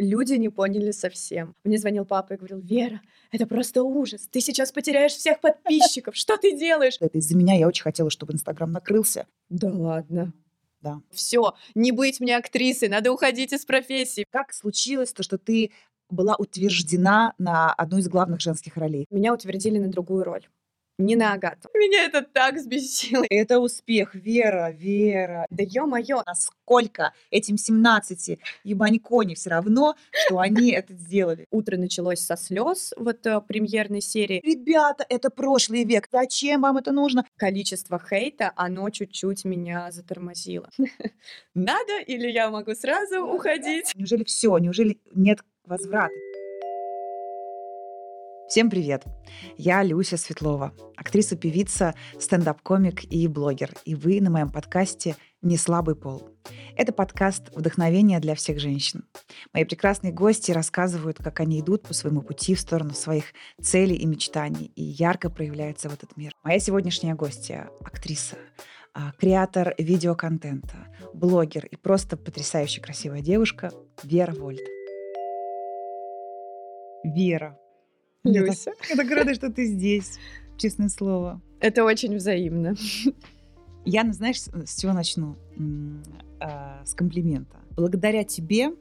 люди 0.00 0.34
не 0.34 0.48
поняли 0.48 0.90
совсем. 0.90 1.54
Мне 1.64 1.78
звонил 1.78 2.04
папа 2.04 2.34
и 2.34 2.36
говорил, 2.36 2.60
Вера, 2.60 3.00
это 3.30 3.46
просто 3.46 3.82
ужас. 3.82 4.28
Ты 4.30 4.40
сейчас 4.40 4.72
потеряешь 4.72 5.12
всех 5.12 5.40
подписчиков. 5.40 6.16
Что 6.16 6.36
ты 6.36 6.56
делаешь? 6.56 6.96
Это 7.00 7.18
из-за 7.18 7.36
меня 7.36 7.54
я 7.54 7.68
очень 7.68 7.82
хотела, 7.82 8.10
чтобы 8.10 8.32
Инстаграм 8.32 8.70
накрылся. 8.70 9.26
Да 9.48 9.70
ладно. 9.70 10.32
Да. 10.80 11.02
Все, 11.10 11.54
не 11.74 11.92
быть 11.92 12.20
мне 12.20 12.36
актрисой, 12.36 12.88
надо 12.88 13.12
уходить 13.12 13.52
из 13.52 13.66
профессии. 13.66 14.24
Как 14.30 14.54
случилось 14.54 15.12
то, 15.12 15.22
что 15.22 15.36
ты 15.36 15.72
была 16.08 16.36
утверждена 16.36 17.34
на 17.38 17.72
одну 17.74 17.98
из 17.98 18.08
главных 18.08 18.40
женских 18.40 18.76
ролей? 18.76 19.06
Меня 19.10 19.34
утвердили 19.34 19.78
на 19.78 19.88
другую 19.88 20.24
роль. 20.24 20.48
Не 21.00 21.16
на 21.16 21.32
Агату. 21.32 21.70
Меня 21.72 22.04
это 22.04 22.20
так 22.20 22.56
взбесило. 22.56 23.24
Это 23.30 23.58
успех, 23.58 24.14
Вера, 24.14 24.70
Вера. 24.70 25.46
Да 25.48 25.64
ё-моё. 25.66 26.22
Насколько 26.26 27.14
этим 27.30 27.56
17 27.56 28.38
ебанько 28.64 29.22
не 29.22 29.34
все 29.34 29.48
равно, 29.48 29.96
что 30.12 30.40
они 30.40 30.72
это 30.72 30.92
сделали. 30.92 31.46
Утро 31.50 31.78
началось 31.78 32.20
со 32.20 32.36
слез, 32.36 32.92
вот 32.98 33.26
э, 33.26 33.40
премьерной 33.40 34.02
серии. 34.02 34.42
Ребята, 34.44 35.06
это 35.08 35.30
прошлый 35.30 35.84
век. 35.84 36.06
Зачем 36.12 36.60
вам 36.60 36.76
это 36.76 36.92
нужно? 36.92 37.24
Количество 37.36 37.98
хейта, 37.98 38.52
оно 38.54 38.90
чуть-чуть 38.90 39.46
меня 39.46 39.90
затормозило. 39.92 40.68
Надо 41.54 41.98
или 42.06 42.30
я 42.30 42.50
могу 42.50 42.74
сразу 42.74 43.24
уходить? 43.24 43.92
Неужели 43.94 44.24
все? 44.24 44.58
Неужели 44.58 45.00
нет 45.14 45.40
возврата? 45.64 46.12
Всем 48.50 48.68
привет! 48.68 49.04
Я 49.56 49.84
Люся 49.84 50.16
Светлова, 50.16 50.74
актриса, 50.96 51.36
певица, 51.36 51.94
стендап-комик 52.18 53.04
и 53.04 53.28
блогер. 53.28 53.70
И 53.84 53.94
вы 53.94 54.20
на 54.20 54.28
моем 54.28 54.50
подкасте 54.50 55.14
«Не 55.40 55.56
слабый 55.56 55.94
пол». 55.94 56.28
Это 56.76 56.92
подкаст 56.92 57.54
вдохновения 57.54 58.18
для 58.18 58.34
всех 58.34 58.58
женщин. 58.58 59.04
Мои 59.52 59.64
прекрасные 59.64 60.12
гости 60.12 60.50
рассказывают, 60.50 61.18
как 61.18 61.38
они 61.38 61.60
идут 61.60 61.84
по 61.84 61.94
своему 61.94 62.22
пути 62.22 62.56
в 62.56 62.60
сторону 62.60 62.90
своих 62.90 63.26
целей 63.62 63.94
и 63.94 64.04
мечтаний 64.04 64.72
и 64.74 64.82
ярко 64.82 65.30
проявляются 65.30 65.88
в 65.88 65.94
этот 65.94 66.16
мир. 66.16 66.32
Моя 66.42 66.58
сегодняшняя 66.58 67.14
гостья– 67.14 67.70
актриса, 67.84 68.34
а, 68.92 69.12
креатор 69.12 69.76
видеоконтента, 69.78 70.88
блогер 71.14 71.66
и 71.66 71.76
просто 71.76 72.16
потрясающе 72.16 72.80
красивая 72.80 73.20
девушка 73.20 73.70
Вера 74.02 74.32
Вольт. 74.32 74.58
Вера, 77.04 77.56
Люся. 78.24 78.72
я 78.88 78.96
так 78.96 79.10
рада, 79.10 79.34
что 79.34 79.50
ты 79.50 79.64
здесь, 79.66 80.18
честное 80.56 80.88
слово. 80.88 81.40
Это 81.60 81.84
очень 81.84 82.16
взаимно. 82.16 82.74
Я, 83.84 84.04
ну, 84.04 84.12
знаешь, 84.12 84.40
с 84.40 84.80
чего 84.80 84.92
начну? 84.92 85.36
А, 86.38 86.82
С 86.84 86.94
комплимента. 86.94 87.56
Благодаря 87.70 88.24
тебе 88.24 88.72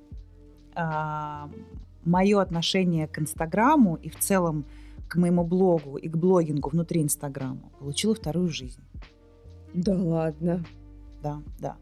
мое 2.06 2.42
отношение 2.42 3.08
к 3.08 3.20
Инстаграму 3.20 3.95
и 3.95 4.10
в 4.10 4.17
целом 4.17 4.66
к 5.08 5.16
моему 5.16 5.44
блогу 5.44 5.98
и 5.98 6.08
к 6.08 6.16
блогингу 6.16 6.70
внутри 6.70 7.02
Инстаграма 7.02 7.72
получило 7.80 8.16
вторую 8.16 8.50
жизнь. 8.50 8.82
Да 9.73 9.95
ладно. 9.95 10.64
Да, 11.22 11.42
да. 11.59 11.75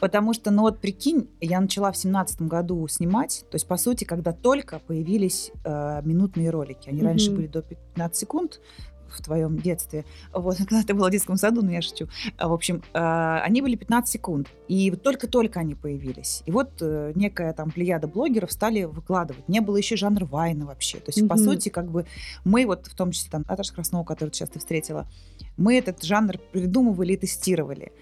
Потому 0.00 0.32
что, 0.34 0.50
ну 0.50 0.62
вот 0.62 0.80
прикинь, 0.80 1.28
я 1.40 1.60
начала 1.60 1.92
в 1.92 1.96
семнадцатом 1.96 2.48
году 2.48 2.86
снимать, 2.88 3.44
то 3.50 3.54
есть, 3.54 3.66
по 3.68 3.76
сути, 3.76 4.04
когда 4.04 4.32
только 4.32 4.80
появились 4.80 5.52
э, 5.64 6.00
минутные 6.04 6.50
ролики. 6.50 6.88
Они 6.88 7.02
раньше 7.02 7.30
Мгм. 7.30 7.36
были 7.36 7.46
до 7.46 7.62
15 7.62 8.16
секунд 8.16 8.60
в 9.08 9.22
твоем 9.22 9.56
детстве, 9.58 10.04
вот, 10.34 10.56
когда 10.68 10.82
ты 10.82 10.94
была 10.94 11.08
в 11.08 11.10
детском 11.12 11.36
саду, 11.36 11.62
но 11.62 11.70
я 11.70 11.80
шучу. 11.80 12.08
А, 12.38 12.48
В 12.48 12.52
общем, 12.52 12.82
э, 12.92 13.38
они 13.44 13.62
были 13.62 13.76
15 13.76 14.12
секунд, 14.12 14.48
и 14.66 14.90
вот 14.90 15.02
только-только 15.02 15.60
они 15.60 15.74
появились. 15.76 16.42
И 16.44 16.50
вот 16.50 16.70
э, 16.80 17.12
некая 17.14 17.52
там 17.52 17.70
плеяда 17.70 18.08
блогеров 18.08 18.50
стали 18.50 18.82
выкладывать. 18.84 19.48
Не 19.48 19.60
было 19.60 19.76
еще 19.76 19.96
жанра 19.96 20.26
вайна 20.26 20.66
вообще. 20.66 20.98
То 20.98 21.10
есть, 21.10 21.26
по 21.28 21.36
Мгм. 21.36 21.44
сути, 21.44 21.68
как 21.68 21.88
бы 21.90 22.04
мы 22.44 22.66
вот, 22.66 22.86
в 22.88 22.94
том 22.96 23.12
числе 23.12 23.30
там 23.30 23.44
Наташа 23.48 23.72
Краснова, 23.74 24.04
которую 24.04 24.32
сейчас 24.34 24.50
ты 24.50 24.58
встретила, 24.58 25.06
мы 25.56 25.78
этот 25.78 26.02
жанр 26.02 26.36
придумывали 26.52 27.12
и 27.12 27.16
тестировали. 27.16 27.92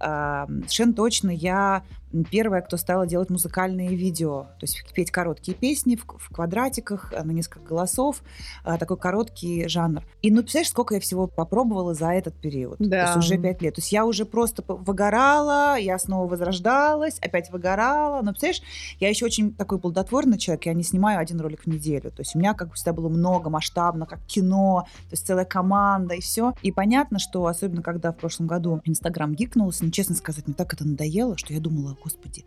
А, 0.00 0.46
Совершенно 0.46 0.94
точно 0.94 1.30
я 1.30 1.82
первая, 2.30 2.62
кто 2.62 2.76
стала 2.76 3.06
делать 3.06 3.30
музыкальные 3.30 3.94
видео, 3.94 4.42
то 4.58 4.62
есть 4.62 4.84
петь 4.94 5.10
короткие 5.10 5.56
песни 5.56 5.96
в, 5.96 6.04
в 6.04 6.28
квадратиках 6.32 7.12
а, 7.16 7.24
на 7.24 7.32
несколько 7.32 7.66
голосов, 7.66 8.22
а, 8.64 8.78
такой 8.78 8.96
короткий 8.96 9.68
жанр. 9.68 10.02
И 10.22 10.30
ну, 10.30 10.38
представляешь, 10.38 10.70
сколько 10.70 10.94
я 10.94 11.00
всего 11.00 11.26
попробовала 11.26 11.94
за 11.94 12.12
этот 12.12 12.34
период? 12.34 12.78
То 12.78 12.84
Да. 12.84 13.02
есть 13.04 13.16
уже 13.16 13.38
пять 13.38 13.62
лет. 13.62 13.74
То 13.74 13.80
есть 13.80 13.92
я 13.92 14.04
уже 14.06 14.24
просто 14.24 14.62
выгорала, 14.66 15.76
я 15.78 15.98
снова 15.98 16.28
возрождалась, 16.28 17.18
опять 17.18 17.50
выгорала. 17.50 18.22
Но 18.22 18.30
представляешь, 18.30 18.62
я 19.00 19.08
еще 19.08 19.24
очень 19.24 19.54
такой 19.54 19.78
плодотворный 19.78 20.38
человек, 20.38 20.66
я 20.66 20.74
не 20.74 20.82
снимаю 20.82 21.18
один 21.20 21.40
ролик 21.40 21.62
в 21.62 21.66
неделю. 21.66 22.10
То 22.10 22.20
есть 22.20 22.34
у 22.34 22.38
меня 22.38 22.54
как 22.54 22.68
бы 22.68 22.74
всегда 22.74 22.92
было 22.92 23.08
много, 23.08 23.50
масштабно, 23.50 24.06
как 24.06 24.20
кино, 24.26 24.86
то 25.08 25.12
есть 25.12 25.26
целая 25.26 25.44
команда 25.44 26.14
и 26.14 26.20
все. 26.20 26.54
И 26.62 26.72
понятно, 26.72 27.18
что 27.18 27.46
особенно 27.46 27.82
когда 27.82 28.12
в 28.12 28.16
прошлом 28.16 28.46
году 28.46 28.80
Инстаграм 28.84 29.34
гикнулся, 29.34 29.84
ну, 29.84 29.90
честно 29.90 30.14
сказать, 30.14 30.46
мне 30.46 30.54
так 30.54 30.72
это 30.72 30.86
надоело, 30.86 31.36
что 31.36 31.52
я 31.52 31.60
думала, 31.60 31.95
господи, 32.02 32.44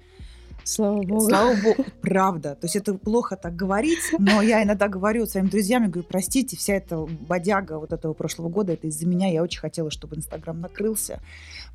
Слава 0.69 1.01
богу. 1.01 1.21
слава 1.21 1.55
богу, 1.55 1.85
правда. 2.01 2.55
То 2.55 2.65
есть 2.65 2.75
это 2.75 2.93
плохо 2.93 3.35
так 3.35 3.55
говорить, 3.55 4.13
но 4.19 4.41
я 4.41 4.61
иногда 4.63 4.87
говорю 4.87 5.25
своим 5.25 5.47
друзьям, 5.47 5.83
я 5.83 5.89
говорю, 5.89 6.07
простите, 6.07 6.57
вся 6.57 6.75
эта 6.75 6.97
бодяга 6.97 7.79
вот 7.79 7.91
этого 7.91 8.13
прошлого 8.13 8.49
года, 8.49 8.73
это 8.73 8.85
из-за 8.85 9.07
меня, 9.07 9.27
я 9.31 9.41
очень 9.41 9.59
хотела, 9.59 9.89
чтобы 9.89 10.15
Инстаграм 10.15 10.59
накрылся. 10.59 11.21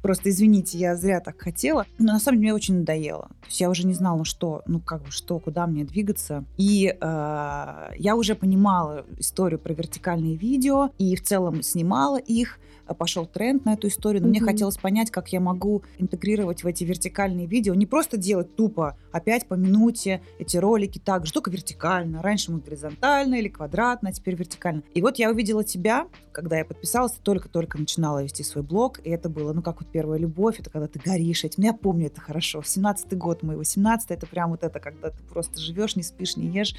Просто 0.00 0.30
извините, 0.30 0.78
я 0.78 0.94
зря 0.96 1.18
так 1.20 1.40
хотела. 1.40 1.86
Но 1.98 2.12
на 2.12 2.20
самом 2.20 2.36
деле 2.38 2.50
мне 2.50 2.54
очень 2.54 2.78
надоело. 2.78 3.28
То 3.40 3.46
есть 3.46 3.60
я 3.60 3.68
уже 3.68 3.84
не 3.86 3.94
знала, 3.94 4.24
что, 4.24 4.62
ну 4.66 4.78
как 4.78 5.02
бы 5.02 5.10
что, 5.10 5.40
куда 5.40 5.66
мне 5.66 5.84
двигаться. 5.84 6.44
И 6.56 6.86
э, 6.88 6.96
я 7.00 8.14
уже 8.14 8.36
понимала 8.36 9.04
историю 9.18 9.58
про 9.58 9.72
вертикальные 9.72 10.36
видео 10.36 10.90
и 10.98 11.16
в 11.16 11.22
целом 11.22 11.62
снимала 11.62 12.18
их. 12.18 12.58
Пошел 12.98 13.26
тренд 13.26 13.64
на 13.64 13.74
эту 13.74 13.88
историю, 13.88 14.22
но 14.22 14.28
мне 14.28 14.40
Мгм. 14.40 14.48
хотелось 14.48 14.76
понять, 14.76 15.10
как 15.10 15.28
я 15.32 15.40
могу 15.40 15.82
интегрировать 15.98 16.62
в 16.64 16.66
эти 16.66 16.84
вертикальные 16.84 17.46
видео, 17.46 17.74
не 17.74 17.86
просто 17.86 18.16
делать 18.16 18.54
тупо 18.56 18.96
опять 19.12 19.46
по 19.46 19.54
минуте 19.54 20.22
эти 20.38 20.56
ролики 20.56 20.98
так 20.98 21.26
же, 21.26 21.32
только 21.32 21.50
вертикально. 21.50 22.22
Раньше 22.22 22.52
мы 22.52 22.60
горизонтально 22.60 23.36
или 23.36 23.48
квадратно, 23.48 24.10
а 24.10 24.12
теперь 24.12 24.34
вертикально. 24.34 24.82
И 24.94 25.02
вот 25.02 25.18
я 25.18 25.30
увидела 25.30 25.64
тебя, 25.64 26.08
когда 26.32 26.58
я 26.58 26.64
подписалась, 26.64 27.12
только-только 27.22 27.78
начинала 27.78 28.22
вести 28.22 28.42
свой 28.42 28.64
блог, 28.64 29.00
и 29.04 29.10
это 29.10 29.28
было, 29.28 29.52
ну, 29.52 29.62
как 29.62 29.80
вот 29.80 29.90
первая 29.90 30.18
любовь, 30.18 30.60
это 30.60 30.70
когда 30.70 30.86
ты 30.88 30.98
горишь 30.98 31.44
этим. 31.44 31.62
Я 31.62 31.72
помню 31.72 32.06
это 32.06 32.20
хорошо. 32.20 32.60
17-й 32.60 33.16
год 33.16 33.42
мой, 33.42 33.56
18 33.56 34.10
это 34.10 34.26
прям 34.26 34.50
вот 34.50 34.62
это, 34.62 34.80
когда 34.80 35.10
ты 35.10 35.22
просто 35.22 35.60
живешь, 35.60 35.96
не 35.96 36.02
спишь, 36.02 36.36
не 36.36 36.46
ешь, 36.48 36.74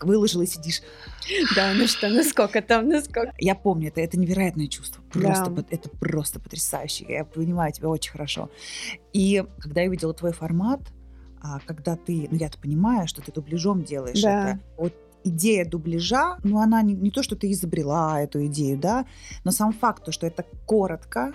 выложила 0.00 0.42
и 0.42 0.46
сидишь. 0.46 0.82
Да, 1.56 1.72
ну 1.74 1.86
что, 1.86 2.08
ну 2.08 2.22
сколько 2.22 2.62
там, 2.62 2.88
ну 2.88 3.00
сколько. 3.00 3.32
Я 3.38 3.54
помню, 3.54 3.88
это, 3.88 4.00
это 4.00 4.18
невероятное 4.18 4.66
чувство. 4.68 4.99
Просто, 5.12 5.50
Да. 5.50 5.64
это 5.70 5.88
просто 5.88 6.40
потрясающе. 6.40 7.04
Я 7.08 7.24
понимаю 7.24 7.72
тебя 7.72 7.88
очень 7.88 8.12
хорошо. 8.12 8.48
И 9.12 9.44
когда 9.58 9.82
я 9.82 9.88
увидела 9.88 10.14
твой 10.14 10.32
формат, 10.32 10.80
а, 11.42 11.58
когда 11.66 11.96
ты, 11.96 12.28
ну 12.30 12.36
я-то 12.36 12.58
понимаю, 12.58 13.08
что 13.08 13.22
ты 13.22 13.32
дубляжом 13.32 13.82
делаешь 13.82 14.22
Да. 14.22 14.50
это. 14.52 14.60
Вот 14.76 14.94
идея 15.24 15.64
дубляжа, 15.64 16.38
ну 16.44 16.58
она 16.60 16.80
не, 16.82 16.94
не 16.94 17.10
то, 17.10 17.22
что 17.22 17.36
ты 17.36 17.50
изобрела 17.50 18.20
эту 18.22 18.46
идею, 18.46 18.78
да, 18.78 19.06
но 19.44 19.50
сам 19.50 19.72
факт, 19.72 20.04
то, 20.04 20.12
что 20.12 20.26
это 20.26 20.44
коротко, 20.66 21.32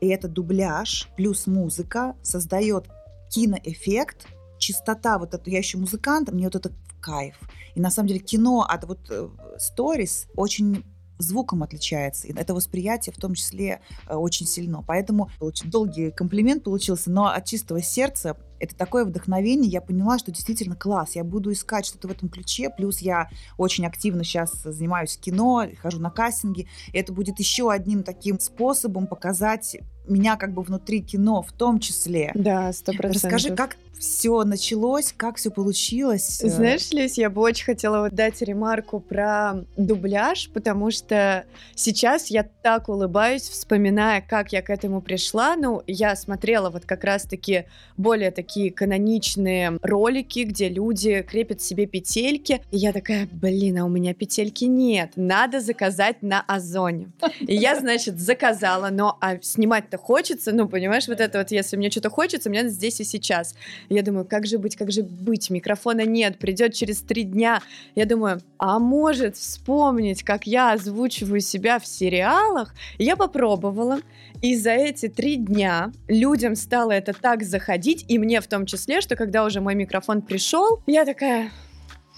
и 0.00 0.08
это 0.08 0.28
дубляж 0.28 1.08
плюс 1.16 1.46
музыка 1.46 2.14
создает 2.22 2.88
киноэффект, 3.30 4.26
чистота, 4.58 5.18
вот 5.18 5.34
это, 5.34 5.50
я 5.50 5.58
еще 5.58 5.78
музыкант, 5.78 6.30
мне 6.32 6.44
вот 6.44 6.54
это 6.56 6.70
кайф. 7.00 7.36
И 7.74 7.80
на 7.80 7.90
самом 7.90 8.08
деле 8.08 8.20
кино 8.20 8.66
от 8.68 8.84
вот 8.84 9.10
сторис 9.58 10.28
очень 10.36 10.84
звуком 11.18 11.62
отличается. 11.62 12.26
И 12.26 12.32
это 12.34 12.54
восприятие 12.54 13.12
в 13.12 13.18
том 13.18 13.34
числе 13.34 13.80
э, 14.08 14.14
очень 14.14 14.46
сильно. 14.46 14.82
Поэтому 14.82 15.30
долгий 15.64 16.10
комплимент 16.10 16.64
получился, 16.64 17.10
но 17.10 17.26
от 17.26 17.44
чистого 17.44 17.82
сердца 17.82 18.36
это 18.58 18.74
такое 18.74 19.04
вдохновение. 19.04 19.70
Я 19.70 19.80
поняла, 19.80 20.18
что 20.18 20.32
действительно 20.32 20.76
класс. 20.76 21.16
Я 21.16 21.24
буду 21.24 21.52
искать 21.52 21.86
что-то 21.86 22.08
в 22.08 22.10
этом 22.10 22.28
ключе. 22.28 22.70
Плюс 22.70 23.00
я 23.00 23.28
очень 23.58 23.86
активно 23.86 24.24
сейчас 24.24 24.52
занимаюсь 24.62 25.16
кино, 25.16 25.66
хожу 25.80 25.98
на 25.98 26.10
кастинги. 26.10 26.68
И 26.92 26.98
это 26.98 27.12
будет 27.12 27.38
еще 27.38 27.70
одним 27.70 28.02
таким 28.02 28.40
способом 28.40 29.06
показать 29.06 29.76
меня 30.12 30.36
как 30.36 30.52
бы 30.52 30.62
внутри 30.62 31.00
кино 31.00 31.42
в 31.42 31.52
том 31.52 31.80
числе. 31.80 32.32
Да, 32.34 32.72
сто 32.72 32.92
процентов. 32.92 33.32
Расскажи, 33.32 33.56
как 33.56 33.76
все 33.98 34.44
началось, 34.44 35.12
как 35.16 35.36
все 35.36 35.50
получилось. 35.50 36.42
э, 36.42 36.48
Знаешь, 36.48 36.90
Лиз, 36.90 37.16
я 37.16 37.30
бы 37.30 37.40
очень 37.40 37.64
хотела 37.64 38.02
вот 38.02 38.14
дать 38.14 38.42
ремарку 38.42 39.00
про 39.00 39.64
дубляж, 39.76 40.50
потому 40.52 40.90
что 40.90 41.44
сейчас 41.74 42.28
я 42.28 42.42
так 42.62 42.88
улыбаюсь, 42.88 43.48
вспоминая, 43.48 44.20
как 44.20 44.52
я 44.52 44.62
к 44.62 44.70
этому 44.70 45.00
пришла. 45.00 45.56
Ну, 45.56 45.82
я 45.86 46.14
смотрела 46.16 46.70
вот 46.70 46.84
как 46.84 47.04
раз-таки 47.04 47.64
более 47.96 48.30
такие 48.30 48.70
каноничные 48.70 49.78
ролики, 49.82 50.40
где 50.40 50.68
люди 50.68 51.22
крепят 51.22 51.62
себе 51.62 51.86
петельки. 51.86 52.62
И 52.70 52.76
я 52.76 52.92
такая, 52.92 53.28
блин, 53.30 53.78
а 53.78 53.84
у 53.84 53.88
меня 53.88 54.14
петельки 54.14 54.64
нет. 54.64 55.12
Надо 55.16 55.60
заказать 55.60 56.22
на 56.22 56.42
Озоне. 56.42 57.12
И 57.40 57.54
я, 57.54 57.78
значит, 57.78 58.18
заказала, 58.18 58.90
но 58.90 59.16
а 59.20 59.40
снимать-то 59.40 59.95
когда-то 59.96 60.06
хочется, 60.06 60.52
ну, 60.52 60.68
понимаешь, 60.68 61.08
вот 61.08 61.20
это 61.20 61.38
вот, 61.38 61.50
если 61.50 61.76
мне 61.76 61.90
что-то 61.90 62.10
хочется, 62.10 62.50
мне 62.50 62.68
здесь 62.68 63.00
и 63.00 63.04
сейчас. 63.04 63.54
Я 63.88 64.02
думаю, 64.02 64.24
как 64.24 64.46
же 64.46 64.58
быть, 64.58 64.76
как 64.76 64.90
же 64.90 65.02
быть, 65.02 65.50
микрофона 65.50 66.04
нет, 66.06 66.38
придет 66.38 66.74
через 66.74 67.00
три 67.00 67.24
дня. 67.24 67.60
Я 67.94 68.04
думаю, 68.04 68.40
а 68.58 68.78
может 68.78 69.36
вспомнить, 69.36 70.22
как 70.22 70.46
я 70.46 70.72
озвучиваю 70.72 71.40
себя 71.40 71.78
в 71.78 71.86
сериалах? 71.86 72.74
Я 72.98 73.16
попробовала, 73.16 73.98
и 74.42 74.56
за 74.56 74.72
эти 74.72 75.08
три 75.08 75.36
дня 75.36 75.92
людям 76.08 76.56
стало 76.56 76.92
это 76.92 77.12
так 77.12 77.42
заходить, 77.42 78.04
и 78.08 78.18
мне 78.18 78.40
в 78.40 78.46
том 78.46 78.66
числе, 78.66 79.00
что 79.00 79.16
когда 79.16 79.44
уже 79.44 79.60
мой 79.60 79.74
микрофон 79.74 80.22
пришел, 80.22 80.80
я 80.86 81.04
такая, 81.04 81.50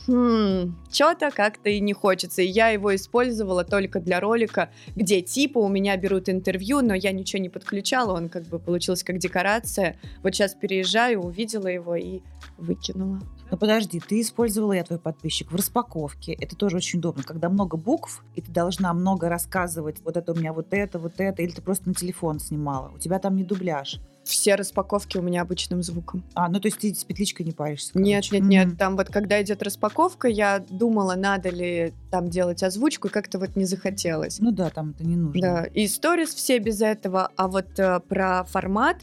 хм, 0.08 0.75
что-то 0.90 1.31
как-то 1.31 1.70
и 1.70 1.81
не 1.81 1.93
хочется. 1.93 2.43
И 2.43 2.46
я 2.46 2.70
его 2.70 2.94
использовала 2.94 3.64
только 3.64 4.00
для 4.00 4.20
ролика, 4.20 4.70
где 4.96 5.20
типа 5.20 5.58
у 5.58 5.69
меня 5.69 5.96
берут 5.96 6.28
интервью, 6.28 6.81
но 6.81 6.94
я 6.94 7.12
ничего 7.12 7.40
не 7.40 7.49
подключала, 7.49 8.16
он 8.16 8.28
как 8.28 8.44
бы 8.44 8.58
получился 8.58 9.05
как 9.05 9.19
декорация. 9.19 9.96
Вот 10.22 10.34
сейчас 10.34 10.55
переезжаю, 10.55 11.20
увидела 11.20 11.69
его 11.69 11.94
и 11.94 12.20
выкинула. 12.56 13.20
Но 13.50 13.56
подожди, 13.56 14.00
ты 14.00 14.20
использовала, 14.20 14.72
я 14.72 14.84
твой 14.84 14.98
подписчик, 14.98 15.50
в 15.50 15.56
распаковке. 15.56 16.32
Это 16.32 16.54
тоже 16.56 16.76
очень 16.76 16.98
удобно, 16.98 17.22
когда 17.22 17.48
много 17.48 17.76
букв, 17.76 18.22
и 18.34 18.40
ты 18.42 18.50
должна 18.52 18.92
много 18.92 19.28
рассказывать, 19.28 19.96
вот 20.04 20.16
это 20.16 20.32
у 20.32 20.34
меня 20.34 20.52
вот 20.52 20.66
это, 20.72 20.98
вот 20.98 21.14
это, 21.18 21.42
или 21.42 21.50
ты 21.52 21.62
просто 21.62 21.88
на 21.88 21.94
телефон 21.94 22.40
снимала. 22.40 22.90
У 22.94 22.98
тебя 22.98 23.18
там 23.18 23.36
не 23.36 23.44
дубляж. 23.44 24.00
Все 24.24 24.56
распаковки 24.56 25.16
у 25.16 25.22
меня 25.22 25.40
обычным 25.40 25.82
звуком. 25.82 26.22
А, 26.34 26.50
ну 26.50 26.60
то 26.60 26.68
есть 26.68 26.78
ты 26.78 26.94
с 26.94 27.02
петличкой 27.04 27.46
не 27.46 27.52
паришься? 27.52 27.92
Нет, 27.98 28.26
короче. 28.28 28.34
нет, 28.34 28.42
Мгм. 28.42 28.70
нет. 28.70 28.78
Там 28.78 28.96
вот 28.96 29.08
когда 29.08 29.40
идет 29.42 29.62
распаковка, 29.62 30.28
я 30.28 30.58
думала, 30.68 31.14
надо 31.14 31.48
ли 31.48 31.94
там 32.10 32.28
делать 32.28 32.62
озвучку, 32.62 33.08
и 33.08 33.10
как-то 33.10 33.38
вот 33.38 33.56
не 33.56 33.64
захотелось. 33.64 34.38
Ну 34.40 34.50
да, 34.50 34.68
там 34.68 34.90
это 34.90 35.04
не 35.04 35.16
нужно. 35.16 35.40
Да, 35.40 35.64
и 35.64 35.86
сторис 35.88 36.34
все 36.34 36.58
без 36.58 36.82
этого, 36.82 37.30
а 37.36 37.48
вот 37.48 37.78
э, 37.78 38.00
про 38.00 38.44
формат 38.44 38.98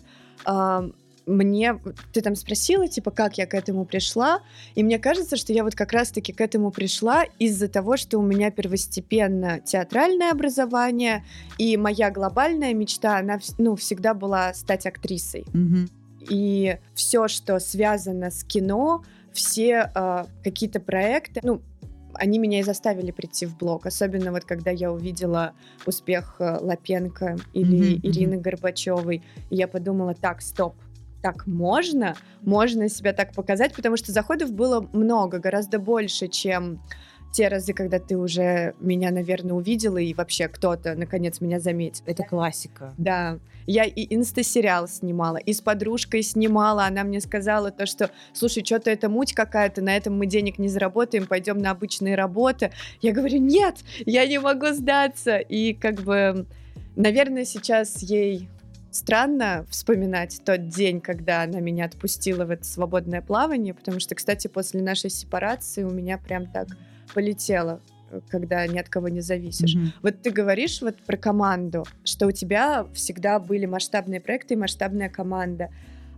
а, 0.45 0.85
мне, 1.25 1.79
ты 2.13 2.21
там 2.21 2.35
спросила, 2.35 2.87
типа, 2.87 3.11
как 3.11 3.37
я 3.37 3.45
к 3.45 3.53
этому 3.53 3.85
пришла, 3.85 4.41
и 4.75 4.83
мне 4.83 4.99
кажется, 4.99 5.37
что 5.37 5.53
я 5.53 5.63
вот 5.63 5.75
как 5.75 5.91
раз-таки 5.91 6.33
к 6.33 6.41
этому 6.41 6.71
пришла 6.71 7.23
из-за 7.39 7.67
того, 7.67 7.97
что 7.97 8.19
у 8.19 8.21
меня 8.21 8.51
первостепенно 8.51 9.59
театральное 9.59 10.31
образование, 10.31 11.23
и 11.57 11.77
моя 11.77 12.11
глобальная 12.11 12.73
мечта, 12.73 13.17
она, 13.17 13.39
ну, 13.57 13.75
всегда 13.75 14.13
была 14.13 14.53
стать 14.53 14.85
актрисой. 14.85 15.45
Мгм. 15.53 15.89
И 16.29 16.77
все, 16.93 17.27
что 17.27 17.59
связано 17.59 18.31
с 18.31 18.43
кино, 18.43 19.03
все 19.31 19.91
э, 19.93 20.25
какие-то 20.43 20.79
проекты, 20.79 21.41
ну, 21.43 21.61
они 22.17 22.39
меня 22.39 22.59
и 22.59 22.63
заставили 22.63 23.11
прийти 23.11 23.45
в 23.45 23.57
блог. 23.57 23.85
Особенно 23.85 24.31
вот 24.31 24.45
когда 24.45 24.71
я 24.71 24.91
увидела 24.91 25.53
успех 25.85 26.37
э, 26.39 26.57
Лапенко 26.61 27.37
или 27.53 27.95
Мгм, 27.95 27.99
Ирины 28.03 28.37
Горбачевой, 28.37 29.21
и 29.49 29.55
я 29.55 29.67
подумала, 29.67 30.13
так, 30.13 30.41
стоп, 30.41 30.75
так 31.25 31.47
можно? 31.47 32.15
Можно 32.43 32.87
себя 32.87 33.11
так 33.11 33.33
показать, 33.33 33.73
потому 33.73 33.97
что 33.97 34.11
заходов 34.11 34.51
было 34.53 34.87
много, 34.93 35.39
гораздо 35.39 35.79
больше, 35.79 36.27
чем 36.27 36.79
те 37.31 37.47
разы, 37.47 37.73
когда 37.73 37.97
ты 37.97 38.15
уже 38.15 38.75
меня, 38.79 39.09
наверное, 39.09 39.53
увидела, 39.53 39.97
и 39.97 40.13
вообще 40.13 40.47
кто-то, 40.47 40.93
наконец, 40.93 41.41
меня 41.41 41.59
заметил. 41.59 42.03
Это 42.05 42.21
классика. 42.21 42.93
Да, 42.99 43.39
я 43.65 43.85
и 43.85 44.15
инстасериал 44.15 44.87
снимала, 44.87 45.37
и 45.37 45.51
с 45.51 45.61
подружкой 45.61 46.21
снимала. 46.21 46.85
Она 46.85 47.03
мне 47.03 47.19
сказала 47.21 47.71
то, 47.71 47.87
что, 47.87 48.11
слушай, 48.31 48.63
что-то 48.63 48.91
это 48.91 49.09
муть 49.09 49.33
какая-то, 49.33 49.81
на 49.81 49.97
этом 49.97 50.15
мы 50.15 50.27
денег 50.27 50.59
не 50.59 50.67
заработаем, 50.67 51.25
пойдем 51.25 51.57
на 51.57 51.71
обычные 51.71 52.13
работы. 52.13 52.71
Я 53.01 53.13
говорю, 53.13 53.39
нет, 53.39 53.79
я 54.05 54.27
не 54.27 54.39
могу 54.39 54.67
сдаться. 54.67 55.37
И 55.37 55.73
как 55.73 56.01
бы, 56.01 56.45
наверное, 56.95 57.45
сейчас 57.45 58.03
ей 58.03 58.47
странно 58.95 59.65
вспоминать 59.69 60.41
тот 60.45 60.69
день, 60.69 61.01
когда 61.01 61.43
она 61.43 61.59
меня 61.59 61.85
отпустила 61.85 62.45
в 62.45 62.49
это 62.49 62.63
свободное 62.63 63.21
плавание, 63.21 63.73
потому 63.73 63.99
что, 63.99 64.15
кстати, 64.15 64.47
после 64.47 64.81
нашей 64.81 65.09
сепарации 65.09 65.83
у 65.83 65.89
меня 65.89 66.17
прям 66.17 66.47
так 66.47 66.69
полетело, 67.13 67.81
э, 68.09 68.21
когда 68.29 68.65
ни 68.65 68.79
от 68.79 68.87
кого 68.87 69.09
не 69.09 69.19
зависишь. 69.19 69.75
Мгм. 69.75 69.93
Вот 70.01 70.21
ты 70.21 70.31
говоришь 70.31 70.81
вот 70.81 70.95
про 71.05 71.17
команду, 71.17 71.85
что 72.05 72.27
у 72.27 72.31
тебя 72.31 72.87
всегда 72.93 73.39
были 73.39 73.65
масштабные 73.65 74.21
проекты 74.21 74.53
и 74.53 74.57
масштабная 74.57 75.09
команда. 75.09 75.69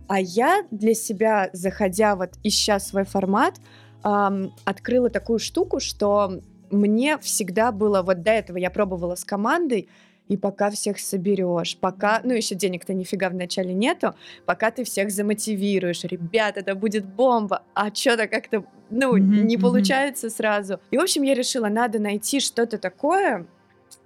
А 0.06 0.20
я 0.20 0.62
для 0.70 0.94
себя, 0.94 1.50
заходя 1.52 2.14
вот 2.14 2.30
ища 2.44 2.78
свой 2.78 3.04
формат, 3.04 3.56
ам, 4.04 4.54
открыла 4.64 5.10
такую 5.10 5.40
штуку, 5.40 5.80
что 5.80 6.40
мне 6.70 7.18
всегда 7.18 7.72
было 7.72 8.02
вот 8.02 8.22
до 8.22 8.30
этого 8.30 8.56
я 8.56 8.70
пробовала 8.70 9.16
с 9.16 9.24
командой, 9.24 9.88
и 10.28 10.36
пока 10.36 10.70
всех 10.70 10.98
соберешь, 10.98 11.76
пока, 11.76 12.20
ну 12.22 12.34
еще 12.34 12.54
денег-то 12.54 12.94
нифига 12.94 13.30
вначале 13.30 13.72
нету, 13.72 14.14
пока 14.46 14.70
ты 14.70 14.84
всех 14.84 15.10
замотивируешь, 15.10 16.04
ребят, 16.04 16.56
это 16.56 16.74
будет 16.74 17.04
бомба, 17.04 17.62
а 17.74 17.94
что-то 17.94 18.28
как-то, 18.28 18.64
ну, 18.90 19.16
Мгм, 19.16 19.46
не 19.46 19.56
получается 19.56 20.30
сразу. 20.30 20.80
И, 20.90 20.98
в 20.98 21.00
общем, 21.00 21.22
я 21.22 21.34
решила, 21.34 21.68
надо 21.68 21.98
найти 21.98 22.40
что-то 22.40 22.78
такое, 22.78 23.46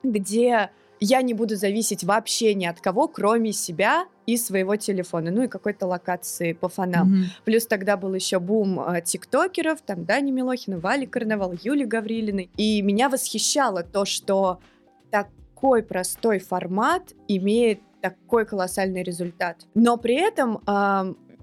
где 0.02 0.70
я 1.00 1.22
не 1.22 1.34
буду 1.34 1.56
зависеть 1.56 2.04
вообще 2.04 2.54
ни 2.54 2.64
от 2.64 2.80
кого, 2.80 3.08
кроме 3.08 3.52
себя 3.52 4.06
и 4.24 4.36
своего 4.36 4.76
телефона, 4.76 5.32
ну 5.32 5.42
и 5.42 5.48
какой-то 5.48 5.86
локации 5.86 6.52
по 6.52 6.68
фанам. 6.68 7.08
Мгм. 7.08 7.24
Плюс 7.44 7.66
тогда 7.66 7.96
был 7.96 8.14
еще 8.14 8.38
бум 8.38 8.80
э, 8.80 9.02
тиктокеров, 9.02 9.80
там 9.82 10.04
Дани 10.04 10.30
Милохина, 10.30 10.78
Вали 10.78 11.06
Карнавал, 11.06 11.54
Юли 11.60 11.84
Гаврилиной. 11.84 12.50
И 12.56 12.82
меня 12.82 13.08
восхищало 13.08 13.82
то, 13.82 14.04
что 14.04 14.60
такой 15.62 15.84
простой 15.84 16.40
формат 16.40 17.12
имеет 17.28 17.80
такой 18.00 18.44
колоссальный 18.44 19.04
результат. 19.04 19.58
Но 19.76 19.96
при 19.96 20.16
этом 20.16 20.60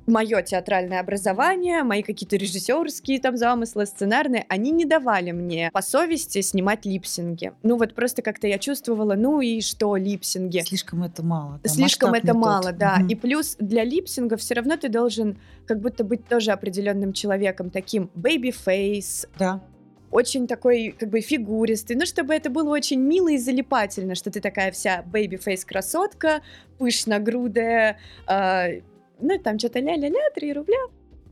мое 0.08 0.42
театральное 0.42 1.00
образование, 1.00 1.84
мои 1.84 2.02
какие-то 2.02 2.36
режиссерские 2.36 3.22
там 3.22 3.38
замыслы, 3.38 3.86
сценарные, 3.86 4.46
они 4.50 4.72
не 4.72 4.84
давали 4.84 5.32
мне 5.32 5.70
по 5.72 5.82
совести 5.82 6.42
снимать 6.42 6.86
липсинги. 6.86 7.54
Ну 7.64 7.78
вот 7.78 7.94
просто 7.96 8.22
как-то 8.22 8.48
я 8.48 8.58
чувствовала, 8.58 9.14
ну 9.16 9.40
и 9.40 9.62
что 9.62 9.96
липсинги? 9.96 10.60
Слишком 10.66 11.04
это 11.04 11.24
мало. 11.24 11.60
да, 11.64 11.70
Слишком 11.70 12.14
это 12.14 12.28
не 12.28 12.34
тот. 12.34 12.42
мало, 12.42 12.72
да. 12.74 12.98
Мгм. 12.98 13.08
И 13.08 13.16
плюс 13.16 13.56
для 13.60 13.86
липсинга 13.86 14.36
все 14.36 14.56
равно 14.56 14.76
ты 14.76 14.90
должен 14.90 15.38
как 15.66 15.80
будто 15.80 16.04
быть 16.04 16.28
тоже 16.28 16.52
определенным 16.52 17.14
человеком, 17.14 17.70
таким 17.70 18.10
baby-face, 18.18 19.30
Да. 19.38 19.62
Очень 20.12 20.48
такой 20.48 20.96
как 20.98 21.10
бы 21.10 21.22
фигуристый, 21.22 21.96
ну 21.96 22.06
чтобы 22.06 22.34
это 22.34 22.50
было 22.50 22.70
очень 22.70 23.00
мило 23.00 23.30
и 23.30 23.38
залипательно, 23.38 24.16
что 24.16 24.32
ты 24.32 24.42
такая 24.42 24.72
вся 24.72 25.04
baby-face 25.12 25.66
красотка, 25.66 26.42
пышногрудая, 26.78 27.98
э, 28.28 28.82
ну 29.20 29.40
там 29.40 29.60
что-то 29.60 29.80
ля-ля-ля, 29.80 30.30
3 30.36 30.54
рубля. 30.54 30.80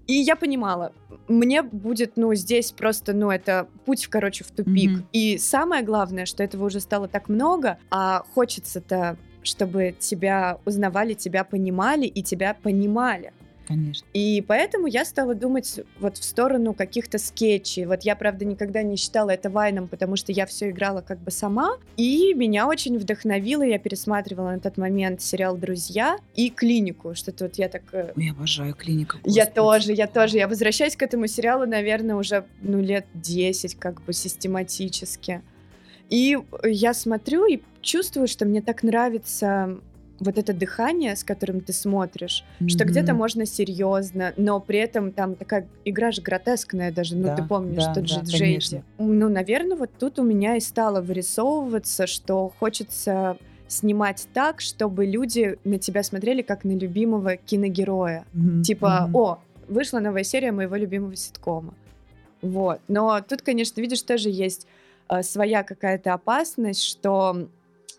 И 0.07 0.13
я 0.13 0.37
понимала, 0.37 0.93
мне 1.27 1.61
будет, 1.61 2.13
ну, 2.15 2.33
здесь 2.33 2.71
просто, 2.71 3.11
ну, 3.11 3.29
это 3.29 3.67
путь, 3.85 4.07
короче, 4.07 4.45
в 4.45 4.51
тупик. 4.51 4.91
Мгм. 4.91 5.07
И 5.11 5.37
самое 5.37 5.83
главное, 5.83 6.25
что 6.25 6.43
этого 6.43 6.65
уже 6.65 6.79
стало 6.79 7.09
так 7.09 7.27
много, 7.27 7.77
а 7.91 8.23
хочется-то, 8.33 9.17
чтобы 9.43 9.93
тебя 9.99 10.59
узнавали, 10.65 11.13
тебя 11.13 11.43
понимали 11.43 12.05
и 12.05 12.23
тебя 12.23 12.53
понимали. 12.53 13.33
Конечно. 13.67 14.07
И 14.13 14.41
поэтому 14.47 14.87
я 14.87 15.03
стала 15.03 15.35
думать 15.35 15.81
вот 15.99 16.17
в 16.17 16.23
сторону 16.23 16.73
каких-то 16.73 17.17
скетчей. 17.17 17.85
Вот 17.85 18.03
я, 18.03 18.15
правда, 18.15 18.45
никогда 18.45 18.81
не 18.81 18.95
считала 18.95 19.31
это 19.31 19.49
вайном, 19.49 19.89
потому 19.89 20.15
что 20.15 20.31
я 20.31 20.45
все 20.45 20.69
играла 20.69 21.01
как 21.01 21.19
бы 21.19 21.31
сама. 21.31 21.77
И 21.97 22.33
меня 22.33 22.67
очень 22.67 22.97
вдохновило, 22.97 23.63
я 23.63 23.77
пересматривала 23.77 24.51
на 24.51 24.59
тот 24.59 24.77
момент 24.77 25.21
сериал 25.21 25.57
«Друзья» 25.57 26.17
и 26.35 26.49
«Клинику», 26.49 27.13
что-то 27.13 27.45
вот 27.45 27.55
я 27.55 27.67
так... 27.67 27.83
э, 27.91 28.13
я 28.15 28.31
обожаю 28.31 28.73
клиника. 28.73 29.17
Я 29.25 29.45
господи. 29.45 29.55
тоже, 29.55 29.93
я 29.93 30.07
тоже. 30.07 30.37
Я 30.37 30.47
возвращаюсь 30.47 30.95
к 30.95 31.01
этому 31.01 31.27
сериалу, 31.27 31.65
наверное, 31.65 32.15
уже 32.15 32.45
ну, 32.61 32.79
лет 32.81 33.05
10 33.15 33.75
как 33.75 34.01
бы 34.03 34.13
систематически. 34.13 35.41
И 36.09 36.37
я 36.63 36.93
смотрю 36.93 37.45
и 37.45 37.59
чувствую, 37.81 38.27
что 38.27 38.45
мне 38.45 38.61
так 38.61 38.83
нравится 38.83 39.77
вот 40.19 40.37
это 40.37 40.53
дыхание, 40.53 41.15
с 41.15 41.23
которым 41.23 41.61
ты 41.61 41.73
смотришь, 41.73 42.43
что 42.67 42.83
Мгм. 42.83 42.91
где-то 42.91 43.13
можно 43.13 43.45
серьезно, 43.45 44.33
но 44.37 44.59
при 44.59 44.79
этом 44.79 45.11
там 45.11 45.35
такая 45.35 45.67
игра 45.85 46.11
же 46.11 46.21
гротескная 46.21 46.91
даже, 46.91 47.15
ну 47.15 47.27
Да, 47.27 47.35
ты 47.35 47.43
помнишь, 47.43 47.85
да, 47.85 47.93
тот 47.93 48.03
да, 48.03 48.15
же 48.15 48.21
Джейди. 48.21 48.37
конечно. 48.43 48.83
Ну, 48.97 49.29
наверное, 49.29 49.77
вот 49.77 49.91
тут 49.99 50.19
у 50.19 50.23
меня 50.23 50.55
и 50.55 50.59
стало 50.59 51.01
вырисовываться, 51.01 52.07
что 52.07 52.51
хочется 52.59 53.37
снимать 53.67 54.27
так, 54.33 54.61
чтобы 54.61 55.05
люди 55.05 55.57
на 55.63 55.77
тебя 55.77 56.01
смотрели 56.03 56.41
как 56.41 56.63
на 56.63 56.71
любимого 56.71 57.35
киногероя. 57.35 58.25
Мгм. 58.33 58.63
Типа, 58.63 59.05
Мгм. 59.07 59.15
о, 59.15 59.39
вышла 59.67 59.99
новая 59.99 60.23
серия 60.23 60.51
моего 60.51 60.75
любимого 60.75 61.15
ситкома. 61.15 61.73
Вот. 62.41 62.79
Но 62.87 63.19
тут, 63.21 63.41
конечно, 63.41 63.81
видишь, 63.81 64.01
тоже 64.01 64.29
есть 64.29 64.67
э, 65.09 65.21
своя 65.23 65.63
какая-то 65.63 66.13
опасность, 66.13 66.83
что 66.83 67.47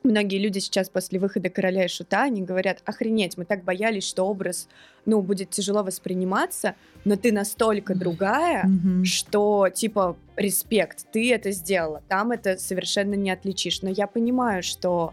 многие 0.03 0.39
люди 0.39 0.59
сейчас 0.59 0.89
после 0.89 1.19
выхода 1.19 1.49
«Короля 1.51 1.85
и 1.85 1.89
Шута», 1.89 2.23
они 2.25 2.43
говорят, 2.43 2.79
охренеть, 2.85 3.37
мы 3.37 3.45
так 3.45 3.65
боялись, 3.65 4.05
что 4.07 4.25
образ, 4.25 4.69
ну, 5.07 5.21
будет 5.23 5.51
тяжело 5.51 5.83
восприниматься, 5.83 6.75
но 7.05 7.17
ты 7.17 7.33
настолько 7.33 7.95
другая, 7.95 8.65
Мгм. 8.65 9.05
что, 9.05 9.69
типа, 9.73 10.17
респект, 10.37 11.07
ты 11.13 11.33
это 11.33 11.51
сделала, 11.51 12.03
там 12.09 12.31
это 12.31 12.59
совершенно 12.59 13.15
не 13.15 13.31
отличишь. 13.31 13.83
Но 13.83 13.91
я 13.91 14.07
понимаю, 14.07 14.63
что 14.63 15.13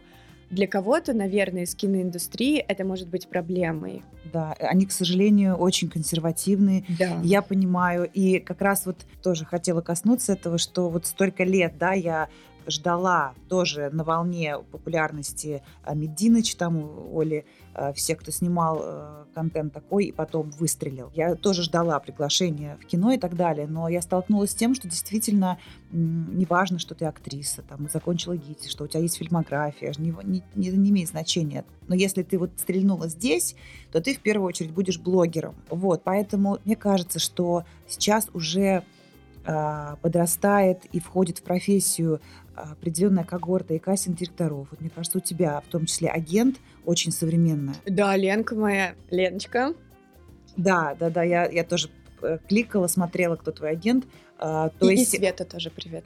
для 0.52 0.68
кого-то, 0.68 1.14
наверное, 1.14 1.64
из 1.64 1.74
киноиндустрии 1.74 2.58
это 2.60 2.86
может 2.86 3.08
быть 3.08 3.28
проблемой. 3.28 4.04
Да, 4.32 4.54
они, 4.60 4.86
к 4.86 4.92
сожалению, 4.92 5.56
очень 5.56 5.90
консервативны. 5.90 6.86
Да. 7.00 7.20
Я 7.24 7.42
понимаю. 7.42 8.10
И 8.14 8.40
как 8.40 8.62
раз 8.62 8.86
вот 8.86 8.98
тоже 9.24 9.44
хотела 9.46 9.82
коснуться 9.82 10.34
этого, 10.34 10.58
что 10.60 10.90
вот 10.90 11.08
столько 11.08 11.44
лет, 11.44 11.74
да, 11.80 11.94
я 11.94 12.30
ждала 12.68 13.34
тоже 13.50 13.90
на 13.92 14.04
волне 14.04 14.58
популярности 14.72 15.62
а, 15.84 15.96
Мединыч, 15.96 16.56
там 16.56 16.90
Оли 17.14 17.46
а, 17.74 17.94
все, 17.94 18.16
кто 18.16 18.32
снимал 18.32 18.80
э, 18.82 19.26
контент 19.34 19.74
такой, 19.74 20.06
и 20.06 20.12
потом 20.12 20.50
выстрелил. 20.52 21.12
Я 21.14 21.36
тоже 21.36 21.64
ждала 21.64 22.00
приглашения 22.00 22.78
в 22.82 22.86
кино 22.86 23.12
и 23.12 23.18
так 23.18 23.36
далее, 23.36 23.68
но 23.68 23.88
я 23.90 24.02
столкнулась 24.02 24.52
с 24.52 24.56
тем, 24.56 24.76
что 24.76 24.88
действительно 24.88 25.60
не 25.92 26.46
важно, 26.46 26.80
что 26.80 26.96
ты 26.96 27.06
актриса, 27.06 27.62
там, 27.62 27.90
закончила 27.90 28.36
ГИТИ, 28.36 28.70
что 28.70 28.86
у 28.86 28.88
тебя 28.88 29.02
есть 29.02 29.18
фильмография, 29.18 29.94
не, 29.98 30.14
не, 30.24 30.44
не, 30.56 30.70
не 30.70 30.90
имеет 30.90 31.10
значения. 31.10 31.66
Но 31.88 31.96
если 31.96 32.24
ты 32.24 32.38
вот 32.38 32.52
стрельнула 32.58 33.08
здесь, 33.10 33.56
то 33.92 34.02
ты 34.02 34.16
в 34.16 34.20
первую 34.20 34.48
очередь 34.48 34.72
будешь 34.72 35.00
блогером. 35.00 35.56
Вот, 35.70 36.04
поэтому 36.04 36.60
мне 36.66 36.76
кажется, 36.76 37.20
что 37.20 37.64
сейчас 37.88 38.30
уже 38.34 38.84
подрастает 39.46 40.86
и 40.92 41.00
входит 41.00 41.38
в 41.38 41.44
профессию 41.44 42.20
определенная 42.56 43.24
когорта 43.24 43.74
и 43.74 43.80
кастинг-директоров. 43.80 44.68
Вот 44.72 44.82
мне 44.82 44.90
кажется, 44.90 45.18
у 45.18 45.22
тебя 45.22 45.62
в 45.62 45.70
том 45.70 45.86
числе 45.86 46.10
агент 46.10 46.58
очень 46.86 47.12
современная. 47.12 47.76
Да, 47.86 48.16
Ленка 48.16 48.56
моя, 48.56 48.96
Леночка. 49.10 49.74
Да, 50.58 50.96
да, 51.00 51.10
да, 51.10 51.24
я, 51.24 51.46
я 51.50 51.64
тоже 51.64 51.90
э, 52.22 52.38
кликала, 52.48 52.88
смотрела, 52.88 53.36
кто 53.36 53.52
твой 53.52 53.72
агент. 53.72 54.06
А, 54.38 54.70
то 54.70 54.90
и, 54.90 54.96
есть, 54.96 55.14
и 55.14 55.18
Света 55.18 55.46
тоже 55.46 55.70
привет. 55.70 56.06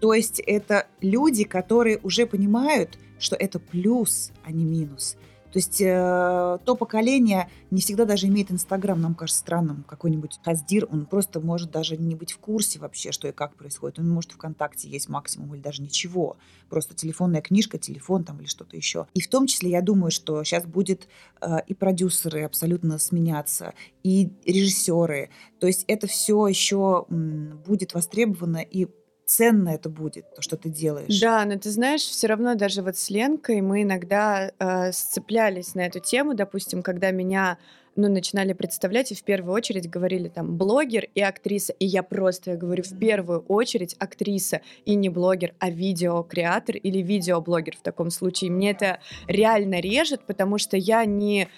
То 0.00 0.12
есть 0.14 0.40
это 0.40 0.86
люди, 1.00 1.44
которые 1.44 1.98
уже 2.02 2.26
понимают, 2.26 2.98
что 3.18 3.36
это 3.36 3.58
плюс, 3.58 4.32
а 4.44 4.52
не 4.52 4.64
минус. 4.64 5.16
То 5.54 5.58
есть 5.58 5.80
э, 5.80 6.58
то 6.64 6.74
поколение 6.74 7.48
не 7.70 7.80
всегда 7.80 8.06
даже 8.06 8.26
имеет 8.26 8.50
Инстаграм, 8.50 9.00
нам 9.00 9.14
кажется 9.14 9.38
странным. 9.38 9.84
Какой-нибудь 9.84 10.40
Хаздир, 10.42 10.88
он 10.90 11.06
просто 11.06 11.38
может 11.38 11.70
даже 11.70 11.96
не 11.96 12.16
быть 12.16 12.32
в 12.32 12.38
курсе 12.38 12.80
вообще, 12.80 13.12
что 13.12 13.28
и 13.28 13.32
как 13.32 13.54
происходит. 13.54 14.00
Он 14.00 14.10
может 14.10 14.32
ВКонтакте 14.32 14.88
есть 14.88 15.08
максимум 15.08 15.54
или 15.54 15.62
даже 15.62 15.80
ничего. 15.80 16.38
Просто 16.68 16.96
телефонная 16.96 17.40
книжка, 17.40 17.78
телефон 17.78 18.24
там 18.24 18.40
или 18.40 18.48
что-то 18.48 18.76
еще. 18.76 19.06
И 19.14 19.20
в 19.20 19.28
том 19.28 19.46
числе 19.46 19.70
я 19.70 19.80
думаю, 19.80 20.10
что 20.10 20.42
сейчас 20.42 20.64
будет 20.64 21.06
э, 21.40 21.58
и 21.68 21.74
продюсеры 21.74 22.42
абсолютно 22.42 22.98
сменяться, 22.98 23.74
и 24.02 24.32
режиссеры. 24.44 25.30
То 25.60 25.68
есть 25.68 25.84
это 25.86 26.08
все 26.08 26.48
еще 26.48 27.06
м, 27.08 27.62
будет 27.64 27.94
востребовано 27.94 28.58
и 28.58 28.88
ценно 29.36 29.70
это 29.70 29.88
будет, 29.88 30.32
то, 30.34 30.42
что 30.42 30.56
ты 30.56 30.68
делаешь. 30.68 31.20
Да, 31.20 31.44
но 31.44 31.58
ты 31.58 31.70
знаешь, 31.70 32.02
все 32.02 32.28
равно 32.28 32.54
даже 32.54 32.82
вот 32.82 32.96
с 32.96 33.10
Ленкой 33.10 33.60
мы 33.62 33.82
иногда 33.82 34.52
э, 34.58 34.92
сцеплялись 34.92 35.74
на 35.74 35.86
эту 35.86 35.98
тему, 35.98 36.34
допустим, 36.34 36.82
когда 36.82 37.10
меня 37.10 37.58
ну, 37.96 38.08
начинали 38.08 38.52
представлять 38.52 39.12
и 39.12 39.14
в 39.14 39.22
первую 39.22 39.54
очередь 39.54 39.90
говорили 39.90 40.28
там 40.28 40.56
блогер 40.56 41.08
и 41.14 41.20
актриса. 41.20 41.72
И 41.72 41.86
я 41.86 42.02
просто, 42.02 42.52
я 42.52 42.56
говорю, 42.56 42.82
в 42.84 42.98
первую 42.98 43.40
очередь 43.40 43.96
актриса 43.98 44.60
и 44.84 44.94
не 44.94 45.08
блогер, 45.08 45.54
а 45.58 45.70
видеокреатор 45.70 46.76
или 46.76 46.98
видеоблогер 47.02 47.76
в 47.76 47.82
таком 47.82 48.10
случае. 48.10 48.50
Мне 48.50 48.70
это 48.70 49.00
реально 49.26 49.80
режет, 49.80 50.24
потому 50.26 50.58
что 50.58 50.76
я 50.76 51.04
не 51.04 51.48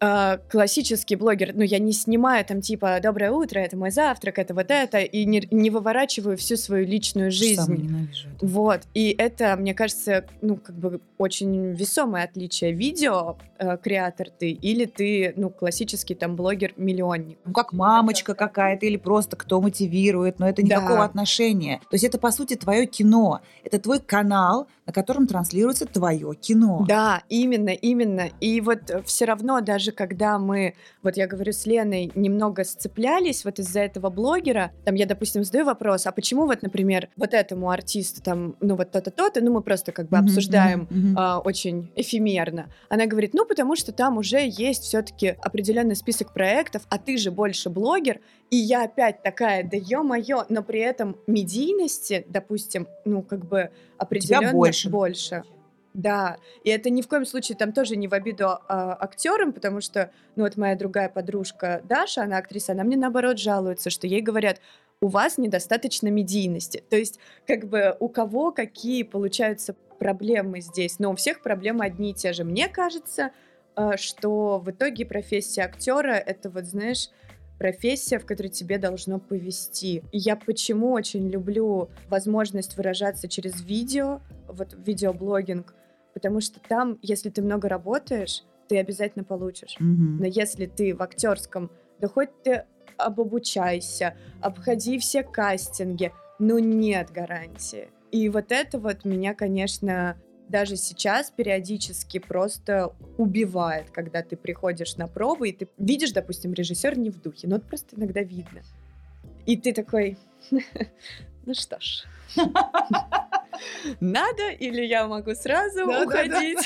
э, 0.00 0.38
классический 0.50 1.16
блогер, 1.16 1.52
ну, 1.54 1.62
я 1.62 1.78
не 1.78 1.92
снимаю 1.92 2.44
там 2.44 2.60
типа 2.60 2.98
«Доброе 3.02 3.30
утро, 3.30 3.58
это 3.60 3.76
мой 3.76 3.90
завтрак, 3.90 4.38
это 4.38 4.54
вот 4.54 4.70
это», 4.70 4.98
и 4.98 5.24
не, 5.24 5.46
не 5.50 5.70
выворачиваю 5.70 6.36
всю 6.36 6.56
свою 6.56 6.86
личную 6.86 7.30
жизнь. 7.30 7.62
Сам 7.62 7.74
ненавижу 7.74 8.28
это. 8.36 8.46
Вот, 8.46 8.80
и 8.94 9.14
это, 9.16 9.56
мне 9.56 9.74
кажется, 9.74 10.24
ну, 10.42 10.56
как 10.56 10.76
бы 10.76 11.00
очень 11.18 11.72
весомое 11.72 12.24
отличие. 12.24 12.72
Видео 12.72 13.36
э, 13.58 13.76
креатор 13.82 14.28
ты 14.30 14.50
или 14.50 14.84
ты, 14.84 15.32
ну, 15.36 15.50
классический 15.50 16.14
там 16.14 16.36
блогер-миллионник. 16.36 17.38
Ну, 17.44 17.52
как 17.52 17.72
мамочка 17.72 18.34
какая-то 18.34 18.86
или 18.86 18.96
просто 18.96 19.36
кто 19.36 19.60
мотивирует, 19.60 20.38
но 20.38 20.48
это 20.48 20.62
никакого 20.62 20.98
Да. 20.98 21.04
отношения. 21.04 21.80
То 21.90 21.94
есть 21.94 22.04
это, 22.04 22.18
по 22.18 22.30
сути, 22.30 22.54
твое 22.54 22.86
кино. 22.86 23.40
Это 23.64 23.78
твой 23.78 24.00
канал, 24.00 24.68
на 24.86 24.92
котором 24.92 25.26
транслируется 25.26 25.86
твое 25.86 26.34
кино. 26.34 26.84
Да, 26.86 27.22
именно, 27.28 27.70
именно. 27.70 28.28
И 28.40 28.60
вот 28.60 28.78
все 29.06 29.24
равно, 29.24 29.60
даже 29.60 29.85
когда 29.92 30.38
мы, 30.38 30.74
вот 31.02 31.16
я 31.16 31.26
говорю 31.26 31.52
с 31.52 31.66
Леной, 31.66 32.10
немного 32.14 32.64
сцеплялись 32.64 33.44
вот 33.44 33.58
из-за 33.58 33.80
этого 33.80 34.10
блогера, 34.10 34.72
там 34.84 34.94
я, 34.94 35.06
допустим, 35.06 35.44
задаю 35.44 35.64
вопрос, 35.64 36.06
а 36.06 36.12
почему 36.12 36.46
вот, 36.46 36.62
например, 36.62 37.08
вот 37.16 37.34
этому 37.34 37.70
артисту 37.70 38.22
там, 38.22 38.56
ну 38.60 38.76
вот 38.76 38.90
то-то, 38.90 39.10
то-то, 39.10 39.40
ну 39.40 39.52
мы 39.52 39.62
просто 39.62 39.92
как 39.92 40.08
бы 40.08 40.16
Мгм, 40.16 40.26
обсуждаем 40.26 40.88
мгм. 40.90 41.14
а, 41.18 41.38
очень 41.40 41.90
эфемерно. 41.96 42.70
Она 42.88 43.06
говорит, 43.06 43.34
ну 43.34 43.44
потому 43.44 43.76
что 43.76 43.92
там 43.92 44.18
уже 44.18 44.40
есть 44.46 44.84
все-таки 44.84 45.36
определенный 45.42 45.96
список 45.96 46.32
проектов, 46.32 46.82
а 46.88 46.98
ты 46.98 47.18
же 47.18 47.30
больше 47.30 47.70
блогер, 47.70 48.20
и 48.50 48.56
я 48.56 48.84
опять 48.84 49.22
такая, 49.22 49.62
да 49.64 49.76
ё-моё, 49.76 50.44
но 50.48 50.62
при 50.62 50.80
этом 50.80 51.16
медийности, 51.26 52.24
допустим, 52.28 52.86
ну 53.04 53.22
как 53.22 53.44
бы 53.46 53.70
определенно 53.98 54.52
больше. 54.52 54.88
больше. 54.90 55.42
Да, 55.96 56.36
и 56.62 56.68
это 56.68 56.90
ни 56.90 57.00
в 57.00 57.08
коем 57.08 57.24
случае 57.24 57.56
там 57.56 57.72
тоже 57.72 57.96
не 57.96 58.06
в 58.06 58.12
обиду 58.12 58.48
а, 58.48 58.98
актерам, 59.00 59.54
потому 59.54 59.80
что, 59.80 60.10
ну 60.36 60.44
вот 60.44 60.58
моя 60.58 60.76
другая 60.76 61.08
подружка 61.08 61.80
Даша, 61.84 62.24
она 62.24 62.36
актриса, 62.36 62.72
она 62.72 62.84
мне 62.84 62.98
наоборот 62.98 63.38
жалуется, 63.38 63.88
что 63.88 64.06
ей 64.06 64.20
говорят, 64.20 64.60
у 65.00 65.08
вас 65.08 65.38
недостаточно 65.38 66.08
медийности. 66.08 66.84
То 66.90 66.96
есть, 66.96 67.18
как 67.46 67.66
бы 67.68 67.96
у 67.98 68.10
кого 68.10 68.52
какие 68.52 69.04
получаются 69.04 69.74
проблемы 69.98 70.60
здесь, 70.60 70.98
но 70.98 71.12
у 71.12 71.16
всех 71.16 71.40
проблемы 71.40 71.86
одни 71.86 72.10
и 72.10 72.14
те 72.14 72.34
же. 72.34 72.44
Мне 72.44 72.68
кажется, 72.68 73.30
а, 73.74 73.96
что 73.96 74.58
в 74.58 74.70
итоге 74.70 75.06
профессия 75.06 75.62
актера 75.62 76.12
это 76.12 76.50
вот, 76.50 76.66
знаешь, 76.66 77.08
профессия, 77.58 78.18
в 78.18 78.26
которой 78.26 78.48
тебе 78.48 78.76
должно 78.76 79.18
повести. 79.18 80.02
Я 80.12 80.36
почему 80.36 80.92
очень 80.92 81.26
люблю 81.30 81.88
возможность 82.10 82.76
выражаться 82.76 83.28
через 83.28 83.62
видео, 83.62 84.20
вот 84.46 84.76
видеоблогинг, 84.76 85.74
потому 86.16 86.40
что 86.40 86.60
там, 86.66 86.98
если 87.02 87.28
ты 87.28 87.42
много 87.42 87.68
работаешь, 87.68 88.42
ты 88.68 88.78
обязательно 88.78 89.22
получишь. 89.22 89.76
Мгм. 89.78 90.16
Но 90.16 90.24
если 90.24 90.64
ты 90.64 90.94
в 90.94 91.02
актерском, 91.02 91.70
да 92.00 92.08
хоть 92.08 92.30
ты 92.42 92.64
обобучайся, 92.96 94.16
обходи 94.40 94.98
все 94.98 95.22
кастинги, 95.22 96.14
ну 96.38 96.58
нет 96.58 97.10
гарантии. 97.10 97.90
И 98.12 98.30
вот 98.30 98.50
это 98.50 98.78
вот 98.78 99.04
меня, 99.04 99.34
конечно, 99.34 100.16
даже 100.48 100.76
сейчас 100.76 101.30
периодически 101.30 102.18
просто 102.18 102.94
убивает, 103.18 103.90
когда 103.90 104.22
ты 104.22 104.38
приходишь 104.38 104.96
на 104.96 105.08
пробы, 105.08 105.50
и 105.50 105.52
ты 105.52 105.68
видишь, 105.76 106.12
допустим, 106.12 106.54
режиссер 106.54 106.96
не 106.96 107.10
в 107.10 107.20
духе, 107.20 107.46
но 107.46 107.56
это 107.56 107.66
просто 107.66 107.94
иногда 107.94 108.22
видно. 108.22 108.62
И 109.44 109.58
ты 109.58 109.74
такой, 109.74 110.16
ну 111.44 111.52
что 111.52 111.78
ж, 111.78 112.06
надо 114.00 114.50
или 114.50 114.82
я 114.82 115.06
могу 115.06 115.34
сразу 115.34 115.78
Да-да-да. 115.86 116.04
уходить? 116.04 116.58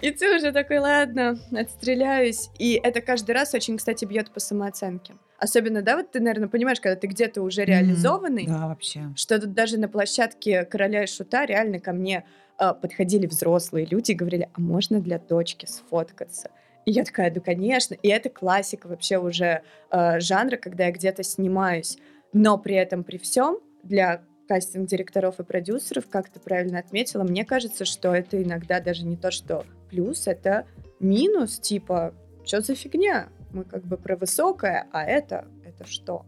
И 0.00 0.10
ты 0.10 0.36
уже 0.36 0.52
такой, 0.52 0.78
ладно, 0.78 1.38
отстреляюсь. 1.52 2.50
И 2.58 2.80
это 2.82 3.00
каждый 3.00 3.32
раз 3.32 3.54
очень, 3.54 3.76
кстати, 3.76 4.04
бьет 4.04 4.30
по 4.30 4.40
самооценке. 4.40 5.14
Особенно, 5.38 5.82
да, 5.82 5.96
вот 5.96 6.10
ты, 6.12 6.20
наверное, 6.20 6.48
понимаешь, 6.48 6.80
когда 6.80 6.96
ты 6.96 7.06
где-то 7.06 7.42
уже 7.42 7.64
реализованный, 7.64 8.46
Да, 8.46 8.68
вообще. 8.68 9.12
что 9.16 9.38
тут 9.40 9.52
даже 9.52 9.78
на 9.78 9.88
площадке 9.88 10.64
короля 10.64 11.04
и 11.04 11.06
шута 11.06 11.44
реально 11.44 11.80
ко 11.80 11.92
мне 11.92 12.24
а, 12.56 12.72
подходили 12.72 13.26
взрослые 13.26 13.84
люди 13.84 14.12
и 14.12 14.14
говорили, 14.14 14.48
а 14.54 14.60
можно 14.60 15.00
для 15.00 15.18
дочки 15.18 15.66
сфоткаться? 15.66 16.50
И 16.86 16.92
я 16.92 17.04
такая, 17.04 17.30
да, 17.30 17.40
конечно. 17.40 17.94
И 17.94 18.08
это 18.08 18.28
классика 18.30 18.86
вообще 18.88 19.18
уже 19.18 19.62
э, 19.90 20.20
жанра, 20.20 20.56
когда 20.56 20.84
я 20.86 20.92
где-то 20.92 21.22
снимаюсь. 21.22 21.98
Но 22.32 22.58
при 22.58 22.76
этом, 22.76 23.04
при 23.04 23.16
всем, 23.18 23.58
для 23.82 24.22
кастинг-директоров 24.48 25.40
и 25.40 25.44
продюсеров, 25.44 26.08
как 26.08 26.28
ты 26.28 26.40
правильно 26.40 26.78
отметила, 26.78 27.22
мне 27.22 27.44
кажется, 27.44 27.84
что 27.84 28.14
это 28.14 28.42
иногда 28.42 28.80
даже 28.80 29.04
не 29.04 29.16
то, 29.16 29.30
что 29.30 29.64
плюс, 29.90 30.26
это 30.26 30.66
минус, 31.00 31.58
типа, 31.58 32.14
что 32.44 32.60
за 32.60 32.74
фигня? 32.74 33.28
Мы 33.52 33.64
как 33.64 33.84
бы 33.84 33.96
про 33.96 34.16
высокое, 34.16 34.88
а 34.92 35.04
это, 35.04 35.46
это 35.64 35.86
что? 35.86 36.26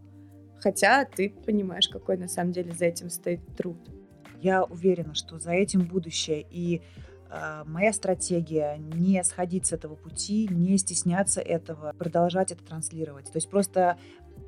Хотя 0.59 1.05
ты 1.05 1.29
понимаешь, 1.29 1.87
какой 1.87 2.17
на 2.17 2.27
самом 2.27 2.51
деле 2.51 2.71
за 2.71 2.85
этим 2.85 3.09
стоит 3.09 3.41
труд. 3.55 3.77
Я 4.41 4.63
уверена, 4.63 5.13
что 5.13 5.39
за 5.39 5.51
этим 5.51 5.85
будущее. 5.85 6.45
И 6.49 6.81
э, 7.29 7.63
моя 7.65 7.93
стратегия 7.93 8.77
не 8.77 9.23
сходить 9.23 9.67
с 9.67 9.73
этого 9.73 9.95
пути, 9.95 10.47
не 10.49 10.77
стесняться 10.77 11.41
этого, 11.41 11.93
продолжать 11.97 12.51
это 12.51 12.63
транслировать. 12.63 13.25
То 13.25 13.37
есть 13.37 13.49
просто 13.49 13.97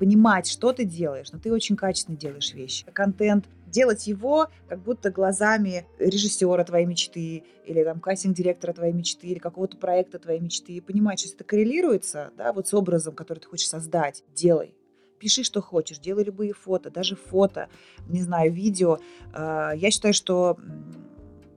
понимать, 0.00 0.46
что 0.46 0.72
ты 0.72 0.86
делаешь, 0.86 1.30
но 1.30 1.38
ты 1.38 1.52
очень 1.52 1.76
качественно 1.76 2.16
делаешь 2.16 2.54
вещи. 2.54 2.86
Контент, 2.90 3.44
делать 3.66 4.06
его 4.06 4.48
как 4.66 4.82
будто 4.82 5.10
глазами 5.10 5.86
режиссера 5.98 6.64
твоей 6.64 6.86
мечты 6.86 7.44
или 7.66 7.84
там 7.84 8.00
кастинг-директора 8.00 8.72
твоей 8.72 8.94
мечты 8.94 9.26
или 9.28 9.38
какого-то 9.38 9.76
проекта 9.76 10.18
твоей 10.18 10.40
мечты 10.40 10.72
и 10.72 10.80
понимать, 10.80 11.20
что 11.20 11.34
это 11.34 11.44
коррелируется 11.44 12.32
да, 12.38 12.54
вот 12.54 12.66
с 12.66 12.72
образом, 12.72 13.14
который 13.14 13.40
ты 13.40 13.46
хочешь 13.46 13.68
создать, 13.68 14.24
делай. 14.34 14.74
Пиши, 15.18 15.44
что 15.44 15.60
хочешь, 15.60 15.98
делай 15.98 16.24
любые 16.24 16.54
фото, 16.54 16.90
даже 16.90 17.14
фото, 17.14 17.68
не 18.08 18.22
знаю, 18.22 18.50
видео. 18.50 18.98
А, 19.34 19.72
Я 19.72 19.90
считаю, 19.90 20.14
что 20.14 20.56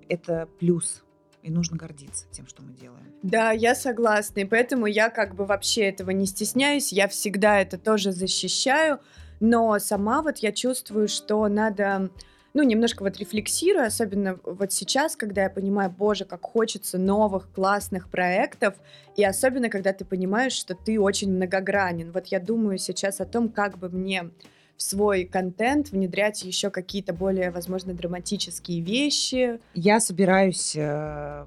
это 0.09 0.49
плюс. 0.59 1.01
И 1.43 1.51
нужно 1.51 1.77
гордиться 1.77 2.25
тем, 2.31 2.47
что 2.47 2.63
мы 2.63 2.73
делаем. 2.73 3.05
Да, 3.21 3.51
я 3.51 3.75
согласна. 3.75 4.39
И 4.39 4.45
поэтому 4.45 4.85
я 4.85 5.09
как 5.09 5.35
бы 5.35 5.45
вообще 5.45 5.89
этого 5.89 6.11
не 6.11 6.25
стесняюсь. 6.25 6.93
Я 6.93 7.07
всегда 7.07 7.59
это 7.59 7.77
тоже 7.77 8.13
защищаю. 8.13 8.99
Но 9.41 9.77
сама 9.79 10.21
вот 10.21 10.37
я 10.37 10.53
чувствую, 10.53 11.09
что 11.09 11.45
надо 11.49 12.09
ну, 12.53 12.61
немножко 12.63 13.03
вот 13.03 13.17
рефлексирую, 13.17 13.85
особенно 13.85 14.39
вот 14.43 14.71
сейчас, 14.71 15.15
когда 15.15 15.43
я 15.43 15.49
понимаю, 15.49 15.89
боже, 15.89 16.23
как 16.23 16.43
хочется 16.43 16.97
новых 16.97 17.51
классных 17.51 18.09
проектов, 18.09 18.75
и 19.17 19.23
особенно, 19.23 19.69
когда 19.69 19.91
ты 19.91 20.05
понимаешь, 20.05 20.53
что 20.53 20.75
ты 20.75 20.99
очень 20.99 21.31
многогранен. 21.31 22.11
Вот 22.11 22.27
я 22.27 22.39
думаю 22.39 22.77
сейчас 22.77 23.19
о 23.21 23.25
том, 23.25 23.49
как 23.49 23.79
бы 23.79 23.89
мне 23.89 24.29
в 24.77 24.81
свой 24.81 25.25
контент 25.25 25.91
внедрять 25.91 26.43
еще 26.43 26.69
какие-то 26.69 27.13
более, 27.13 27.51
возможно, 27.51 27.93
драматические 27.93 28.81
вещи. 28.81 29.59
Я 29.73 29.99
собираюсь 29.99 30.75
э, 30.75 31.45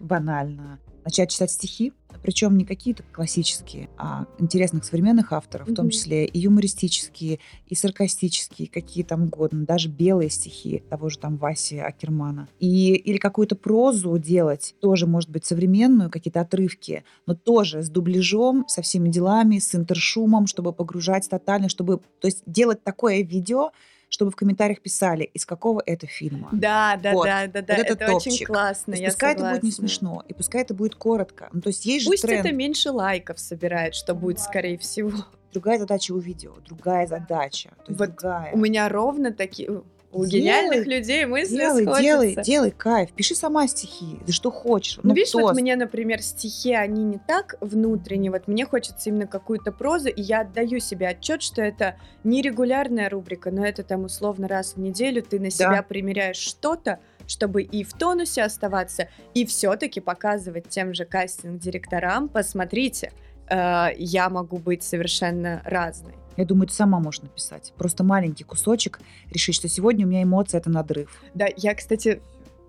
банально 0.00 0.78
начать 1.04 1.30
читать 1.30 1.50
стихи, 1.50 1.92
причем 2.22 2.56
не 2.56 2.64
какие-то 2.64 3.02
классические, 3.12 3.88
а 3.96 4.26
интересных 4.38 4.84
современных 4.84 5.32
авторов, 5.32 5.68
mm-hmm. 5.68 5.72
в 5.72 5.76
том 5.76 5.90
числе 5.90 6.24
и 6.26 6.38
юмористические, 6.38 7.38
и 7.66 7.74
саркастические, 7.74 8.68
какие 8.68 9.04
там 9.04 9.24
угодно, 9.24 9.64
даже 9.64 9.88
белые 9.88 10.30
стихи 10.30 10.82
того 10.88 11.08
же 11.08 11.18
там 11.18 11.36
Васи 11.36 11.78
Акермана. 11.78 12.48
И, 12.58 12.94
или 12.94 13.18
какую-то 13.18 13.56
прозу 13.56 14.16
делать, 14.18 14.74
тоже, 14.80 15.06
может 15.06 15.30
быть, 15.30 15.44
современную, 15.44 16.10
какие-то 16.10 16.40
отрывки, 16.40 17.04
но 17.26 17.34
тоже 17.34 17.82
с 17.82 17.88
дубляжом, 17.88 18.64
со 18.68 18.82
всеми 18.82 19.08
делами, 19.08 19.58
с 19.58 19.74
интершумом, 19.74 20.46
чтобы 20.46 20.72
погружать 20.72 21.28
тотально, 21.28 21.68
чтобы, 21.68 22.00
то 22.20 22.26
есть 22.26 22.42
делать 22.46 22.82
такое 22.82 23.22
видео, 23.22 23.70
чтобы 24.08 24.30
в 24.30 24.36
комментариях 24.36 24.80
писали, 24.80 25.24
из 25.24 25.44
какого 25.44 25.82
это 25.84 26.06
фильма. 26.06 26.48
Да, 26.52 26.98
да, 27.02 27.12
вот. 27.12 27.24
да, 27.26 27.46
да, 27.46 27.62
да. 27.62 27.76
Вот 27.76 27.86
это, 27.86 28.04
это 28.04 28.16
очень 28.16 28.44
классно. 28.44 28.94
То 28.94 29.00
есть, 29.00 29.14
пускай 29.14 29.32
согласна. 29.32 29.56
это 29.56 29.60
будет 29.60 29.62
не 29.64 29.72
смешно, 29.72 30.24
и 30.26 30.32
пускай 30.32 30.62
это 30.62 30.74
будет 30.74 30.94
коротко. 30.94 31.48
Ну, 31.52 31.60
то 31.60 31.68
есть 31.68 31.84
есть 31.84 32.06
Пусть 32.06 32.22
же 32.22 32.28
тренд. 32.28 32.46
это 32.46 32.54
меньше 32.54 32.90
лайков 32.90 33.38
собирает, 33.38 33.94
что 33.94 34.14
будет, 34.14 34.40
скорее 34.40 34.78
всего. 34.78 35.12
Другая 35.52 35.78
задача 35.78 36.12
у 36.12 36.18
видео, 36.18 36.54
другая 36.66 37.06
задача. 37.06 37.70
Вот 37.86 37.96
другая. 37.96 38.52
У 38.52 38.58
меня 38.58 38.88
ровно 38.88 39.32
такие 39.32 39.82
у 40.10 40.24
делай, 40.24 40.42
гениальных 40.42 40.86
людей 40.86 41.26
мысли 41.26 41.56
делай, 41.56 41.82
сходятся. 41.82 42.02
Делай, 42.02 42.36
делай, 42.42 42.70
кайф. 42.70 43.12
Пиши 43.12 43.34
сама 43.34 43.66
стихи, 43.68 44.18
да 44.26 44.32
что 44.32 44.50
хочешь. 44.50 44.96
Ну, 44.98 45.10
ну 45.10 45.14
видишь, 45.14 45.34
вот 45.34 45.54
мне, 45.54 45.76
например, 45.76 46.22
стихи, 46.22 46.72
они 46.72 47.04
не 47.04 47.18
так 47.18 47.56
внутренние. 47.60 48.30
Вот 48.30 48.48
мне 48.48 48.64
хочется 48.64 49.10
именно 49.10 49.26
какую-то 49.26 49.70
прозу, 49.70 50.08
и 50.08 50.22
я 50.22 50.40
отдаю 50.40 50.80
себе 50.80 51.08
отчет, 51.08 51.42
что 51.42 51.60
это 51.60 51.96
не 52.24 52.40
регулярная 52.40 53.10
рубрика, 53.10 53.50
но 53.50 53.66
это 53.66 53.82
там 53.82 54.04
условно 54.04 54.48
раз 54.48 54.74
в 54.74 54.78
неделю 54.78 55.22
ты 55.22 55.38
на 55.38 55.50
себя 55.50 55.76
да. 55.76 55.82
примеряешь 55.82 56.38
что-то, 56.38 57.00
чтобы 57.26 57.62
и 57.62 57.84
в 57.84 57.92
тонусе 57.92 58.42
оставаться, 58.42 59.08
и 59.34 59.44
все-таки 59.44 60.00
показывать 60.00 60.68
тем 60.68 60.94
же 60.94 61.04
кастинг-директорам, 61.04 62.28
посмотрите, 62.28 63.12
э, 63.50 63.88
я 63.98 64.30
могу 64.30 64.56
быть 64.56 64.82
совершенно 64.82 65.60
разной. 65.64 66.14
Я 66.38 66.44
думаю, 66.44 66.68
ты 66.68 66.74
сама 66.74 67.00
можешь 67.00 67.22
написать. 67.22 67.72
Просто 67.76 68.04
маленький 68.04 68.44
кусочек, 68.44 69.00
решить, 69.30 69.56
что 69.56 69.68
сегодня 69.68 70.06
у 70.06 70.08
меня 70.08 70.22
эмоция— 70.22 70.60
это 70.60 70.70
надрыв. 70.70 71.10
Да, 71.34 71.48
я, 71.56 71.74
кстати, 71.74 72.22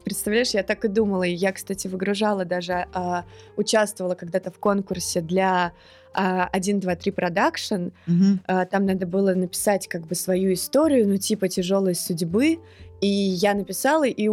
Представляешь, 0.06 0.52
я 0.52 0.64
так 0.64 0.86
и 0.86 0.88
думала. 0.88 1.24
И 1.24 1.34
я, 1.34 1.52
кстати, 1.52 1.88
выгружала 1.88 2.46
даже, 2.46 2.88
а, 2.94 3.26
участвовала 3.58 4.16
когда-то 4.16 4.50
в 4.50 4.58
конкурсе 4.58 5.22
для 5.22 5.74
а, 6.14 6.48
1, 6.48 6.80
2, 6.80 6.96
3 6.96 7.12
продакшн. 7.12 7.90
Угу. 8.08 8.40
А, 8.48 8.66
там 8.66 8.86
надо 8.86 9.06
было 9.06 9.36
написать 9.36 9.88
как 9.88 10.08
бы 10.08 10.16
свою 10.16 10.54
историю, 10.54 11.08
ну 11.08 11.18
типа 11.18 11.48
тяжелой 11.48 11.94
судьбы. 11.94 12.60
И 13.02 13.08
я 13.08 13.54
написала 13.54 14.06
и 14.06 14.30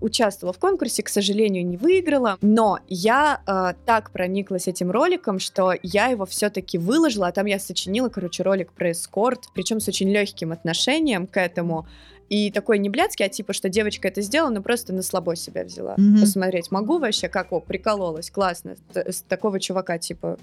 участвовала 0.00 0.52
в 0.52 0.58
конкурсе, 0.58 1.02
к 1.02 1.08
сожалению, 1.08 1.66
не 1.66 1.76
выиграла, 1.76 2.38
но 2.40 2.78
я 2.88 3.42
э, 3.46 3.74
так 3.84 4.10
прониклась 4.10 4.66
этим 4.66 4.90
роликом, 4.90 5.38
что 5.38 5.74
я 5.82 6.06
его 6.06 6.26
все-таки 6.26 6.78
выложила, 6.78 7.28
а 7.28 7.32
там 7.32 7.46
я 7.46 7.58
сочинила, 7.58 8.08
короче, 8.08 8.42
ролик 8.42 8.72
про 8.72 8.92
эскорт, 8.92 9.44
причем 9.54 9.80
с 9.80 9.88
очень 9.88 10.10
легким 10.10 10.52
отношением 10.52 11.26
к 11.26 11.38
этому. 11.38 11.86
И 12.30 12.52
такой 12.52 12.78
не 12.78 12.88
блядский, 12.88 13.26
а 13.26 13.28
типа, 13.28 13.52
что 13.52 13.68
девочка 13.68 14.06
это 14.06 14.22
сделала, 14.22 14.50
но 14.50 14.62
просто 14.62 14.92
на 14.92 15.02
слабо 15.02 15.34
себя 15.34 15.64
взяла. 15.64 15.96
Mm-hmm. 15.96 16.20
Посмотреть 16.20 16.70
могу 16.70 16.98
вообще, 16.98 17.28
как, 17.28 17.52
о, 17.52 17.60
прикололась, 17.60 18.30
классно. 18.30 18.76
С 18.94 19.22
такого 19.22 19.58
чувака, 19.58 19.98
типа, 19.98 20.38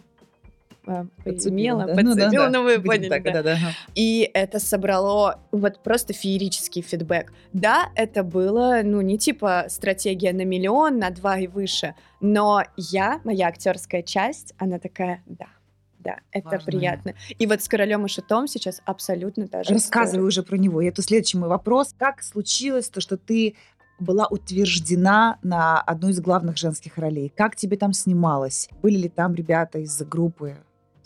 подцепила, 1.23 1.85
да? 1.85 1.95
подцепила, 1.95 2.25
ну, 2.25 2.31
да, 2.31 2.49
ну 2.49 2.63
вы 2.63 2.79
поняли, 2.79 3.09
так, 3.09 3.23
да. 3.23 3.33
Да, 3.33 3.43
да. 3.43 3.57
И 3.95 4.29
это 4.33 4.59
собрало 4.59 5.39
вот 5.51 5.83
просто 5.83 6.13
феерический 6.13 6.81
фидбэк. 6.81 7.33
Да, 7.53 7.89
это 7.95 8.23
было, 8.23 8.81
ну, 8.83 9.01
не 9.01 9.17
типа 9.17 9.65
стратегия 9.69 10.33
на 10.33 10.45
миллион, 10.45 10.99
на 10.99 11.09
два 11.09 11.39
и 11.39 11.47
выше, 11.47 11.95
но 12.21 12.63
я, 12.75 13.21
моя 13.23 13.47
актерская 13.47 14.01
часть, 14.01 14.53
она 14.57 14.79
такая, 14.79 15.21
да, 15.25 15.47
да, 15.99 16.19
это 16.31 16.49
Важно. 16.51 16.65
приятно. 16.65 17.13
И 17.37 17.45
вот 17.47 17.61
с 17.61 17.67
королем 17.67 18.05
и 18.05 18.09
шутом 18.09 18.47
сейчас 18.47 18.81
абсолютно 18.85 19.47
даже. 19.47 19.73
Рассказывай 19.73 20.25
уже 20.25 20.41
про 20.41 20.55
него. 20.55 20.81
И 20.81 20.87
это 20.87 21.01
следующий 21.01 21.37
мой 21.37 21.49
вопрос. 21.49 21.93
Как 21.97 22.23
случилось 22.23 22.87
то, 22.87 23.01
что 23.01 23.17
ты 23.17 23.55
была 23.99 24.27
утверждена 24.27 25.37
на 25.41 25.81
одну 25.81 26.09
из 26.09 26.21
главных 26.21 26.57
женских 26.57 26.97
ролей? 26.97 27.31
Как 27.35 27.55
тебе 27.55 27.77
там 27.77 27.93
снималось? 27.93 28.69
Были 28.81 28.97
ли 28.97 29.09
там 29.09 29.35
ребята 29.35 29.79
из 29.79 30.01
группы 30.03 30.55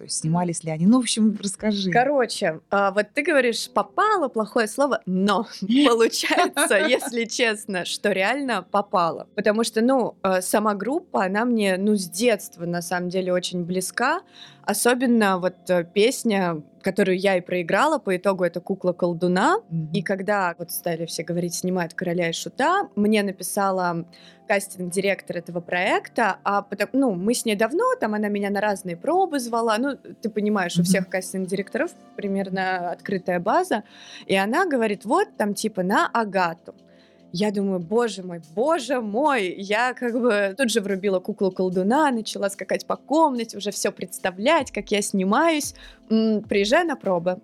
то 0.01 0.05
есть 0.05 0.17
снимались 0.17 0.63
ли 0.63 0.71
они? 0.71 0.87
Ну, 0.87 0.97
в 0.97 1.03
общем, 1.03 1.37
расскажи. 1.39 1.91
Короче, 1.91 2.59
а, 2.71 2.89
вот 2.89 3.09
ты 3.13 3.21
говоришь, 3.21 3.69
попало, 3.69 4.29
плохое 4.29 4.67
слово, 4.67 4.99
но 5.05 5.45
получается, 5.61 6.75
если 6.75 7.25
честно, 7.25 7.85
что 7.85 8.11
реально 8.11 8.63
попало. 8.63 9.27
Потому 9.35 9.63
что, 9.63 9.81
ну, 9.81 10.15
а, 10.23 10.41
сама 10.41 10.73
группа, 10.73 11.25
она 11.25 11.45
мне, 11.45 11.77
ну, 11.77 11.95
с 11.95 12.09
детства, 12.09 12.65
на 12.65 12.81
самом 12.81 13.09
деле, 13.09 13.31
очень 13.31 13.63
близка. 13.63 14.21
Особенно 14.63 15.39
вот 15.39 15.69
э, 15.69 15.83
песня, 15.83 16.61
которую 16.81 17.17
я 17.17 17.37
и 17.37 17.41
проиграла, 17.41 17.97
по 17.97 18.15
итогу 18.15 18.43
это 18.43 18.59
«Кукла 18.61 18.93
колдуна». 18.93 19.57
Mm-hmm. 19.57 19.91
И 19.93 20.01
когда 20.01 20.55
вот 20.57 20.71
стали 20.71 21.05
все 21.05 21.23
говорить 21.23 21.55
«Снимают 21.55 21.93
короля 21.93 22.29
и 22.29 22.33
шута», 22.33 22.89
мне 22.95 23.23
написала 23.23 24.05
кастинг-директор 24.47 25.37
этого 25.37 25.61
проекта, 25.61 26.37
а 26.43 26.61
потому, 26.61 26.91
ну, 26.93 27.13
мы 27.13 27.33
с 27.33 27.45
ней 27.45 27.55
давно, 27.55 27.95
там 27.99 28.13
она 28.13 28.27
меня 28.27 28.49
на 28.49 28.59
разные 28.59 28.97
пробы 28.97 29.39
звала, 29.39 29.77
ну, 29.77 29.95
ты 29.95 30.29
понимаешь, 30.29 30.77
у 30.77 30.83
всех 30.83 31.07
кастинг-директоров 31.09 31.91
примерно 32.15 32.91
открытая 32.91 33.39
база, 33.39 33.83
и 34.25 34.35
она 34.35 34.65
говорит, 34.65 35.05
вот 35.05 35.29
там 35.37 35.53
типа 35.53 35.83
на 35.83 36.07
Агату. 36.07 36.75
Я 37.33 37.51
думаю, 37.51 37.79
боже 37.79 38.23
мой, 38.23 38.41
боже 38.53 38.99
мой, 38.99 39.53
я 39.57 39.93
как 39.93 40.19
бы 40.19 40.53
тут 40.57 40.69
же 40.69 40.81
врубила 40.81 41.19
куклу 41.19 41.51
колдуна, 41.51 42.11
начала 42.11 42.49
скакать 42.49 42.85
по 42.85 42.97
комнате, 42.97 43.57
уже 43.57 43.71
все 43.71 43.91
представлять, 43.91 44.71
как 44.71 44.91
я 44.91 45.01
снимаюсь, 45.01 45.73
приезжаю 46.09 46.87
на 46.87 46.97
пробы. 46.97 47.39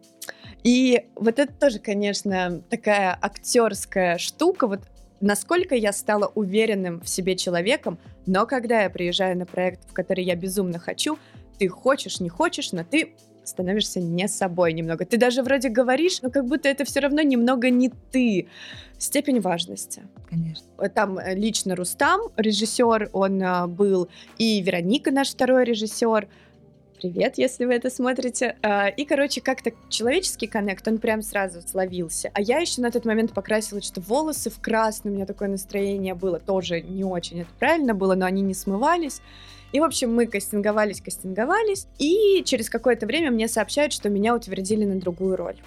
И 0.64 1.08
вот 1.16 1.40
это 1.40 1.54
тоже, 1.54 1.80
конечно, 1.80 2.62
такая 2.70 3.18
актерская 3.22 4.18
штука, 4.18 4.68
вот 4.68 4.82
насколько 5.22 5.74
я 5.74 5.94
стала 5.94 6.32
уверенным 6.36 7.00
в 7.00 7.08
себе 7.08 7.36
человеком, 7.38 7.98
но 8.26 8.46
когда 8.46 8.82
я 8.82 8.90
приезжаю 8.90 9.38
на 9.38 9.46
проект, 9.46 9.90
в 9.90 9.94
который 9.94 10.26
я 10.26 10.36
безумно 10.36 10.80
хочу, 10.80 11.18
ты 11.58 11.70
хочешь, 11.70 12.20
не 12.20 12.30
хочешь, 12.30 12.72
но 12.72 12.84
ты 12.84 13.16
становишься 13.48 14.00
не 14.00 14.28
собой 14.28 14.74
немного. 14.74 15.06
Ты 15.06 15.18
даже 15.18 15.42
вроде 15.44 15.70
говоришь, 15.70 16.22
но 16.22 16.30
как 16.30 16.46
будто 16.46 16.70
это 16.70 16.86
все 16.86 17.00
равно 17.00 17.22
немного 17.22 17.70
не 17.70 17.92
ты. 18.12 18.48
Степень 18.98 19.40
важности. 19.40 20.04
Конечно. 20.30 20.66
Там 20.94 21.18
э, 21.18 21.36
лично 21.36 21.76
Рустам, 21.76 22.22
режиссер, 22.36 23.10
он 23.14 23.42
а, 23.44 23.68
был, 23.68 24.10
и 24.38 24.62
Вероника, 24.62 25.12
наш 25.12 25.30
второй 25.30 25.66
режиссер. 25.66 26.28
Привет, 27.00 27.38
если 27.38 27.66
вы 27.66 27.76
это 27.76 27.92
смотрите. 27.92 28.58
И, 28.98 29.06
короче, 29.06 29.40
как-то 29.40 29.72
человеческий 29.88 30.48
коннект, 30.48 30.88
он 30.88 30.98
прям 30.98 31.22
сразу 31.22 31.62
словился. 31.62 32.32
А 32.34 32.42
я 32.42 32.58
еще 32.58 32.82
на 32.82 32.90
тот 32.90 33.06
момент 33.06 33.34
покрасила 33.34 33.84
что 33.84 34.02
волосы 34.02 34.50
в 34.50 34.60
красный, 34.60 35.12
у 35.12 35.14
меня 35.14 35.28
такое 35.28 35.48
настроение 35.48 36.16
было, 36.16 36.40
тоже 36.40 36.82
не 36.82 37.04
очень 37.04 37.42
это 37.42 37.52
правильно 37.60 37.94
было, 37.94 38.16
но 38.16 38.26
они 38.26 38.42
не 38.42 38.56
смывались. 38.56 39.22
И, 39.78 39.80
в 39.80 39.84
общем, 39.84 40.12
мы 40.12 40.26
кастинговались, 40.26 41.02
кастинговались, 41.02 41.86
и 42.00 42.42
через 42.44 42.68
какое-то 42.68 43.06
время 43.06 43.30
мне 43.30 43.48
сообщают, 43.48 43.94
что 43.94 44.10
меня 44.10 44.34
утвердили 44.34 44.86
на 44.86 45.00
другую 45.00 45.36
роль. 45.36 45.58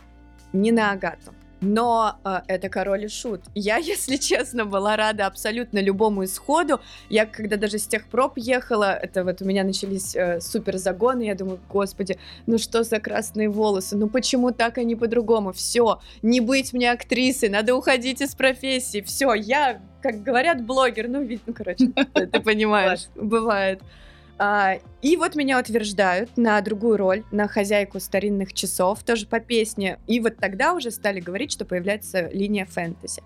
Не 0.53 0.73
на 0.73 0.90
Агату. 0.90 1.33
Но 1.61 2.16
э, 2.25 2.40
это 2.46 2.68
король 2.68 3.05
и 3.05 3.09
шут. 3.09 3.42
Я, 3.55 3.77
если 3.92 4.16
честно, 4.16 4.64
была 4.64 4.96
рада 4.96 5.27
абсолютно 5.27 5.79
любому 5.79 6.25
исходу. 6.25 6.81
Я, 7.09 7.27
когда 7.27 7.57
даже 7.57 7.79
с 7.79 7.87
тех 7.87 8.07
проб 8.07 8.35
ехала, 8.37 8.94
это 8.94 9.25
вот 9.25 9.42
у 9.42 9.44
меня 9.44 9.64
начались 9.64 10.14
э, 10.16 10.40
супер 10.40 10.79
загоны, 10.79 11.23
я 11.23 11.35
думаю, 11.35 11.61
господи, 11.68 12.18
ну 12.46 12.59
что 12.59 12.83
за 12.83 13.01
красные 13.01 13.49
волосы, 13.49 13.96
ну 13.96 14.09
почему 14.09 14.53
так, 14.53 14.79
а 14.79 14.83
не 14.83 14.96
по-другому? 14.96 15.53
Все, 15.53 16.01
не 16.23 16.40
быть 16.40 16.73
мне 16.73 16.90
актрисой, 16.90 17.49
надо 17.49 17.75
уходить 17.75 18.20
из 18.20 18.35
профессии, 18.35 19.01
все, 19.01 19.35
я 19.35 19.81
как 20.03 20.23
говорят, 20.23 20.64
блогер, 20.64 21.09
ну, 21.09 21.23
ведь, 21.23 21.42
ну, 21.46 21.53
короче, 21.53 21.88
ты 22.14 22.40
понимаешь, 22.40 23.09
бывает. 23.14 23.81
А, 24.42 24.79
и 25.03 25.18
вот 25.18 25.35
меня 25.35 25.61
утверждают 25.61 26.38
на 26.38 26.59
другую 26.62 26.96
роль, 26.96 27.24
на 27.31 27.46
хозяйку 27.46 28.00
старинных 28.00 28.55
часов, 28.55 29.03
тоже 29.03 29.26
по 29.26 29.38
песне. 29.38 29.98
И 30.07 30.18
вот 30.18 30.38
тогда 30.38 30.72
уже 30.72 30.90
стали 30.90 31.20
говорить, 31.20 31.53
что 31.53 31.66
появляется 31.66 32.26
линия 32.29 32.64
фэнтези. 32.64 33.22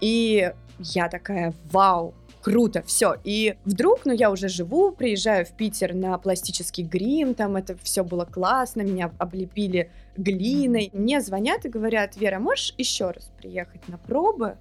И 0.00 0.52
я 0.80 1.08
такая, 1.08 1.54
вау, 1.70 2.12
круто, 2.42 2.82
все. 2.82 3.14
И 3.22 3.54
вдруг, 3.64 4.00
ну, 4.04 4.12
я 4.12 4.32
уже 4.32 4.48
живу, 4.48 4.90
приезжаю 4.90 5.46
в 5.46 5.50
Питер 5.50 5.94
на 5.94 6.18
пластический 6.18 6.82
грим, 6.82 7.34
там 7.34 7.54
это 7.54 7.76
все 7.84 8.02
было 8.02 8.24
классно, 8.24 8.80
меня 8.80 9.12
облепили 9.18 9.92
глиной. 10.16 10.90
Мне 10.92 11.20
звонят 11.20 11.66
и 11.66 11.68
говорят, 11.68 12.16
Вера, 12.16 12.40
можешь 12.40 12.74
еще 12.76 13.12
раз 13.12 13.30
приехать 13.38 13.86
на 13.86 13.96
пробы 13.96 14.56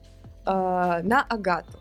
э, 0.45 0.45
на 0.45 1.25
Агату? 1.27 1.79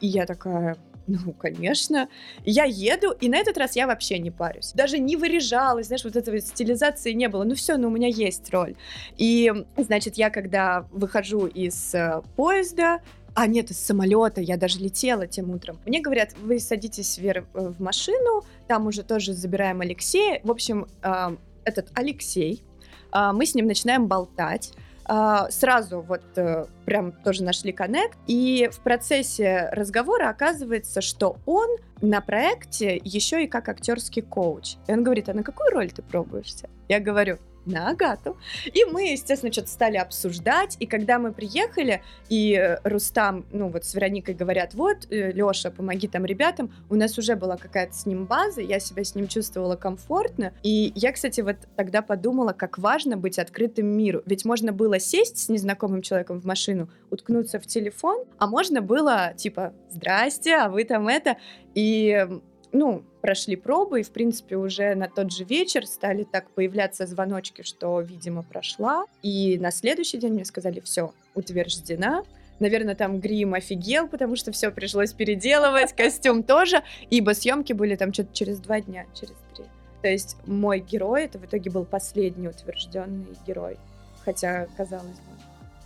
И 0.00 0.08
я 0.08 0.26
такая, 0.26 0.76
ну, 1.08 1.32
конечно. 1.32 2.08
Я 2.44 2.64
еду, 2.64 3.12
и 3.12 3.28
на 3.28 3.38
этот 3.38 3.56
раз 3.56 3.76
я 3.76 3.86
вообще 3.86 4.18
не 4.18 4.30
парюсь. 4.30 4.72
Даже 4.74 4.98
не 4.98 5.16
выряжалась, 5.16 5.86
знаешь, 5.86 6.04
вот 6.04 6.16
этой 6.16 6.40
стилизации 6.40 7.12
не 7.12 7.28
было. 7.28 7.44
Ну 7.44 7.54
все, 7.54 7.78
ну 7.78 7.88
у 7.88 7.90
меня 7.90 8.08
есть 8.08 8.50
роль. 8.50 8.76
И, 9.16 9.50
значит, 9.76 10.16
я 10.16 10.28
когда 10.28 10.86
выхожу 10.92 11.46
из 11.46 11.94
э, 11.94 12.20
поезда, 12.36 13.00
а 13.34 13.46
нет, 13.46 13.70
из 13.70 13.78
самолета, 13.78 14.42
я 14.42 14.58
даже 14.58 14.80
летела 14.80 15.26
тем 15.26 15.50
утром. 15.50 15.80
Мне 15.86 16.00
говорят, 16.00 16.34
вы 16.42 16.60
садитесь 16.60 17.16
Вера, 17.16 17.46
э, 17.54 17.68
в 17.68 17.80
машину, 17.80 18.44
там 18.66 18.86
уже 18.86 19.02
тоже 19.02 19.32
забираем 19.32 19.80
Алексея. 19.80 20.40
В 20.44 20.50
общем, 20.50 20.86
э, 21.02 21.36
этот 21.64 21.90
Алексей, 21.94 22.62
мы 23.10 23.46
с 23.46 23.54
ним 23.54 23.66
начинаем 23.66 24.06
болтать. 24.06 24.72
Uh, 25.08 25.50
сразу 25.50 26.02
вот 26.02 26.22
uh, 26.36 26.68
прям 26.84 27.12
тоже 27.12 27.42
нашли 27.42 27.72
коннект, 27.72 28.18
и 28.26 28.68
в 28.70 28.80
процессе 28.80 29.70
разговора 29.72 30.28
оказывается, 30.28 31.00
что 31.00 31.38
он 31.46 31.78
на 32.02 32.20
проекте 32.20 33.00
еще 33.02 33.42
и 33.44 33.46
как 33.46 33.70
актерский 33.70 34.20
коуч. 34.20 34.74
И 34.86 34.92
он 34.92 35.02
говорит, 35.04 35.30
а 35.30 35.32
на 35.32 35.42
какую 35.42 35.70
роль 35.70 35.90
ты 35.90 36.02
пробуешься? 36.02 36.68
Я 36.88 37.00
говорю, 37.00 37.38
на 37.68 37.90
Агату. 37.90 38.36
И 38.64 38.84
мы, 38.84 39.12
естественно, 39.12 39.52
что-то 39.52 39.68
стали 39.68 39.96
обсуждать. 39.96 40.76
И 40.80 40.86
когда 40.86 41.18
мы 41.18 41.32
приехали, 41.32 42.02
и 42.28 42.54
э, 42.54 42.78
Рустам, 42.84 43.44
ну 43.52 43.68
вот 43.68 43.84
с 43.84 43.94
Вероникой 43.94 44.34
говорят, 44.34 44.74
вот, 44.74 45.06
э, 45.10 45.32
Леша, 45.32 45.70
помоги 45.70 46.08
там 46.08 46.24
ребятам, 46.24 46.72
у 46.90 46.94
нас 46.94 47.16
уже 47.18 47.36
была 47.36 47.56
какая-то 47.56 47.94
с 47.94 48.06
ним 48.06 48.26
база, 48.26 48.60
я 48.60 48.80
себя 48.80 49.04
с 49.04 49.14
ним 49.14 49.28
чувствовала 49.28 49.76
комфортно. 49.76 50.52
И 50.62 50.92
я, 50.94 51.12
кстати, 51.12 51.40
вот 51.40 51.56
тогда 51.76 52.02
подумала, 52.02 52.52
как 52.52 52.78
важно 52.78 53.16
быть 53.16 53.38
открытым 53.38 53.86
миру. 53.86 54.22
Ведь 54.26 54.44
можно 54.44 54.72
было 54.72 54.98
сесть 54.98 55.38
с 55.38 55.48
незнакомым 55.48 56.02
человеком 56.02 56.40
в 56.40 56.44
машину, 56.44 56.90
уткнуться 57.10 57.60
в 57.60 57.66
телефон, 57.66 58.24
а 58.38 58.46
можно 58.46 58.80
было 58.80 59.32
типа, 59.36 59.74
здрасте, 59.90 60.56
а 60.56 60.68
вы 60.68 60.84
там 60.84 61.08
это. 61.08 61.36
И 61.74 62.26
ну, 62.72 63.04
прошли 63.20 63.56
пробы, 63.56 64.00
и, 64.00 64.02
в 64.02 64.10
принципе, 64.10 64.56
уже 64.56 64.94
на 64.94 65.08
тот 65.08 65.32
же 65.32 65.44
вечер 65.44 65.86
стали 65.86 66.24
так 66.24 66.50
появляться 66.50 67.06
звоночки, 67.06 67.62
что, 67.62 68.00
видимо, 68.00 68.42
прошла. 68.42 69.04
И 69.22 69.58
на 69.58 69.70
следующий 69.70 70.18
день 70.18 70.34
мне 70.34 70.44
сказали, 70.44 70.80
все, 70.80 71.12
утверждена. 71.34 72.22
Наверное, 72.60 72.94
там 72.94 73.20
грим 73.20 73.54
офигел, 73.54 74.08
потому 74.08 74.36
что 74.36 74.52
все 74.52 74.70
пришлось 74.70 75.12
переделывать, 75.12 75.92
костюм 75.96 76.42
тоже, 76.42 76.82
ибо 77.10 77.32
съемки 77.32 77.72
были 77.72 77.94
там 77.96 78.12
что-то 78.12 78.34
через 78.34 78.58
два 78.60 78.80
дня, 78.80 79.06
через 79.14 79.36
три. 79.54 79.64
То 80.02 80.08
есть 80.08 80.36
мой 80.46 80.80
герой, 80.80 81.24
это 81.24 81.38
в 81.38 81.44
итоге 81.44 81.70
был 81.70 81.84
последний 81.84 82.48
утвержденный 82.48 83.36
герой, 83.46 83.78
хотя 84.24 84.66
казалось 84.76 85.18
бы. 85.18 85.38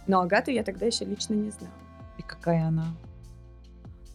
Но 0.07 0.21
Агату 0.21 0.51
я 0.51 0.65
тогда 0.65 0.87
еще 0.87 1.05
лично 1.05 1.35
не 1.35 1.51
знала. 1.51 1.73
И 2.19 2.23
какая 2.23 2.67
она? 2.67 2.95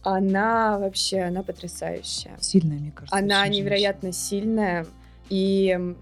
Она 0.09 0.79
вообще, 0.79 1.19
она 1.23 1.43
потрясающая. 1.43 2.37
Сильная, 2.39 2.77
мне 2.79 2.91
кажется. 2.91 3.13
Она 3.13 3.45
невероятно 3.49 4.13
женщина. 4.13 4.29
сильная. 4.29 4.85
И 5.29 5.95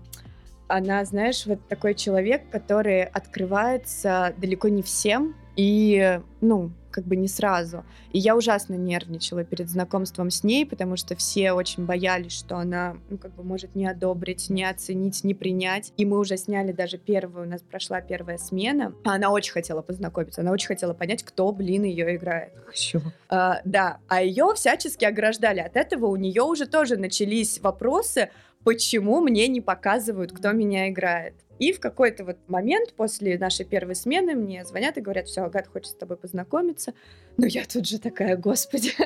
она, 0.68 1.04
знаешь, 1.06 1.48
вот 1.48 1.68
такой 1.68 1.96
человек, 1.96 2.48
который 2.52 3.04
открывается 3.04 4.36
далеко 4.38 4.68
не 4.68 4.84
всем. 4.84 5.36
И, 5.56 6.20
ну, 6.42 6.72
как 6.96 7.06
бы 7.06 7.18
не 7.18 7.28
сразу. 7.28 7.84
И 8.14 8.20
я 8.20 8.38
ужасно 8.38 8.76
нервничала 8.76 9.44
перед 9.44 9.70
знакомством 9.70 10.32
с 10.32 10.46
ней, 10.46 10.66
потому 10.66 10.96
что 10.96 11.14
все 11.18 11.52
очень 11.52 11.86
боялись, 11.86 12.32
что 12.32 12.56
она, 12.56 12.96
ну, 13.10 13.18
как 13.18 13.36
бы 13.36 13.44
может 13.44 13.76
не 13.76 13.86
одобрить, 13.86 14.50
не 14.50 14.64
оценить, 14.64 15.26
не 15.26 15.34
принять. 15.34 15.92
И 15.98 16.06
мы 16.06 16.18
уже 16.18 16.38
сняли 16.38 16.72
даже 16.72 16.98
первую, 16.98 17.48
у 17.48 17.50
нас 17.50 17.62
прошла 17.62 18.00
первая 18.00 18.38
смена. 18.38 18.96
Она 19.04 19.30
очень 19.32 19.52
хотела 19.52 19.82
познакомиться, 19.82 20.40
она 20.40 20.52
очень 20.52 20.68
хотела 20.68 20.94
понять, 20.94 21.24
кто, 21.24 21.52
блин, 21.52 21.84
ее 21.84 22.16
играет. 22.16 22.54
Чего? 22.74 23.12
А, 23.28 23.60
да, 23.66 24.00
а 24.08 24.24
ее 24.24 24.54
всячески 24.56 25.04
ограждали 25.04 25.60
от 25.60 25.76
этого. 25.76 26.06
У 26.06 26.16
нее 26.16 26.44
уже 26.44 26.66
тоже 26.66 26.96
начались 26.96 27.60
вопросы, 27.60 28.30
почему 28.64 29.20
мне 29.20 29.50
не 29.50 29.60
показывают, 29.60 30.32
кто 30.32 30.54
меня 30.54 30.90
играет. 30.90 31.36
И 31.60 31.72
в 31.72 31.80
какой-то 31.80 32.26
вот 32.26 32.38
момент 32.48 32.94
после 32.94 33.38
нашей 33.38 33.66
первой 33.66 33.96
смены 33.96 34.36
мне 34.36 34.66
звонят 34.66 34.98
и 34.98 35.02
говорят, 35.02 35.28
все, 35.28 35.42
Агат 35.42 35.68
хочет 35.68 35.92
с 35.92 35.96
тобой 35.96 36.18
познакомиться. 36.18 36.94
Ну, 37.38 37.46
я 37.46 37.64
тут 37.66 37.88
же 37.88 38.00
такая, 38.00 38.38
господи. 38.38 38.92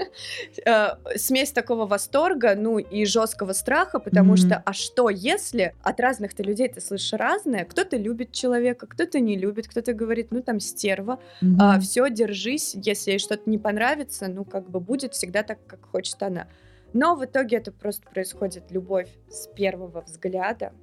Э, 0.65 0.95
смесь 1.15 1.51
такого 1.51 1.85
восторга, 1.85 2.55
ну, 2.55 2.79
и 2.79 3.05
жесткого 3.05 3.53
страха, 3.53 3.99
потому 3.99 4.33
mm-hmm. 4.33 4.47
что, 4.47 4.63
а 4.65 4.73
что 4.73 5.09
если 5.09 5.73
от 5.81 5.99
разных-то 5.99 6.43
людей 6.43 6.67
ты 6.67 6.81
слышишь 6.81 7.13
разное? 7.13 7.65
Кто-то 7.65 7.97
любит 7.97 8.31
человека, 8.31 8.87
кто-то 8.87 9.19
не 9.19 9.37
любит, 9.37 9.67
кто-то 9.67 9.93
говорит, 9.93 10.27
ну, 10.31 10.41
там, 10.41 10.59
стерва, 10.59 11.19
mm-hmm. 11.41 11.55
а, 11.59 11.79
все, 11.79 12.09
держись, 12.09 12.75
если 12.75 13.11
ей 13.11 13.19
что-то 13.19 13.49
не 13.49 13.57
понравится, 13.57 14.27
ну, 14.27 14.43
как 14.43 14.69
бы 14.69 14.79
будет 14.79 15.13
всегда 15.13 15.43
так, 15.43 15.59
как 15.67 15.85
хочет 15.85 16.21
она. 16.21 16.47
Но 16.93 17.15
в 17.15 17.23
итоге 17.23 17.57
это 17.57 17.71
просто 17.71 18.07
происходит 18.09 18.71
любовь 18.71 19.09
с 19.29 19.47
первого 19.47 20.01
взгляда, 20.01 20.73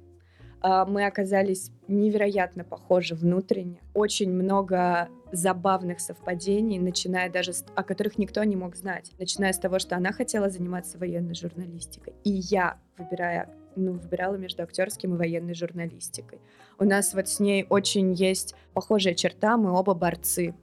мы 0.61 1.05
оказались 1.05 1.71
невероятно 1.87 2.63
похожи 2.63 3.15
внутренне. 3.15 3.81
Очень 3.93 4.31
много 4.31 5.09
забавных 5.31 5.99
совпадений, 5.99 6.79
начиная 6.79 7.29
даже 7.29 7.53
с, 7.53 7.65
о 7.75 7.83
которых 7.83 8.17
никто 8.17 8.43
не 8.43 8.55
мог 8.55 8.75
знать. 8.75 9.11
Начиная 9.19 9.53
с 9.53 9.59
того, 9.59 9.79
что 9.79 9.95
она 9.95 10.11
хотела 10.11 10.49
заниматься 10.49 10.97
военной 10.97 11.35
журналистикой. 11.35 12.13
И 12.23 12.31
я, 12.31 12.79
выбирая, 12.97 13.49
ну, 13.75 13.93
выбирала 13.93 14.35
между 14.35 14.63
актерским 14.63 15.15
и 15.15 15.17
военной 15.17 15.53
журналистикой. 15.53 16.39
У 16.79 16.85
нас 16.85 17.13
вот 17.13 17.27
с 17.27 17.39
ней 17.39 17.65
очень 17.69 18.13
есть 18.13 18.55
похожая 18.73 19.13
черта, 19.13 19.57
мы 19.57 19.71
оба 19.71 19.93
борцы. 19.93 20.55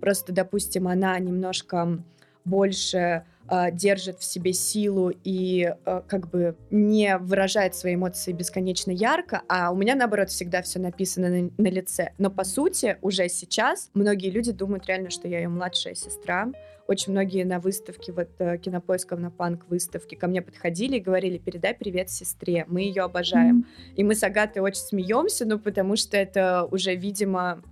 Просто, 0.00 0.32
допустим, 0.32 0.88
она 0.88 1.18
немножко 1.18 2.02
больше 2.44 3.24
держит 3.70 4.18
в 4.18 4.24
себе 4.24 4.54
силу 4.54 5.12
и 5.24 5.74
э, 5.84 6.02
как 6.08 6.30
бы 6.30 6.56
не 6.70 7.18
выражает 7.18 7.74
свои 7.74 7.96
эмоции 7.96 8.32
бесконечно 8.32 8.90
ярко, 8.90 9.42
а 9.46 9.70
у 9.70 9.76
меня 9.76 9.94
наоборот 9.94 10.30
всегда 10.30 10.62
все 10.62 10.78
написано 10.78 11.28
на, 11.28 11.50
на 11.58 11.68
лице. 11.68 12.12
Но 12.16 12.30
по 12.30 12.44
сути 12.44 12.96
уже 13.02 13.28
сейчас 13.28 13.90
многие 13.92 14.30
люди 14.30 14.52
думают 14.52 14.86
реально, 14.86 15.10
что 15.10 15.28
я 15.28 15.40
ее 15.40 15.48
младшая 15.48 15.94
сестра. 15.94 16.50
Очень 16.88 17.12
многие 17.12 17.44
на 17.44 17.60
выставке, 17.60 18.12
вот 18.12 18.30
э, 18.38 18.56
кинопоисков 18.56 19.20
на 19.20 19.30
панк 19.30 19.68
выставке, 19.68 20.16
ко 20.16 20.28
мне 20.28 20.40
подходили 20.40 20.96
и 20.96 21.00
говорили, 21.00 21.36
передай 21.36 21.74
привет 21.74 22.08
сестре, 22.08 22.64
мы 22.68 22.80
ее 22.80 23.02
обожаем. 23.02 23.60
Mm-hmm. 23.60 23.94
И 23.96 24.04
мы 24.04 24.14
с 24.14 24.22
Агатой 24.22 24.62
очень 24.62 24.80
смеемся, 24.80 25.44
ну 25.44 25.58
потому 25.58 25.96
что 25.96 26.16
это 26.16 26.66
уже, 26.70 26.94
видимо, 26.94 27.62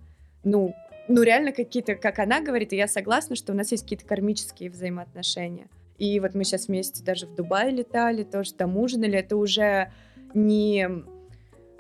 ну, 0.45 0.75
ну, 1.11 1.23
реально 1.23 1.51
какие-то, 1.51 1.97
как 1.97 2.21
она 2.21 2.41
говорит, 2.41 2.73
и 2.73 2.77
я 2.77 2.87
согласна, 2.87 3.35
что 3.35 3.53
у 3.53 3.57
нас 3.57 3.73
есть 3.73 3.83
какие-то 3.83 4.07
кармические 4.07 4.71
взаимоотношения. 4.71 5.67
И 5.99 6.21
вот 6.21 6.35
мы 6.35 6.45
сейчас 6.45 6.69
вместе 6.69 7.03
даже 7.03 7.27
в 7.27 7.35
Дубай 7.35 7.73
летали, 7.73 8.23
тоже 8.23 8.55
там 8.55 8.77
ужинали. 8.77 9.19
Это 9.19 9.37
уже 9.37 9.93
не 10.35 10.89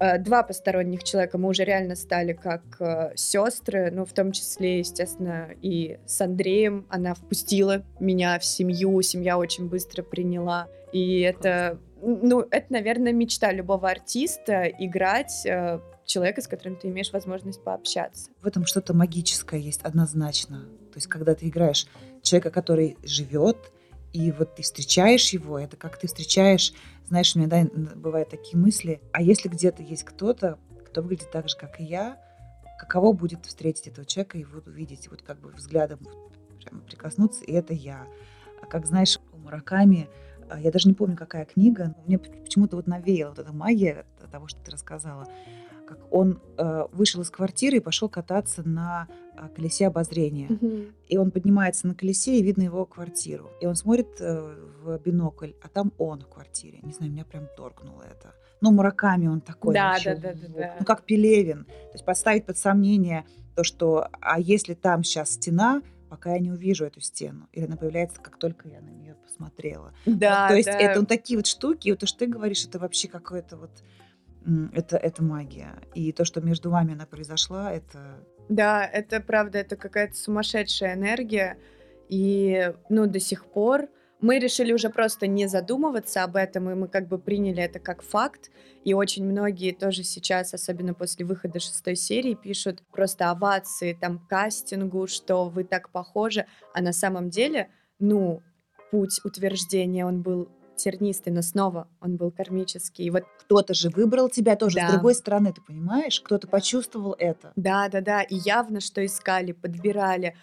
э, 0.00 0.18
два 0.18 0.42
посторонних 0.42 1.04
человека, 1.04 1.38
мы 1.38 1.48
уже 1.48 1.64
реально 1.64 1.94
стали 1.94 2.32
как 2.32 2.62
э, 2.80 3.12
сестры, 3.14 3.92
ну, 3.92 4.04
в 4.04 4.12
том 4.12 4.32
числе, 4.32 4.80
естественно, 4.80 5.50
и 5.62 6.00
с 6.06 6.20
Андреем. 6.20 6.86
Она 6.90 7.14
впустила 7.14 7.84
меня 8.00 8.36
в 8.40 8.44
семью, 8.44 9.00
семья 9.02 9.38
очень 9.38 9.68
быстро 9.68 10.02
приняла. 10.02 10.66
И 10.92 11.20
это, 11.20 11.78
ну, 12.02 12.40
это, 12.50 12.66
наверное, 12.72 13.12
мечта 13.12 13.52
любого 13.52 13.88
артиста 13.88 14.64
играть 14.64 15.46
э, 15.46 15.78
человека, 16.04 16.40
с 16.42 16.48
которым 16.48 16.76
ты 16.76 16.88
имеешь 16.88 17.12
возможность 17.12 17.62
пообщаться. 17.62 18.30
В 18.42 18.46
этом 18.46 18.66
что-то 18.66 18.94
магическое 18.94 19.60
есть 19.60 19.82
однозначно. 19.82 20.60
То 20.92 20.96
есть, 20.96 21.06
когда 21.06 21.34
ты 21.34 21.48
играешь 21.48 21.86
человека, 22.22 22.50
который 22.50 22.96
живет, 23.02 23.56
и 24.12 24.32
вот 24.32 24.56
ты 24.56 24.62
встречаешь 24.62 25.32
его, 25.32 25.58
это 25.58 25.76
как 25.76 25.98
ты 25.98 26.06
встречаешь, 26.06 26.72
знаешь, 27.06 27.34
у 27.34 27.38
меня 27.38 27.48
да, 27.48 27.66
бывают 27.94 28.28
такие 28.28 28.56
мысли, 28.56 29.00
а 29.12 29.22
если 29.22 29.48
где-то 29.48 29.82
есть 29.82 30.04
кто-то, 30.04 30.58
кто 30.86 31.02
выглядит 31.02 31.30
так 31.30 31.48
же, 31.48 31.56
как 31.56 31.80
и 31.80 31.84
я, 31.84 32.18
каково 32.78 33.12
будет 33.12 33.46
встретить 33.46 33.86
этого 33.86 34.06
человека 34.06 34.38
и 34.38 34.44
вот 34.44 34.66
увидеть, 34.66 35.08
вот 35.10 35.22
как 35.22 35.38
бы 35.40 35.50
взглядом 35.50 36.00
прямо 36.58 36.82
прикоснуться, 36.82 37.44
и 37.44 37.52
это 37.52 37.72
я. 37.72 38.06
А 38.62 38.66
как 38.66 38.86
знаешь, 38.86 39.18
у 39.32 39.38
Мураками, 39.38 40.08
а, 40.48 40.58
я 40.60 40.70
даже 40.70 40.88
не 40.88 40.94
помню, 40.94 41.16
какая 41.16 41.44
книга, 41.44 41.94
но 41.96 42.02
мне 42.06 42.18
почему-то 42.18 42.76
вот 42.76 42.86
навеяла 42.86 43.30
вот 43.30 43.38
эта 43.38 43.52
магия 43.52 44.06
того, 44.30 44.48
что 44.48 44.60
ты 44.60 44.70
рассказала 44.70 45.26
как 45.90 46.12
он 46.12 46.40
э, 46.56 46.84
вышел 46.92 47.20
из 47.20 47.30
квартиры 47.30 47.78
и 47.78 47.80
пошел 47.80 48.08
кататься 48.08 48.62
на 48.62 49.08
э, 49.34 49.48
колесе 49.56 49.88
обозрения. 49.88 50.46
Угу. 50.48 50.84
И 51.08 51.16
он 51.16 51.32
поднимается 51.32 51.88
на 51.88 51.96
колесе, 51.96 52.38
и 52.38 52.42
видно 52.42 52.62
его 52.62 52.86
квартиру. 52.86 53.50
И 53.60 53.66
он 53.66 53.74
смотрит 53.74 54.20
э, 54.20 54.54
в 54.82 54.98
бинокль, 54.98 55.50
а 55.62 55.68
там 55.68 55.92
он 55.98 56.20
в 56.20 56.28
квартире. 56.28 56.78
Не 56.82 56.92
знаю, 56.92 57.10
меня 57.10 57.24
прям 57.24 57.48
торкнуло 57.56 58.02
это. 58.02 58.34
Ну, 58.60 58.70
Мураками 58.70 59.26
он 59.26 59.40
такой. 59.40 59.74
Да, 59.74 59.96
да, 60.04 60.14
да, 60.14 60.32
да, 60.32 60.48
да. 60.48 60.76
Ну, 60.78 60.86
как 60.86 61.02
Пелевин. 61.02 61.64
То 61.64 61.94
есть 61.94 62.04
поставить 62.04 62.46
под 62.46 62.56
сомнение 62.56 63.24
то, 63.56 63.64
что, 63.64 64.08
а 64.20 64.38
если 64.38 64.74
там 64.74 65.02
сейчас 65.02 65.32
стена, 65.32 65.82
пока 66.08 66.34
я 66.34 66.38
не 66.38 66.52
увижу 66.52 66.84
эту 66.84 67.00
стену. 67.00 67.48
Или 67.52 67.64
она 67.64 67.76
появляется, 67.76 68.20
как 68.20 68.38
только 68.38 68.68
я 68.68 68.80
на 68.80 68.90
нее 68.90 69.16
посмотрела. 69.24 69.92
Да, 70.06 70.42
вот, 70.42 70.48
то 70.50 70.54
есть 70.54 70.68
да. 70.68 70.78
это 70.78 71.00
вот 71.00 71.08
такие 71.08 71.36
вот 71.36 71.48
штуки, 71.48 71.90
вот 71.90 71.98
то, 71.98 72.06
что 72.06 72.20
ты 72.20 72.26
говоришь, 72.26 72.64
это 72.64 72.78
вообще 72.78 73.08
какое-то 73.08 73.56
вот 73.56 73.70
это, 74.72 74.96
это 74.96 75.22
магия. 75.22 75.74
И 75.94 76.12
то, 76.12 76.24
что 76.24 76.40
между 76.40 76.70
вами 76.70 76.94
она 76.94 77.06
произошла, 77.06 77.72
это... 77.72 78.24
Да, 78.48 78.84
это 78.84 79.20
правда, 79.20 79.58
это 79.58 79.76
какая-то 79.76 80.14
сумасшедшая 80.14 80.94
энергия. 80.94 81.58
И, 82.08 82.72
ну, 82.88 83.06
до 83.06 83.20
сих 83.20 83.46
пор 83.46 83.88
мы 84.20 84.38
решили 84.38 84.72
уже 84.72 84.90
просто 84.90 85.26
не 85.26 85.46
задумываться 85.46 86.22
об 86.24 86.36
этом, 86.36 86.68
и 86.70 86.74
мы 86.74 86.88
как 86.88 87.08
бы 87.08 87.18
приняли 87.18 87.62
это 87.62 87.78
как 87.78 88.02
факт. 88.02 88.50
И 88.84 88.92
очень 88.92 89.24
многие 89.24 89.72
тоже 89.72 90.02
сейчас, 90.02 90.52
особенно 90.52 90.94
после 90.94 91.24
выхода 91.24 91.58
шестой 91.58 91.96
серии, 91.96 92.34
пишут 92.34 92.82
просто 92.92 93.30
овации 93.30 93.96
там 93.98 94.18
кастингу, 94.28 95.06
что 95.06 95.48
вы 95.48 95.64
так 95.64 95.90
похожи. 95.90 96.46
А 96.74 96.82
на 96.82 96.92
самом 96.92 97.30
деле, 97.30 97.70
ну, 97.98 98.42
путь 98.90 99.20
утверждения, 99.24 100.04
он 100.04 100.22
был 100.22 100.50
тернистый, 100.82 101.32
но 101.32 101.42
снова 101.42 101.88
он 102.00 102.16
был 102.16 102.30
кармический. 102.30 103.04
И 103.04 103.10
вот 103.10 103.24
кто-то 103.40 103.74
же 103.74 103.90
выбрал 103.90 104.28
тебя 104.28 104.56
тоже 104.56 104.76
Да. 104.76 104.88
с 104.88 104.92
другой 104.92 105.14
стороны, 105.14 105.52
ты 105.52 105.60
понимаешь? 105.60 106.20
Кто-то 106.20 106.48
почувствовал 106.48 107.14
это. 107.18 107.52
Да, 107.56 107.88
да, 107.88 108.00
да. 108.00 108.22
И 108.22 108.36
явно, 108.36 108.80
что 108.80 109.04
искали, 109.04 109.52
подбирали. 109.52 110.34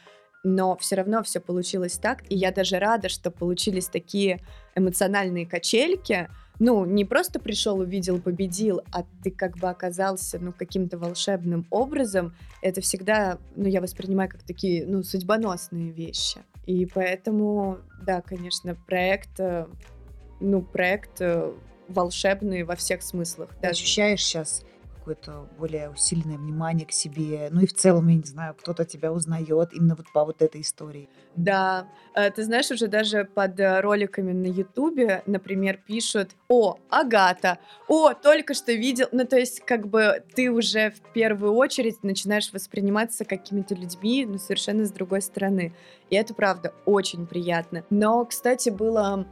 Но 0.43 0.77
все 0.77 0.95
равно 0.95 1.23
все 1.23 1.39
получилось 1.39 1.97
так. 1.97 2.23
И 2.31 2.35
я 2.35 2.51
даже 2.51 2.79
рада, 2.79 3.09
что 3.09 3.31
получились 3.31 3.87
такие 3.87 4.41
эмоциональные 4.75 5.45
качельки. 5.45 6.29
Ну, 6.59 6.85
не 6.85 7.05
просто 7.05 7.39
пришел, 7.39 7.79
увидел, 7.79 8.19
победил, 8.19 8.81
а 8.91 9.03
ты 9.23 9.29
как 9.29 9.57
бы 9.57 9.69
оказался, 9.69 10.39
ну, 10.39 10.53
каким-то 10.53 10.97
волшебным 10.97 11.67
образом. 11.69 12.33
Это 12.61 12.81
всегда, 12.81 13.37
ну, 13.55 13.67
я 13.67 13.81
воспринимаю 13.81 14.29
как 14.29 14.43
такие, 14.43 14.85
ну, 14.87 15.03
судьбоносные 15.03 15.91
вещи. 15.91 16.39
И 16.65 16.85
поэтому, 16.85 17.77
да, 18.01 18.21
конечно, 18.21 18.75
проект, 18.87 19.39
э, 19.39 19.67
ну, 20.39 20.61
проект 20.61 21.21
э, 21.21 21.51
волшебный 21.87 22.63
во 22.63 22.75
всех 22.75 23.01
смыслах. 23.01 23.49
Ты 23.49 23.61
Даже 23.61 23.71
ощущаешь 23.71 24.23
сейчас 24.23 24.63
какое-то 25.07 25.47
более 25.57 25.89
усиленное 25.89 26.37
внимание 26.37 26.85
к 26.85 26.91
себе. 26.91 27.47
Ну 27.49 27.61
и 27.61 27.65
в 27.65 27.73
целом, 27.73 28.09
я 28.09 28.15
не 28.15 28.23
знаю, 28.23 28.53
кто-то 28.55 28.83
тебя 28.83 29.13
узнает 29.13 29.73
именно 29.73 29.95
вот 29.95 30.11
по 30.11 30.25
вот 30.25 30.41
этой 30.41 30.59
истории. 30.59 31.07
Да, 31.37 31.87
э, 32.13 32.29
ты 32.29 32.43
знаешь, 32.43 32.69
уже 32.71 32.87
даже 32.87 33.23
под 33.23 33.57
э, 33.57 33.79
роликами 33.79 34.33
на 34.33 34.47
Ютубе, 34.47 35.23
например, 35.25 35.79
пишут 35.87 36.31
«О, 36.49 36.77
Агата! 36.89 37.59
О, 37.87 38.13
только 38.13 38.53
что 38.53 38.73
видел!» 38.73 39.07
Ну, 39.13 39.25
то 39.25 39.37
есть, 39.37 39.61
как 39.61 39.87
бы 39.87 40.25
ты 40.35 40.51
уже 40.51 40.91
в 40.91 40.99
первую 41.13 41.53
очередь 41.53 42.03
начинаешь 42.03 42.51
восприниматься 42.51 43.23
какими-то 43.23 43.75
людьми, 43.75 44.25
ну, 44.25 44.37
совершенно 44.39 44.85
с 44.85 44.91
другой 44.91 45.21
стороны. 45.21 45.73
И 46.09 46.17
это, 46.17 46.33
правда, 46.33 46.73
очень 46.83 47.27
приятно. 47.27 47.85
Но, 47.89 48.25
кстати, 48.25 48.69
было 48.69 49.25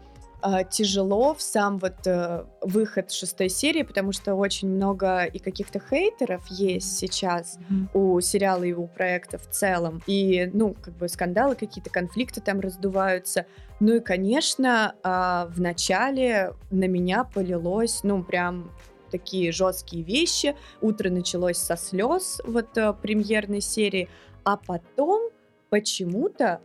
тяжело 0.69 1.33
в 1.33 1.41
сам 1.41 1.77
вот 1.79 2.05
э, 2.05 2.45
выход 2.61 3.11
шестой 3.11 3.49
серии, 3.49 3.83
потому 3.83 4.11
что 4.11 4.35
очень 4.35 4.69
много 4.69 5.23
и 5.25 5.39
каких-то 5.39 5.79
хейтеров 5.79 6.45
есть 6.47 6.97
сейчас, 6.97 7.57
у 7.93 8.19
сериала 8.21 8.63
и 8.63 8.73
у 8.73 8.87
проекта 8.87 9.37
в 9.37 9.49
целом. 9.49 10.01
И, 10.07 10.49
ну, 10.53 10.75
как 10.81 10.95
бы 10.95 11.07
скандалы 11.09 11.55
какие-то, 11.55 11.89
конфликты 11.89 12.41
там 12.41 12.59
раздуваются. 12.59 13.45
Ну 13.79 13.95
и, 13.95 13.99
конечно, 13.99 14.95
а, 15.03 15.47
в 15.47 15.59
начале 15.59 16.53
на 16.71 16.87
меня 16.87 17.23
полилось, 17.23 18.01
ну, 18.03 18.23
прям 18.23 18.71
такие 19.11 19.51
жесткие 19.51 20.03
вещи. 20.03 20.55
Утро 20.81 21.09
началось 21.09 21.57
со 21.57 21.77
слез 21.77 22.41
вот 22.45 22.77
э, 22.77 22.93
премьерной 22.93 23.61
серии, 23.61 24.09
а 24.43 24.57
потом 24.57 25.29
почему-то 25.69 26.61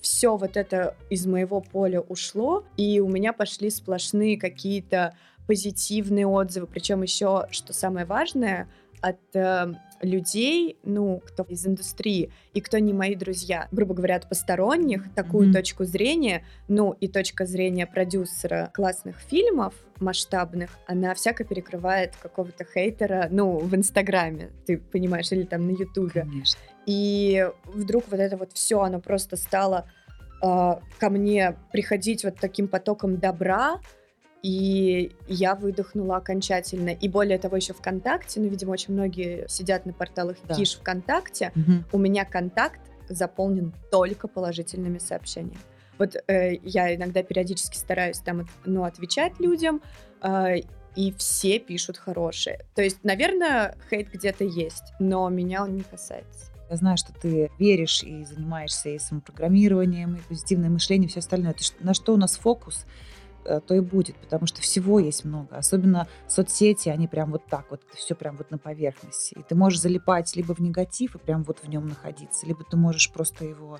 все 0.00 0.36
вот 0.36 0.56
это 0.56 0.96
из 1.10 1.26
моего 1.26 1.60
поля 1.60 2.00
ушло, 2.00 2.64
и 2.76 3.00
у 3.00 3.08
меня 3.08 3.32
пошли 3.32 3.70
сплошные 3.70 4.38
какие-то 4.38 5.14
позитивные 5.46 6.26
отзывы, 6.26 6.66
причем 6.66 7.02
еще, 7.02 7.46
что 7.50 7.72
самое 7.72 8.06
важное, 8.06 8.68
от 9.00 9.18
э, 9.34 9.74
людей, 10.00 10.78
ну, 10.82 11.22
кто 11.24 11.44
из 11.44 11.66
индустрии 11.66 12.32
и 12.54 12.60
кто 12.60 12.78
не 12.78 12.92
мои 12.92 13.14
друзья, 13.14 13.68
грубо 13.70 13.94
говоря, 13.94 14.16
от 14.16 14.28
посторонних, 14.28 15.14
такую 15.14 15.48
Мгм. 15.48 15.54
точку 15.54 15.84
зрения, 15.84 16.44
ну, 16.68 16.92
и 16.92 17.08
точка 17.08 17.46
зрения 17.46 17.86
продюсера 17.86 18.70
классных 18.74 19.18
фильмов 19.18 19.74
масштабных, 20.00 20.78
она 20.86 21.14
всяко 21.14 21.44
перекрывает 21.44 22.16
какого-то 22.16 22.64
хейтера, 22.64 23.28
ну, 23.30 23.58
в 23.58 23.74
Инстаграме, 23.74 24.50
ты 24.66 24.78
понимаешь, 24.78 25.30
или 25.32 25.44
там 25.44 25.66
на 25.66 25.72
Ютубе. 25.72 26.22
Конечно. 26.22 26.60
И 26.86 27.46
вдруг 27.64 28.04
вот 28.10 28.20
это 28.20 28.36
вот 28.36 28.52
все, 28.52 28.80
оно 28.80 29.00
просто 29.00 29.36
стало 29.36 29.88
а, 30.42 30.80
ко 30.98 31.10
мне 31.10 31.56
приходить 31.72 32.24
вот 32.24 32.36
таким 32.40 32.68
потоком 32.68 33.18
добра, 33.18 33.80
и 34.42 35.12
я 35.26 35.56
выдохнула 35.56 36.16
окончательно. 36.18 36.90
И 36.90 37.08
более 37.08 37.38
того, 37.38 37.56
еще 37.56 37.72
ВКонтакте, 37.74 38.40
ну, 38.40 38.48
видимо, 38.48 38.70
очень 38.70 38.94
многие 38.94 39.48
сидят 39.48 39.86
на 39.86 39.92
порталах 39.92 40.36
Да. 40.46 40.54
Киш 40.54 40.76
ВКонтакте, 40.76 41.50
Мгм. 41.54 41.84
у 41.92 41.98
меня 41.98 42.24
контакт 42.24 42.80
заполнен 43.08 43.74
только 43.90 44.28
положительными 44.28 44.98
сообщениями. 44.98 45.58
Вот 45.98 46.14
э, 46.28 46.56
я 46.62 46.94
иногда 46.94 47.22
периодически 47.22 47.76
стараюсь 47.76 48.18
там, 48.18 48.46
ну, 48.64 48.84
отвечать 48.84 49.40
людям, 49.40 49.80
э, 50.22 50.56
и 50.94 51.12
все 51.12 51.58
пишут 51.58 51.96
хорошие. 51.96 52.60
То 52.74 52.82
есть, 52.82 53.02
наверное, 53.02 53.76
хейт 53.90 54.10
где-то 54.12 54.44
есть, 54.44 54.92
но 54.98 55.28
меня 55.28 55.62
он 55.64 55.74
не 55.74 55.82
касается. 55.82 56.52
Я 56.68 56.76
знаю, 56.76 56.96
что 56.96 57.12
ты 57.12 57.50
веришь 57.58 58.02
и 58.02 58.24
занимаешься 58.24 58.88
и 58.88 58.98
самопрограммированием, 58.98 60.16
и 60.16 60.20
позитивным 60.20 60.74
мышлением, 60.74 61.06
и 61.06 61.10
все 61.10 61.20
остальное. 61.20 61.52
Это 61.52 61.62
ш- 61.62 61.74
на 61.80 61.94
что 61.94 62.12
у 62.12 62.16
нас 62.16 62.36
фокус, 62.36 62.86
э, 63.44 63.60
то 63.60 63.74
и 63.74 63.80
будет, 63.80 64.16
потому 64.16 64.46
что 64.46 64.60
всего 64.60 64.98
есть 64.98 65.24
много. 65.24 65.56
Особенно 65.56 66.08
соцсети, 66.26 66.88
они 66.88 67.06
прям 67.06 67.30
вот 67.30 67.46
так 67.46 67.66
вот, 67.70 67.82
все 67.94 68.16
прям 68.16 68.36
вот 68.36 68.50
на 68.50 68.58
поверхности. 68.58 69.34
И 69.34 69.42
ты 69.42 69.54
можешь 69.54 69.80
залипать 69.80 70.34
либо 70.34 70.54
в 70.54 70.58
негатив 70.58 71.14
и 71.14 71.18
прям 71.18 71.44
вот 71.44 71.60
в 71.62 71.68
нем 71.68 71.86
находиться, 71.86 72.46
либо 72.46 72.64
ты 72.64 72.76
можешь 72.76 73.12
просто 73.12 73.44
его 73.44 73.78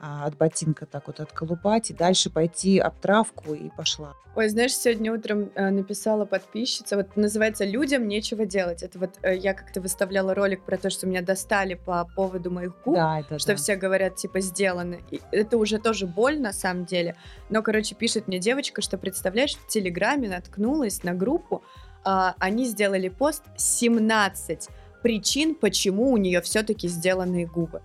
от 0.00 0.36
ботинка 0.36 0.86
так 0.86 1.06
вот 1.06 1.20
отколупать 1.20 1.90
и 1.90 1.94
дальше 1.94 2.30
пойти 2.30 2.78
об 2.78 2.98
травку 2.98 3.54
и 3.54 3.70
пошла. 3.76 4.14
Ой, 4.34 4.50
знаешь, 4.50 4.76
сегодня 4.76 5.14
утром 5.14 5.50
э, 5.54 5.70
написала 5.70 6.26
подписчица, 6.26 6.96
вот 6.96 7.16
называется 7.16 7.64
«Людям 7.64 8.06
нечего 8.06 8.44
делать». 8.44 8.82
Это 8.82 8.98
вот 8.98 9.10
э, 9.22 9.34
я 9.34 9.54
как-то 9.54 9.80
выставляла 9.80 10.34
ролик 10.34 10.62
про 10.62 10.76
то, 10.76 10.90
что 10.90 11.06
меня 11.06 11.22
достали 11.22 11.72
по 11.72 12.06
поводу 12.14 12.50
моих 12.50 12.74
губ, 12.84 12.96
Да, 12.96 13.20
это 13.20 13.38
что 13.38 13.52
да. 13.52 13.56
все 13.56 13.76
говорят, 13.76 14.16
типа, 14.16 14.40
сделаны. 14.40 15.02
И 15.10 15.22
это 15.32 15.56
уже 15.56 15.78
тоже 15.78 16.06
боль, 16.06 16.38
на 16.38 16.52
самом 16.52 16.84
деле. 16.84 17.16
Но, 17.48 17.62
короче, 17.62 17.94
пишет 17.94 18.28
мне 18.28 18.38
девочка, 18.38 18.82
что, 18.82 18.98
представляешь, 18.98 19.54
в 19.54 19.66
Телеграме 19.68 20.28
наткнулась 20.28 21.02
на 21.02 21.14
группу, 21.14 21.62
а, 22.04 22.34
они 22.38 22.66
сделали 22.66 23.08
пост 23.08 23.42
17 23.56 24.68
причин, 25.02 25.54
почему 25.54 26.12
у 26.12 26.18
нее 26.18 26.42
все-таки 26.42 26.88
сделанные 26.88 27.46
губы. 27.46 27.80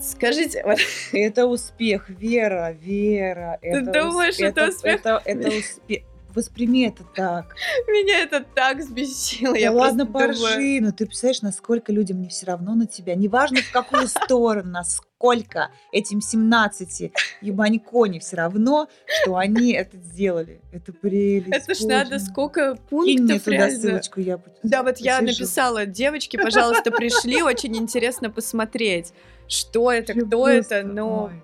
Скажите, 0.00 0.62
вот 0.64 0.78
Это 1.12 1.46
успех, 1.46 2.08
Вера, 2.08 2.72
Вера. 2.72 3.58
Ты 3.60 3.68
это 3.68 3.92
думаешь, 3.92 4.38
усп- 4.38 4.46
это 4.46 4.68
успех? 4.68 4.94
Это, 5.00 5.22
это 5.24 5.48
успех. 5.48 6.02
Восприми 6.34 6.86
это 6.86 7.04
так. 7.16 7.56
меня 7.88 8.20
это 8.20 8.44
так 8.54 8.78
взбесило. 8.78 9.54
Да 9.54 9.58
я 9.58 9.72
ладно, 9.72 10.06
поржи, 10.06 10.78
но 10.80 10.92
ты 10.92 11.06
представляешь, 11.06 11.42
насколько 11.42 11.90
людям 11.90 12.20
не 12.20 12.28
все 12.28 12.46
равно 12.46 12.74
на 12.74 12.86
тебя. 12.86 13.14
Неважно, 13.14 13.60
в 13.62 13.72
какую 13.72 14.06
сторону, 14.08 14.70
насколько 14.70 15.70
этим 15.90 16.20
17 16.20 17.12
ебанько 17.40 18.04
не 18.04 18.20
все 18.20 18.36
равно, 18.36 18.88
что 19.06 19.36
они 19.36 19.72
это 19.72 19.96
сделали. 19.96 20.60
Это 20.70 20.92
прелесть. 20.92 21.48
Это 21.48 21.74
ж 21.74 21.80
надо 21.86 22.18
сколько 22.20 22.76
Кинь 22.90 23.22
мне 23.24 23.40
пунктов 23.40 23.42
туда 23.42 23.70
ссылочку, 23.70 24.20
я 24.20 24.38
Да, 24.62 24.82
вот 24.82 24.98
я 24.98 25.20
написала, 25.22 25.86
девочки, 25.86 26.36
пожалуйста, 26.36 26.92
пришли, 26.92 27.42
очень 27.42 27.76
интересно 27.76 28.30
посмотреть, 28.30 29.12
что 29.48 29.90
это, 29.90 30.12
Я 30.12 30.24
кто 30.24 30.48
это, 30.48 30.82
но... 30.82 31.24
ой. 31.24 31.42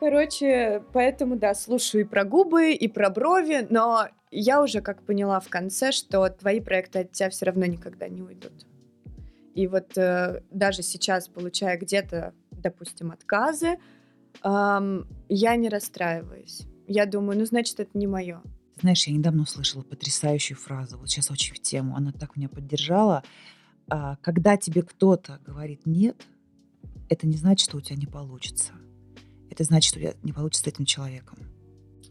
Короче, 0.00 0.82
поэтому, 0.92 1.36
да, 1.36 1.54
слушаю 1.54 2.04
и 2.04 2.06
про 2.06 2.24
губы, 2.24 2.72
и 2.72 2.88
про 2.88 3.08
брови, 3.08 3.66
но 3.70 4.08
я 4.30 4.62
уже 4.62 4.82
как 4.82 5.02
поняла 5.02 5.40
в 5.40 5.48
конце, 5.48 5.92
что 5.92 6.28
твои 6.28 6.60
проекты 6.60 7.00
от 7.00 7.12
тебя 7.12 7.30
все 7.30 7.46
равно 7.46 7.64
никогда 7.64 8.08
не 8.08 8.20
уйдут. 8.20 8.66
И 9.54 9.66
вот 9.66 9.96
э, 9.96 10.42
даже 10.50 10.82
сейчас, 10.82 11.28
получая 11.28 11.78
где-то, 11.78 12.34
допустим, 12.50 13.12
отказы, 13.12 13.78
ам, 14.42 15.06
я 15.28 15.56
не 15.56 15.68
расстраиваюсь. 15.68 16.66
Я 16.86 17.06
думаю, 17.06 17.38
ну, 17.38 17.46
значит, 17.46 17.80
это 17.80 17.96
не 17.96 18.06
мое. 18.06 18.42
Знаешь, 18.80 19.06
я 19.06 19.14
недавно 19.14 19.44
услышала 19.44 19.82
потрясающую 19.82 20.58
фразу, 20.58 20.98
вот 20.98 21.08
сейчас 21.08 21.30
очень 21.30 21.54
в 21.54 21.60
тему, 21.60 21.96
она 21.96 22.12
так 22.12 22.36
меня 22.36 22.48
поддержала. 22.48 23.22
А, 23.88 24.16
Когда 24.16 24.56
тебе 24.56 24.82
кто-то 24.82 25.38
говорит 25.46 25.86
«нет», 25.86 26.16
это 27.14 27.26
не 27.26 27.36
значит, 27.36 27.68
что 27.68 27.78
у 27.78 27.80
тебя 27.80 27.96
не 27.96 28.06
получится. 28.06 28.72
Это 29.50 29.64
значит, 29.64 29.90
что 29.90 29.98
у 29.98 30.02
тебя 30.02 30.14
не 30.22 30.32
получится 30.32 30.64
с 30.64 30.66
этим 30.66 30.84
человеком. 30.84 31.38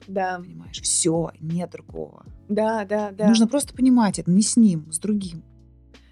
Да, 0.07 0.39
Понимаешь? 0.39 0.81
Все, 0.81 1.31
нет 1.39 1.71
другого. 1.71 2.25
да, 2.49 2.83
да, 2.85 3.11
да. 3.11 3.27
Нужно 3.27 3.47
просто 3.47 3.73
понимать 3.73 4.19
это, 4.19 4.31
не 4.31 4.41
с 4.41 4.57
ним, 4.57 4.91
с 4.91 4.99
другим. 4.99 5.43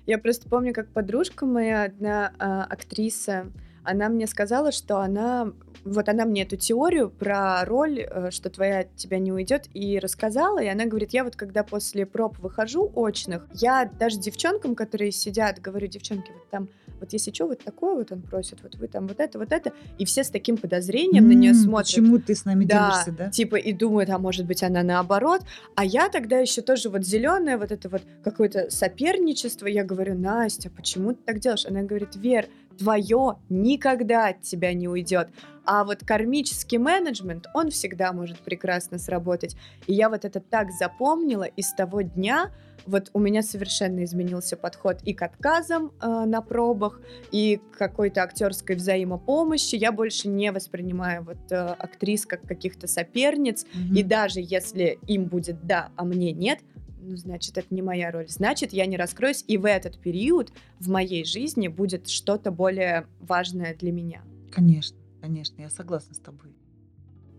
Я 0.06 0.18
просто 0.18 0.50
помню, 0.50 0.74
как 0.74 0.92
подружка 0.94 1.46
моя, 1.46 1.84
одна 1.84 2.34
а, 2.40 2.64
актриса, 2.64 3.52
она 3.84 4.10
мне 4.10 4.28
сказала, 4.28 4.72
что 4.72 5.00
она 5.00 5.54
вот 5.84 6.10
она 6.10 6.26
мне 6.26 6.44
эту 6.44 6.58
теорию 6.58 7.10
про 7.10 7.66
роль, 7.66 8.02
э, 8.02 8.30
что 8.32 8.50
твоя 8.50 8.84
тебя 8.96 9.20
не 9.20 9.32
уйдет, 9.32 9.68
и 9.74 10.00
рассказала, 10.00 10.62
и 10.62 10.68
она 10.68 10.86
говорит, 10.86 11.12
я 11.12 11.24
вот 11.24 11.36
когда 11.36 11.64
после 11.64 12.06
проб 12.06 12.38
выхожу 12.40 12.92
очных, 12.96 13.48
я 13.54 13.90
даже 14.00 14.20
девчонкам, 14.20 14.76
которые 14.76 15.12
сидят, 15.12 15.60
говорю, 15.60 15.88
девчонки, 15.88 16.32
вот 16.32 16.50
там 16.50 16.70
вот 17.00 17.14
если 17.14 17.32
что, 17.34 17.48
вот 17.48 17.60
такое 17.64 17.96
вот 17.96 18.12
он 18.12 18.22
просит, 18.22 18.60
вот 18.62 18.76
вы 18.76 18.88
там 18.88 19.08
вот 19.08 19.20
это, 19.20 19.40
вот 19.40 19.52
это, 19.52 19.74
и 19.98 20.06
все 20.06 20.24
с 20.24 20.30
таким 20.30 20.56
подозрением 20.56 21.26
mm, 21.26 21.28
на 21.28 21.32
нее 21.32 21.54
смотрят. 21.56 21.88
Почему 21.88 22.20
ты 22.20 22.36
с 22.36 22.46
нами 22.46 22.66
да, 22.66 22.92
делишься, 22.92 23.12
да? 23.12 23.32
Типа 23.32 23.56
и 23.56 23.74
думают, 23.74 24.12
а 24.12 24.20
может 24.20 24.46
быть 24.46 24.62
она 24.62 24.84
наоборот, 24.84 25.42
а 25.76 25.84
я 25.84 26.10
тогда 26.10 26.38
еще 26.38 26.62
тоже 26.62 26.90
вот 26.90 27.04
зеленая, 27.04 27.58
вот 27.58 27.72
это 27.72 27.90
вот 27.90 28.04
какое-то 28.24 28.70
соперничество, 28.70 29.66
я 29.66 29.84
говорю, 29.84 30.14
Настя, 30.14 30.70
почему 30.70 31.14
ты 31.14 31.20
так 31.26 31.40
делаешь? 31.40 31.66
Она 31.66 31.82
говорит, 31.82 32.16
Вер, 32.16 32.46
твое 32.82 33.38
никогда 33.50 34.30
от 34.30 34.42
тебя 34.42 34.74
не 34.74 34.88
уйдет. 34.88 35.30
А 35.64 35.84
вот 35.84 36.00
кармический 36.04 36.80
менеджмент, 36.80 37.46
он 37.54 37.70
всегда 37.70 38.12
может 38.12 38.40
прекрасно 38.40 38.98
сработать. 38.98 39.56
И 39.86 39.94
я 39.94 40.10
вот 40.10 40.26
это 40.26 40.40
так 40.40 40.72
запомнила, 40.72 41.44
и 41.44 41.62
с 41.62 41.74
того 41.74 42.02
дня 42.02 42.52
вот 42.88 43.12
у 43.14 43.20
меня 43.20 43.44
совершенно 43.44 44.04
изменился 44.04 44.58
подход 44.58 45.04
и 45.04 45.14
к 45.14 45.22
отказам 45.22 45.92
э, 46.02 46.26
на 46.26 46.42
пробах, 46.42 47.00
и 47.32 47.62
к 47.72 47.78
какой-то 47.78 48.24
актерской 48.24 48.76
взаимопомощи. 48.76 49.76
Я 49.76 49.92
больше 49.92 50.28
не 50.30 50.52
воспринимаю 50.52 51.24
вот 51.24 51.52
э, 51.52 51.56
актрис 51.56 52.26
как 52.26 52.42
каких-то 52.42 52.88
соперниц, 52.88 53.66
mm-hmm. 53.66 54.00
и 54.00 54.02
даже 54.04 54.40
если 54.40 54.98
им 55.06 55.26
будет 55.26 55.64
да, 55.68 55.92
а 55.96 56.04
мне 56.04 56.32
нет, 56.32 56.60
ну, 57.02 57.18
значит, 57.18 57.58
это 57.58 57.68
не 57.74 57.82
моя 57.82 58.12
роль. 58.12 58.28
Значит, 58.30 58.74
я 58.74 58.86
не 58.86 58.98
раскроюсь, 58.98 59.44
и 59.48 59.58
в 59.58 59.66
этот 59.66 60.00
период 60.00 60.52
в 60.80 60.90
моей 60.90 61.26
жизни 61.26 61.68
будет 61.68 62.08
что-то 62.08 62.52
более 62.52 63.08
важное 63.20 63.76
для 63.76 63.92
меня. 63.92 64.22
Конечно, 64.52 64.98
конечно, 65.22 65.62
я 65.62 65.70
согласна 65.70 66.14
с 66.14 66.20
тобой. 66.20 66.56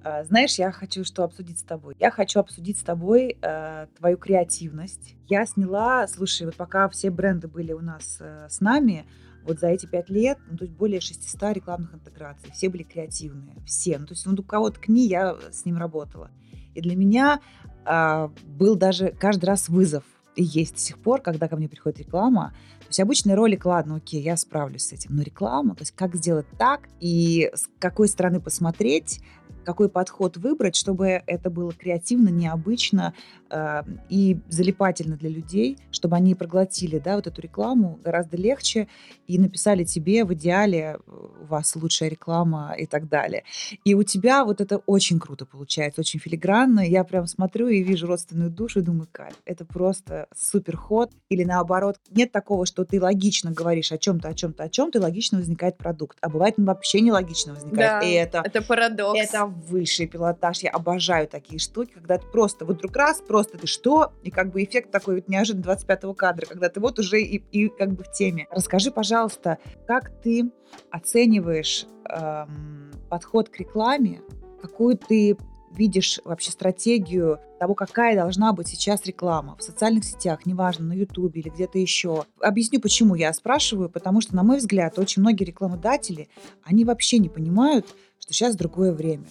А, 0.05 0.25
знаешь, 0.25 0.59
я 0.59 0.73
хочу 0.73 1.05
что 1.05 1.25
обсудить 1.25 1.61
с 1.61 1.63
тобой. 1.63 1.95
Я 2.01 2.11
хочу 2.11 2.41
обсудить 2.41 2.79
с 2.79 2.83
тобой 2.83 3.39
э, 3.41 3.87
твою 3.97 4.17
креативность. 4.17 5.15
Я 5.29 5.47
сняла, 5.47 6.09
слушай, 6.09 6.45
вот 6.45 6.57
пока 6.57 6.89
все 6.89 7.11
бренды 7.11 7.47
были 7.47 7.73
у 7.73 7.81
нас 7.81 8.19
э, 8.21 8.49
с 8.51 8.61
нами, 8.61 9.07
вот 9.45 9.61
за 9.61 9.69
эти 9.69 9.87
пять 9.87 10.09
лет, 10.09 10.39
ну, 10.49 10.57
то 10.57 10.65
есть 10.65 10.77
более 10.77 11.01
600 11.01 11.53
рекламных 11.55 11.95
интеграций, 11.95 12.51
все 12.53 12.69
были 12.69 12.83
креативные, 12.83 13.57
все. 13.67 13.99
Ну, 13.99 14.07
то 14.07 14.15
есть, 14.15 14.27
ну, 14.27 14.35
у 14.37 14.43
кого-то 14.43 14.77
ткни, 14.77 15.07
я 15.07 15.37
с 15.51 15.65
ним 15.65 15.79
работала. 15.79 16.31
И 16.75 16.81
для 16.81 16.97
меня 16.97 17.41
э, 17.85 18.29
был 18.45 18.77
даже 18.77 19.15
каждый 19.19 19.47
раз 19.47 19.69
вызов, 19.69 20.05
и 20.35 20.43
есть 20.43 20.75
до 20.75 20.81
сих 20.81 20.99
пор, 20.99 21.21
когда 21.21 21.49
ко 21.49 21.57
мне 21.57 21.69
приходит 21.69 22.01
реклама. 22.01 22.55
То 22.81 22.87
есть 22.89 23.01
обычный 23.01 23.35
ролик, 23.35 23.65
ладно, 23.65 23.97
окей, 23.97 24.23
я 24.23 24.37
справлюсь 24.37 24.87
с 24.87 24.93
этим, 24.93 25.17
но 25.17 25.23
реклама, 25.23 25.75
то 25.75 25.83
есть 25.83 25.93
как 25.93 26.15
сделать 26.15 26.47
так 26.59 26.89
и 27.01 27.51
с 27.55 27.69
какой 27.79 28.09
стороны 28.09 28.41
посмотреть, 28.41 29.21
какой 29.65 29.89
подход 29.89 30.37
выбрать, 30.37 30.77
чтобы 30.77 31.23
это 31.27 31.51
было 31.51 31.73
креативно, 31.73 32.29
необычно 32.29 33.15
э, 33.51 33.83
и 34.09 34.39
залипательно 34.49 35.17
для 35.17 35.31
людей, 35.31 35.79
чтобы 35.91 36.17
они 36.17 36.35
проглотили 36.35 36.99
да, 36.99 37.17
вот 37.17 37.27
эту 37.27 37.41
рекламу 37.41 37.99
гораздо 38.03 38.37
легче 38.37 38.89
и 39.27 39.39
написали 39.39 39.85
тебе 39.85 40.25
в 40.25 40.35
идеале 40.35 40.99
у 41.07 41.45
вас 41.47 41.75
лучшая 41.77 42.09
реклама 42.09 42.75
и 42.79 42.87
так 42.87 43.09
далее. 43.09 43.45
И 43.85 43.95
у 43.95 44.03
тебя 44.03 44.45
вот 44.45 44.61
это 44.61 44.79
очень 44.87 45.19
круто 45.19 45.47
получается, 45.47 46.01
очень 46.01 46.21
филигранно. 46.21 46.81
Я 46.81 47.05
прям 47.05 47.27
смотрю 47.27 47.69
и 47.69 47.83
вижу 47.83 48.07
родственную 48.07 48.51
душу 48.51 48.81
и 48.81 48.83
думаю, 48.83 49.09
кайф, 49.11 49.35
это 49.45 49.65
просто 49.65 50.27
супер 50.35 50.77
ход. 50.77 51.11
Или 51.29 51.45
наоборот, 51.45 51.97
нет 52.11 52.33
такого, 52.33 52.67
что 52.67 52.85
ты 52.85 53.01
логично 53.01 53.53
говоришь 53.53 53.93
о 53.93 53.99
чем-то, 53.99 54.29
о 54.29 54.35
чем-то, 54.35 54.65
о 54.65 54.69
чем-то, 54.69 54.99
и 54.99 55.03
логично 55.03 55.39
возникает 55.39 55.77
продукт. 55.77 56.19
А 56.21 56.29
бывает 56.29 56.55
он 56.59 56.65
вообще 56.65 57.01
нелогично 57.01 57.55
возникает. 57.55 58.01
Да, 58.01 58.01
и 58.01 58.13
это, 58.13 58.43
это 58.45 58.63
парадокс. 58.63 59.19
Это 59.19 59.52
высший 59.53 60.07
пилотаж. 60.07 60.61
Я 60.61 60.71
обожаю 60.71 61.29
такие 61.29 61.59
штуки, 61.59 61.93
когда 61.93 62.19
ты 62.19 62.27
просто 62.27 62.65
вот 62.65 62.79
вдруг 62.79 62.97
раз, 62.97 63.21
просто 63.21 63.59
ты 63.59 63.67
что, 63.67 64.13
и 64.23 64.31
как 64.31 64.51
бы 64.51 64.63
эффект 64.63 64.91
такой 64.91 65.17
вот 65.17 65.29
неожиданно 65.29 65.73
25-го 65.73 66.15
кадра, 66.15 66.47
когда 66.47 66.69
ты 66.69 66.81
вот 66.81 66.99
уже 66.99 67.21
и, 67.21 67.37
и 67.53 67.69
как 67.69 67.93
бы 67.93 68.05
в 68.05 68.13
теме. 68.13 68.47
Расскажи, 68.51 68.91
пожалуйста, 68.91 69.59
как 69.87 70.11
ты 70.23 70.51
оцениваешь 70.91 71.87
эм, 72.09 72.93
подход 73.09 73.49
к 73.49 73.59
рекламе, 73.59 74.23
какую 74.61 74.97
ты 74.97 75.37
видишь 75.77 76.21
вообще 76.25 76.51
стратегию 76.51 77.39
того, 77.59 77.75
какая 77.75 78.15
должна 78.15 78.53
быть 78.53 78.69
сейчас 78.69 79.05
реклама 79.07 79.57
в 79.57 79.63
социальных 79.63 80.05
сетях, 80.05 80.45
неважно, 80.47 80.87
на 80.87 80.93
Ютубе 80.93 81.41
или 81.41 81.49
где-то 81.49 81.79
еще. 81.79 82.25
Объясню, 82.41 82.81
почему 82.81 83.15
я 83.15 83.33
спрашиваю, 83.33 83.89
потому 83.89 84.21
что, 84.21 84.37
на 84.37 84.43
мой 84.43 84.59
взгляд, 84.59 84.99
очень 84.99 85.23
многие 85.23 85.45
рекламодатели, 85.45 86.29
они 86.65 86.85
вообще 86.85 87.19
не 87.19 87.29
понимают, 87.29 87.87
что 88.23 88.33
сейчас 88.33 88.55
другое 88.55 88.93
время 88.93 89.27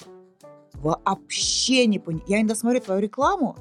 вообще 0.73 1.85
не 1.85 1.97
понимаю. 1.97 2.25
Я 2.27 2.37
иногда 2.39 2.55
смотрю 2.55 2.81
твою 2.81 3.01
рекламу, 3.01 3.55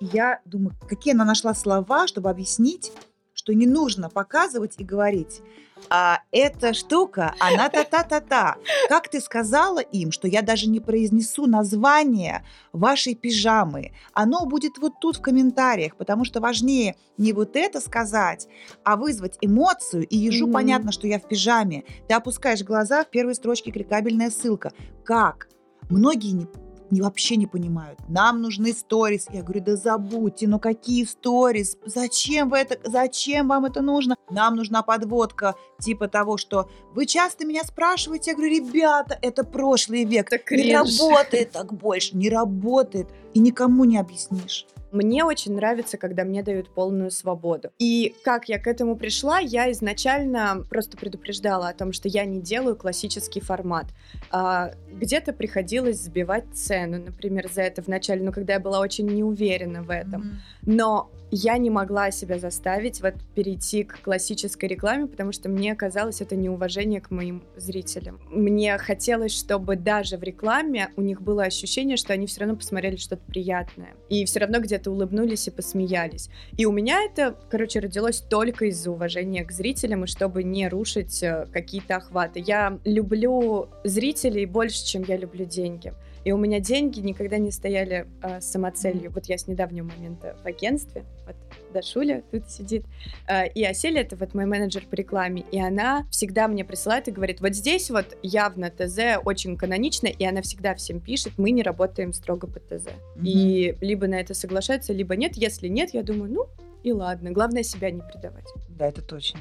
и 0.00 0.06
я 0.06 0.40
думаю, 0.44 0.74
какие 0.88 1.14
она 1.14 1.24
нашла 1.24 1.54
слова, 1.54 2.08
чтобы 2.08 2.28
объяснить, 2.28 2.92
что 3.34 3.54
не 3.54 3.66
нужно 3.66 4.10
показывать 4.10 4.74
и 4.78 4.84
говорить. 4.84 5.42
А 5.90 6.20
эта 6.30 6.72
штука, 6.72 7.34
она 7.40 7.68
та-та-та-та. 7.68 8.56
Как 8.88 9.08
ты 9.08 9.20
сказала 9.20 9.80
им, 9.80 10.12
что 10.12 10.28
я 10.28 10.42
даже 10.42 10.68
не 10.68 10.80
произнесу 10.80 11.46
название 11.46 12.44
вашей 12.72 13.14
пижамы? 13.14 13.92
Оно 14.12 14.46
будет 14.46 14.78
вот 14.78 14.94
тут 15.00 15.16
в 15.16 15.20
комментариях, 15.20 15.96
потому 15.96 16.24
что 16.24 16.40
важнее 16.40 16.96
не 17.18 17.32
вот 17.32 17.56
это 17.56 17.80
сказать, 17.80 18.48
а 18.84 18.96
вызвать 18.96 19.38
эмоцию, 19.40 20.06
и 20.06 20.16
ежу 20.16 20.48
mm-hmm. 20.48 20.52
понятно, 20.52 20.92
что 20.92 21.06
я 21.06 21.18
в 21.18 21.28
пижаме. 21.28 21.84
Ты 22.08 22.14
опускаешь 22.14 22.62
глаза, 22.62 23.04
в 23.04 23.10
первой 23.10 23.34
строчке 23.34 23.70
кликабельная 23.70 24.30
ссылка. 24.30 24.72
Как? 25.04 25.48
Многие 25.90 26.32
не, 26.32 26.46
не 26.90 27.00
вообще 27.00 27.36
не 27.36 27.46
понимают. 27.46 27.98
Нам 28.08 28.40
нужны 28.40 28.72
сторис. 28.72 29.26
Я 29.30 29.42
говорю, 29.42 29.62
да 29.62 29.76
забудьте, 29.76 30.46
ну 30.46 30.58
какие 30.58 31.04
сторис? 31.04 31.76
Зачем 31.84 32.50
вы 32.50 32.58
это, 32.58 32.78
зачем 32.88 33.48
вам 33.48 33.64
это 33.64 33.82
нужно? 33.82 34.16
Нам 34.30 34.56
нужна 34.56 34.82
подводка 34.82 35.54
типа 35.80 36.08
того, 36.08 36.36
что 36.36 36.68
вы 36.94 37.06
часто 37.06 37.46
меня 37.46 37.64
спрашиваете. 37.64 38.32
Я 38.32 38.36
говорю, 38.36 38.54
ребята, 38.54 39.18
это 39.22 39.44
прошлый 39.44 40.04
век. 40.04 40.32
Это 40.32 40.54
не 40.54 40.74
работает 40.74 41.52
так 41.52 41.72
больше, 41.72 42.16
не 42.16 42.28
работает. 42.28 43.08
И 43.34 43.40
никому 43.40 43.84
не 43.84 43.98
объяснишь. 43.98 44.66
Мне 44.94 45.24
очень 45.24 45.56
нравится, 45.56 45.98
когда 45.98 46.24
мне 46.24 46.44
дают 46.44 46.68
полную 46.68 47.10
свободу. 47.10 47.70
И 47.80 48.14
как 48.22 48.48
я 48.48 48.60
к 48.60 48.68
этому 48.68 48.96
пришла, 48.96 49.40
я 49.40 49.70
изначально 49.72 50.64
просто 50.70 50.96
предупреждала 50.96 51.68
о 51.68 51.74
том, 51.74 51.92
что 51.92 52.08
я 52.08 52.24
не 52.24 52.40
делаю 52.40 52.76
классический 52.76 53.40
формат. 53.40 53.86
А, 54.30 54.70
где-то 54.92 55.32
приходилось 55.32 56.00
сбивать 56.00 56.44
цену, 56.54 56.98
например, 57.04 57.50
за 57.52 57.62
это 57.62 57.82
в 57.82 57.88
начале, 57.88 58.22
но 58.22 58.30
когда 58.30 58.52
я 58.52 58.60
была 58.60 58.78
очень 58.78 59.06
неуверена 59.06 59.82
в 59.82 59.90
этом. 59.90 60.22
Mm-hmm. 60.22 60.62
Но 60.66 61.10
я 61.36 61.58
не 61.58 61.68
могла 61.68 62.12
себя 62.12 62.38
заставить 62.38 63.00
вот 63.00 63.14
перейти 63.34 63.82
к 63.82 64.00
классической 64.02 64.66
рекламе, 64.68 65.08
потому 65.08 65.32
что 65.32 65.48
мне 65.48 65.74
казалось 65.74 66.20
это 66.20 66.36
неуважение 66.36 67.00
к 67.00 67.10
моим 67.10 67.42
зрителям. 67.56 68.20
Мне 68.30 68.78
хотелось, 68.78 69.32
чтобы 69.32 69.74
даже 69.74 70.16
в 70.16 70.22
рекламе 70.22 70.90
у 70.96 71.02
них 71.02 71.20
было 71.20 71.42
ощущение, 71.42 71.96
что 71.96 72.12
они 72.12 72.28
все 72.28 72.40
равно 72.40 72.54
посмотрели 72.54 72.94
что-то 72.94 73.22
приятное. 73.26 73.94
И 74.08 74.24
все 74.26 74.38
равно 74.38 74.60
где-то 74.60 74.92
улыбнулись 74.92 75.48
и 75.48 75.50
посмеялись. 75.50 76.30
И 76.56 76.66
у 76.66 76.72
меня 76.72 77.02
это, 77.02 77.34
короче, 77.50 77.80
родилось 77.80 78.20
только 78.20 78.66
из-за 78.66 78.92
уважения 78.92 79.44
к 79.44 79.50
зрителям 79.50 80.04
и 80.04 80.06
чтобы 80.06 80.44
не 80.44 80.68
рушить 80.68 81.20
э, 81.24 81.46
какие-то 81.52 81.96
охваты. 81.96 82.44
Я 82.46 82.78
люблю 82.84 83.68
зрителей 83.82 84.46
больше, 84.46 84.86
чем 84.86 85.02
я 85.02 85.16
люблю 85.16 85.44
деньги. 85.44 85.92
И 86.24 86.32
у 86.32 86.36
меня 86.36 86.60
деньги 86.60 87.00
никогда 87.00 87.38
не 87.38 87.50
стояли 87.50 88.06
э, 88.22 88.40
самоцелью. 88.40 89.10
Вот 89.12 89.26
я 89.26 89.36
с 89.36 89.46
недавнего 89.46 89.86
момента 89.86 90.36
в 90.42 90.46
агентстве, 90.46 91.04
вот 91.26 91.36
Дашуля 91.72 92.22
тут 92.30 92.50
сидит, 92.50 92.84
э, 93.28 93.48
и 93.48 93.64
Аселя 93.64 94.00
это 94.00 94.16
вот 94.16 94.34
мой 94.34 94.46
менеджер 94.46 94.86
по 94.88 94.94
рекламе, 94.94 95.44
и 95.50 95.60
она 95.60 96.06
всегда 96.10 96.48
мне 96.48 96.64
присылает 96.64 97.08
и 97.08 97.10
говорит, 97.10 97.40
вот 97.40 97.54
здесь 97.54 97.90
вот 97.90 98.16
явно 98.22 98.70
ТЗ 98.70 99.18
очень 99.24 99.56
канонично, 99.56 100.06
и 100.06 100.24
она 100.24 100.40
всегда 100.42 100.74
всем 100.74 101.00
пишет, 101.00 101.34
мы 101.36 101.50
не 101.50 101.62
работаем 101.62 102.12
строго 102.12 102.46
по 102.46 102.60
ТЗ. 102.60 102.86
Mm-hmm. 102.86 103.24
И 103.24 103.76
либо 103.80 104.06
на 104.06 104.14
это 104.14 104.34
соглашаются, 104.34 104.92
либо 104.92 105.16
нет. 105.16 105.36
Если 105.36 105.68
нет, 105.68 105.92
я 105.92 106.02
думаю, 106.02 106.32
ну 106.32 106.46
и 106.82 106.92
ладно, 106.92 107.30
главное 107.30 107.62
себя 107.62 107.90
не 107.90 108.00
предавать. 108.00 108.46
Да, 108.68 108.86
это 108.86 109.02
точно. 109.02 109.40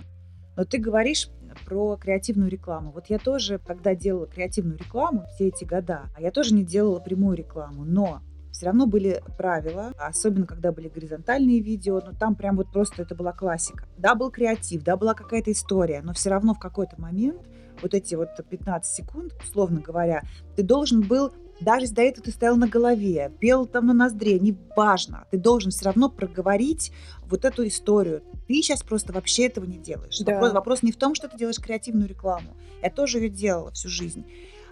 Но 0.56 0.66
ты 0.66 0.78
говоришь 0.78 1.30
про 1.66 1.98
креативную 1.98 2.50
рекламу. 2.50 2.92
Вот 2.92 3.08
я 3.08 3.20
тоже, 3.20 3.60
когда 3.60 3.96
делала 3.96 4.28
креативную 4.28 4.78
рекламу 4.78 5.26
все 5.36 5.48
эти 5.48 5.64
года, 5.64 6.10
а 6.16 6.22
я 6.22 6.32
тоже 6.32 6.54
не 6.54 6.64
делала 6.64 7.00
прямую 7.00 7.38
рекламу, 7.38 7.84
но 7.86 8.22
все 8.52 8.68
равно 8.68 8.86
были 8.86 9.22
правила, 9.38 9.92
особенно 9.98 10.46
когда 10.46 10.72
были 10.72 10.88
горизонтальные 10.88 11.60
видео, 11.60 12.02
но 12.06 12.14
там 12.14 12.36
прям 12.36 12.56
вот 12.56 12.72
просто 12.72 13.02
это 13.02 13.16
была 13.16 13.34
классика. 13.34 13.88
Да, 13.98 14.14
был 14.14 14.30
креатив, 14.30 14.84
да, 14.84 14.96
была 14.96 15.16
какая-то 15.16 15.52
история, 15.52 16.02
но 16.04 16.14
все 16.14 16.30
равно 16.30 16.54
в 16.54 16.60
какой-то 16.60 17.02
момент 17.02 17.42
вот 17.82 17.96
эти 17.96 18.14
вот 18.14 18.30
15 18.48 18.96
секунд, 18.96 19.34
условно 19.44 19.82
говоря, 19.82 20.22
ты 20.56 20.62
должен 20.62 21.02
был 21.02 21.34
даже 21.64 21.86
если 21.86 21.96
до 21.96 22.02
этого 22.02 22.26
ты 22.26 22.32
стоял 22.32 22.56
на 22.56 22.68
голове, 22.68 23.32
пел 23.40 23.66
там 23.66 23.88
на 23.88 23.94
ноздре, 23.94 24.40
неважно, 24.40 25.26
ты 25.32 25.38
должен 25.38 25.72
все 25.72 25.86
равно 25.86 26.10
проговорить 26.10 26.92
вот 27.26 27.46
эту 27.46 27.68
историю. 27.68 28.22
Ты 28.48 28.56
сейчас 28.56 28.84
просто 28.84 29.14
вообще 29.14 29.48
этого 29.48 29.66
не 29.66 29.78
делаешь. 29.78 30.20
Да. 30.20 30.34
Вопрос, 30.34 30.54
вопрос 30.54 30.84
не 30.84 30.92
в 30.92 30.98
том, 30.98 31.16
что 31.16 31.28
ты 31.28 31.38
делаешь 31.38 31.60
креативную 31.60 32.08
рекламу. 32.08 32.56
Я 32.82 32.90
тоже 32.90 33.20
ее 33.20 33.30
делала 33.30 33.72
всю 33.72 33.90
жизнь. 33.90 34.26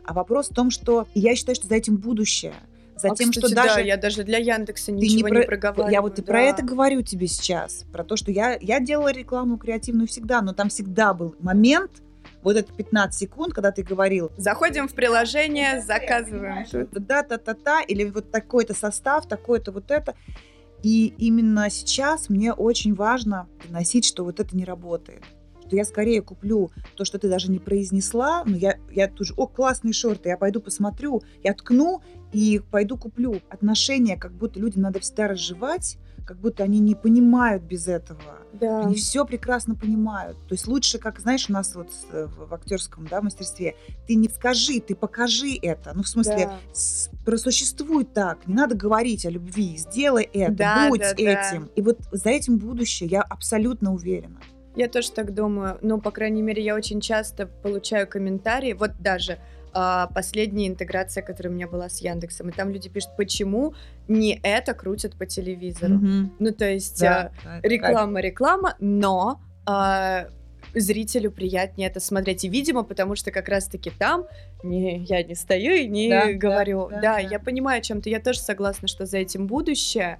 А 0.04 0.14
вопрос 0.14 0.50
в 0.50 0.54
том, 0.54 0.72
что 0.72 1.08
я 1.14 1.36
считаю, 1.36 1.56
что 1.56 1.68
за 1.68 1.76
этим 1.76 1.98
будущее. 1.98 2.54
За 2.98 3.12
а, 3.12 3.16
тем, 3.16 3.32
кстати, 3.32 3.46
что 3.46 3.56
даже... 3.56 3.76
Да, 3.76 3.82
я 3.82 3.98
даже 3.98 4.24
для 4.24 4.38
Яндекса 4.38 4.92
ничего 4.92 5.30
не, 5.30 5.36
не 5.36 5.42
про... 5.42 5.48
проговариваю. 5.48 5.92
Я 5.92 6.02
вот 6.02 6.16
да. 6.16 6.22
и 6.22 6.26
про 6.26 6.42
это 6.42 6.64
говорю 6.64 7.02
тебе 7.02 7.28
сейчас. 7.28 7.86
Про 7.92 8.04
то, 8.04 8.16
что 8.16 8.32
я, 8.32 8.58
я 8.62 8.80
делала 8.80 9.12
рекламу 9.12 9.58
креативную 9.58 10.08
всегда, 10.08 10.42
но 10.42 10.54
там 10.54 10.70
всегда 10.70 11.14
был 11.14 11.36
момент, 11.40 11.92
вот 12.44 12.56
это 12.56 12.72
15 12.74 13.20
секунд, 13.20 13.54
когда 13.54 13.72
ты 13.72 13.84
говорил... 13.84 14.32
Заходим 14.38 14.88
в 14.88 14.94
приложение, 14.94 15.82
заказываем. 15.82 16.66
Да-та-та-та, 16.92 17.82
или 17.82 18.06
вот 18.06 18.32
такой-то 18.32 18.74
состав, 18.74 19.28
такой-то 19.28 19.72
вот 19.72 19.92
это. 19.92 20.16
И 20.84 21.14
именно 21.18 21.70
сейчас 21.70 22.30
мне 22.30 22.54
очень 22.54 22.96
важно 22.96 23.48
приносить, 23.64 24.06
что 24.06 24.24
вот 24.24 24.40
это 24.40 24.56
не 24.56 24.66
работает. 24.66 25.24
Что 25.68 25.76
я 25.76 25.86
скорее 25.86 26.22
куплю 26.22 26.72
то, 26.96 27.06
что 27.06 27.20
ты 27.20 27.30
даже 27.30 27.52
не 27.52 27.60
произнесла, 27.60 28.44
но 28.46 28.58
я, 28.58 28.78
я 28.92 29.08
тут 29.08 29.28
же, 29.28 29.34
о, 29.38 29.48
классные 29.48 29.94
шорты, 29.94 30.30
я 30.30 30.38
пойду 30.38 30.60
посмотрю, 30.60 31.22
я 31.44 31.54
ткну 31.54 32.02
и 32.32 32.62
пойду 32.72 32.98
куплю. 32.98 33.42
Отношения, 33.50 34.18
как 34.18 34.32
будто 34.34 34.60
людям 34.60 34.82
надо 34.82 35.00
всегда 35.00 35.28
разжевать, 35.28 35.98
как 36.26 36.40
будто 36.40 36.64
они 36.64 36.80
не 36.80 36.96
понимают 36.96 37.64
без 37.64 37.88
этого. 37.88 38.22
Да. 38.54 38.82
Они 38.86 38.96
все 38.96 39.26
прекрасно 39.26 39.76
понимают. 39.76 40.38
То 40.48 40.54
есть 40.54 40.68
лучше, 40.68 40.98
как 40.98 41.20
знаешь, 41.20 41.50
у 41.50 41.54
нас 41.54 41.76
вот 41.76 41.90
э, 42.12 42.28
в 42.28 42.54
актерском 42.54 43.08
да, 43.08 43.22
мастерстве, 43.22 43.76
ты 44.08 44.16
не 44.16 44.30
скажи, 44.30 44.80
ты 44.80 44.96
покажи 44.96 45.58
это. 45.62 45.92
Ну, 45.96 46.04
в 46.04 46.08
смысле, 46.08 46.46
да. 46.46 46.60
с, 46.74 47.10
просуществуй 47.26 48.06
так. 48.06 48.48
Не 48.48 48.54
надо 48.54 48.76
говорить 48.76 49.26
о 49.26 49.30
любви. 49.30 49.78
Сделай 49.78 50.24
это, 50.24 50.54
да, 50.54 50.88
будь 50.90 51.02
да, 51.02 51.12
этим. 51.12 51.64
Да. 51.64 51.72
И 51.76 51.82
вот 51.82 52.00
за 52.12 52.30
этим 52.30 52.58
будущее, 52.58 53.10
я 53.10 53.22
абсолютно 53.22 53.94
уверена. 53.94 54.40
Я 54.76 54.88
тоже 54.88 55.12
так 55.12 55.34
думаю. 55.34 55.78
Ну, 55.82 56.00
по 56.00 56.12
крайней 56.12 56.42
мере, 56.42 56.64
я 56.64 56.76
очень 56.76 57.02
часто 57.02 57.46
получаю 57.46 58.08
комментарии. 58.08 58.74
Вот 58.74 58.92
даже 59.00 59.40
а, 59.74 60.08
последняя 60.08 60.68
интеграция, 60.68 61.24
которая 61.24 61.52
у 61.52 61.56
меня 61.56 61.68
была 61.68 61.90
с 61.90 62.02
Яндексом, 62.02 62.50
и 62.50 62.52
там 62.52 62.70
люди 62.70 62.90
пишут, 62.90 63.12
почему 63.18 63.74
не 64.08 64.40
это 64.44 64.74
крутят 64.74 65.16
по 65.16 65.26
телевизору. 65.26 65.96
Mm-hmm. 65.96 66.30
Ну, 66.40 66.52
то 66.52 66.70
есть 66.70 67.00
да, 67.00 67.32
а, 67.46 67.60
реклама, 67.64 68.16
как... 68.16 68.24
реклама, 68.24 68.76
но 68.80 69.42
а, 69.66 70.28
зрителю 70.74 71.32
приятнее 71.32 71.90
это 71.90 72.00
смотреть. 72.00 72.44
И, 72.44 72.50
видимо, 72.50 72.84
потому 72.84 73.16
что 73.16 73.32
как 73.32 73.50
раз-таки 73.50 73.90
там 73.90 74.26
не, 74.64 75.00
я 75.00 75.24
не 75.24 75.36
стою 75.36 75.74
и 75.74 75.88
не 75.88 76.10
да, 76.10 76.34
говорю. 76.34 76.88
Да, 76.90 76.96
да, 76.96 77.02
да, 77.02 77.14
да, 77.14 77.20
я 77.20 77.40
понимаю 77.40 77.80
о 77.80 77.82
чем-то. 77.82 78.10
Я 78.10 78.20
тоже 78.20 78.40
согласна, 78.40 78.88
что 78.88 79.06
за 79.06 79.18
этим 79.18 79.48
будущее. 79.48 80.20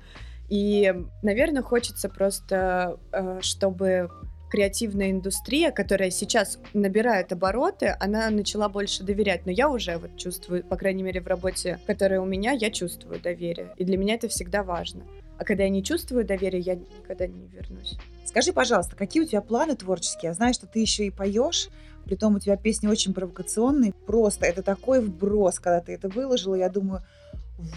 И, 0.50 0.94
наверное, 1.22 1.62
хочется 1.62 2.10
просто, 2.10 3.00
э, 3.14 3.40
чтобы 3.42 4.10
креативная 4.52 5.12
индустрия, 5.12 5.72
которая 5.72 6.12
сейчас 6.12 6.60
набирает 6.74 7.32
обороты, 7.32 7.96
она 8.00 8.30
начала 8.30 8.68
больше 8.68 9.04
доверять. 9.04 9.46
Но 9.46 9.52
я 9.52 9.70
уже 9.70 9.98
вот 9.98 10.18
чувствую, 10.18 10.64
по 10.64 10.76
крайней 10.76 11.04
мере, 11.04 11.22
в 11.22 11.28
работе, 11.28 11.80
которая 11.88 12.20
у 12.20 12.26
меня, 12.26 12.52
я 12.52 12.70
чувствую 12.70 13.22
доверие. 13.22 13.74
И 13.78 13.86
для 13.86 13.98
меня 13.98 14.16
это 14.16 14.28
всегда 14.28 14.62
важно. 14.62 15.04
А 15.38 15.46
когда 15.46 15.64
я 15.64 15.70
не 15.70 15.84
чувствую 15.84 16.26
доверия, 16.26 16.60
я 16.60 16.76
никогда 16.76 17.28
не 17.28 17.48
вернусь. 17.48 17.98
Скажи, 18.26 18.52
пожалуйста, 18.52 18.96
какие 18.96 19.24
у 19.24 19.26
тебя 19.26 19.42
планы 19.42 19.76
творческие? 19.76 20.30
Я 20.30 20.34
знаю, 20.34 20.54
что 20.54 20.68
ты 20.68 20.80
еще 20.80 21.06
и 21.06 21.12
поешь, 21.12 21.70
притом 22.04 22.36
у 22.36 22.40
тебя 22.40 22.58
песни 22.58 22.88
очень 22.88 23.14
провокационные. 23.14 23.94
Просто 24.06 24.46
это 24.46 24.64
такой 24.64 25.00
вброс, 25.00 25.60
когда 25.60 25.80
ты 25.80 25.94
это 25.94 26.10
выложила, 26.10 26.56
я 26.56 26.70
думаю, 26.70 27.04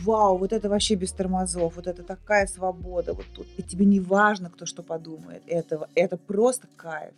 вау, 0.03 0.39
вот 0.39 0.53
это 0.53 0.68
вообще 0.68 0.95
без 0.95 1.12
тормозов, 1.12 1.76
вот 1.76 1.87
это 1.87 2.03
такая 2.03 2.47
свобода 2.47 3.12
вот 3.14 3.26
тут. 3.35 3.47
И 3.57 3.62
тебе 3.62 3.85
не 3.85 4.01
важно, 4.01 4.51
кто 4.51 4.66
что 4.66 4.82
подумает 4.82 5.43
этого. 5.47 5.89
Это 5.95 6.16
просто 6.16 6.68
кайф. 6.76 7.12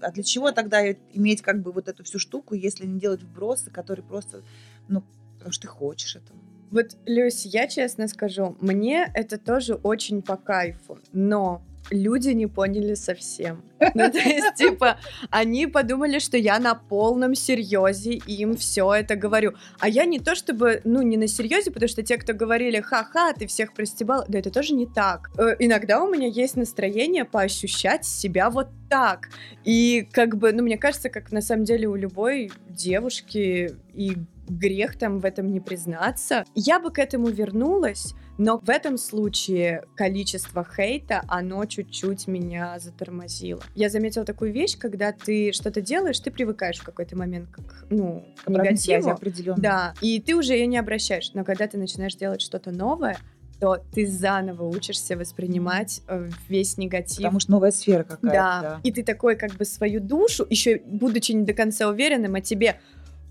а 0.00 0.10
для 0.12 0.22
чего 0.22 0.52
тогда 0.52 0.80
иметь 1.12 1.42
как 1.42 1.60
бы 1.62 1.72
вот 1.72 1.88
эту 1.88 2.04
всю 2.04 2.18
штуку, 2.18 2.54
если 2.54 2.86
не 2.86 2.98
делать 2.98 3.22
вбросы, 3.22 3.70
которые 3.70 4.04
просто, 4.04 4.42
ну, 4.88 5.02
потому 5.38 5.52
что 5.52 5.62
ты 5.62 5.68
хочешь 5.68 6.16
этого? 6.16 6.38
Вот, 6.70 6.96
Люсь, 7.04 7.46
я 7.46 7.66
честно 7.66 8.06
скажу, 8.06 8.56
мне 8.60 9.10
это 9.14 9.38
тоже 9.38 9.74
очень 9.74 10.22
по 10.22 10.36
кайфу, 10.36 10.98
но 11.12 11.62
люди 11.90 12.30
не 12.30 12.46
поняли 12.46 12.94
совсем. 12.94 13.62
Ну, 13.94 14.10
то 14.10 14.18
есть, 14.18 14.54
типа, 14.56 14.98
они 15.30 15.66
подумали, 15.66 16.18
что 16.18 16.36
я 16.36 16.58
на 16.58 16.74
полном 16.74 17.34
серьезе 17.34 18.12
им 18.12 18.56
все 18.56 18.92
это 18.92 19.16
говорю. 19.16 19.54
А 19.78 19.88
я 19.88 20.04
не 20.04 20.18
то 20.18 20.34
чтобы, 20.34 20.80
ну, 20.84 21.02
не 21.02 21.16
на 21.16 21.26
серьезе, 21.26 21.70
потому 21.70 21.88
что 21.88 22.02
те, 22.02 22.18
кто 22.18 22.34
говорили, 22.34 22.80
ха-ха, 22.80 23.32
ты 23.32 23.46
всех 23.46 23.72
простебал, 23.72 24.24
да 24.28 24.38
это 24.38 24.50
тоже 24.50 24.74
не 24.74 24.86
так. 24.86 25.30
Э, 25.38 25.56
иногда 25.58 26.02
у 26.02 26.10
меня 26.10 26.28
есть 26.28 26.56
настроение 26.56 27.24
поощущать 27.24 28.04
себя 28.04 28.50
вот 28.50 28.68
так. 28.88 29.28
И 29.64 30.06
как 30.12 30.36
бы, 30.36 30.52
ну, 30.52 30.62
мне 30.62 30.76
кажется, 30.76 31.08
как 31.08 31.32
на 31.32 31.40
самом 31.40 31.64
деле 31.64 31.88
у 31.88 31.94
любой 31.94 32.52
девушки 32.68 33.74
и 33.94 34.16
грех 34.50 34.98
там 34.98 35.20
в 35.20 35.24
этом 35.24 35.50
не 35.50 35.60
признаться. 35.60 36.44
Я 36.54 36.80
бы 36.80 36.90
к 36.90 36.98
этому 36.98 37.28
вернулась, 37.28 38.14
но 38.40 38.58
в 38.58 38.70
этом 38.70 38.96
случае 38.96 39.84
количество 39.96 40.64
хейта, 40.64 41.22
оно 41.28 41.62
чуть-чуть 41.66 42.26
меня 42.26 42.78
затормозило. 42.78 43.62
Я 43.74 43.90
заметила 43.90 44.24
такую 44.24 44.50
вещь, 44.50 44.78
когда 44.78 45.12
ты 45.12 45.52
что-то 45.52 45.82
делаешь, 45.82 46.18
ты 46.20 46.30
привыкаешь 46.30 46.78
в 46.78 46.82
какой-то 46.82 47.18
момент 47.18 47.50
к, 47.50 47.60
ну, 47.90 48.24
к 48.42 48.48
негативу. 48.48 49.14
Да, 49.58 49.92
и 50.00 50.22
ты 50.22 50.34
уже 50.34 50.54
ее 50.54 50.66
не 50.66 50.78
обращаешь. 50.78 51.34
Но 51.34 51.44
когда 51.44 51.66
ты 51.66 51.76
начинаешь 51.76 52.14
делать 52.14 52.40
что-то 52.40 52.70
новое, 52.70 53.18
то 53.60 53.76
ты 53.92 54.06
заново 54.06 54.64
учишься 54.64 55.18
воспринимать 55.18 56.00
э, 56.08 56.30
весь 56.48 56.78
негатив. 56.78 57.18
Потому 57.18 57.40
что 57.40 57.50
новая 57.50 57.72
сфера 57.72 58.04
какая-то. 58.04 58.32
Да. 58.32 58.60
да. 58.62 58.80
И 58.82 58.90
ты 58.90 59.02
такой 59.02 59.36
как 59.36 59.52
бы 59.52 59.66
свою 59.66 60.00
душу, 60.00 60.46
еще 60.48 60.80
будучи 60.86 61.32
не 61.32 61.44
до 61.44 61.52
конца 61.52 61.90
уверенным 61.90 62.36
о 62.36 62.40
тебе, 62.40 62.80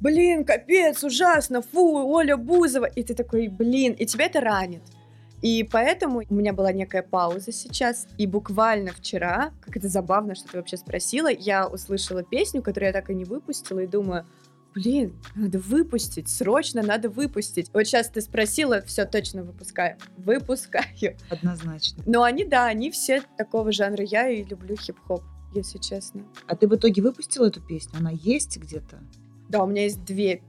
блин, 0.02 0.46
капец, 0.46 1.04
ужасно, 1.04 1.64
фу, 1.64 2.08
Оля 2.08 2.38
Бузова. 2.38 2.86
И 2.86 3.02
ты 3.02 3.16
такой, 3.16 3.48
блин, 3.48 3.94
и 3.94 4.06
тебя 4.06 4.28
это 4.28 4.40
ранит. 4.40 4.84
И 5.42 5.64
поэтому 5.64 6.22
у 6.28 6.34
меня 6.34 6.54
была 6.54 6.72
некая 6.72 7.02
пауза 7.02 7.52
сейчас. 7.52 8.08
И 8.18 8.28
буквально 8.28 8.92
вчера, 8.92 9.52
как 9.62 9.78
это 9.78 9.88
забавно, 9.88 10.36
что 10.36 10.50
ты 10.50 10.58
вообще 10.58 10.78
спросила, 10.78 11.30
я 11.30 11.68
услышала 11.68 12.24
песню, 12.24 12.62
которую 12.62 12.88
я 12.88 12.94
так 12.94 13.10
и 13.10 13.16
не 13.16 13.26
выпустила, 13.26 13.80
и 13.80 13.88
думаю, 13.88 14.26
блин, 14.74 15.14
надо 15.36 15.60
выпустить, 15.60 16.30
срочно 16.30 16.82
надо 16.82 17.10
выпустить. 17.10 17.70
Вот 17.74 17.84
сейчас 17.84 18.10
ты 18.10 18.22
спросила, 18.22 18.82
все 18.82 19.06
точно 19.06 19.44
выпускаю. 19.44 19.98
Выпускаю. 20.18 21.18
Однозначно. 21.30 22.04
Но 22.06 22.24
они, 22.24 22.46
да, 22.46 22.66
они 22.66 22.92
все 22.92 23.22
такого 23.38 23.72
жанра. 23.72 24.04
Я 24.04 24.30
и 24.30 24.44
люблю 24.44 24.76
хип-хоп, 24.76 25.24
если 25.54 25.80
честно. 25.80 26.24
А 26.48 26.56
ты 26.56 26.68
в 26.68 26.76
итоге 26.76 27.02
выпустила 27.02 27.48
эту 27.48 27.62
песню? 27.62 27.98
Она 28.00 28.12
есть 28.12 28.58
где-то? 28.58 29.00
Да, 29.50 29.64
у 29.64 29.68
меня 29.68 29.84
есть 29.84 30.04
две, 30.06 30.44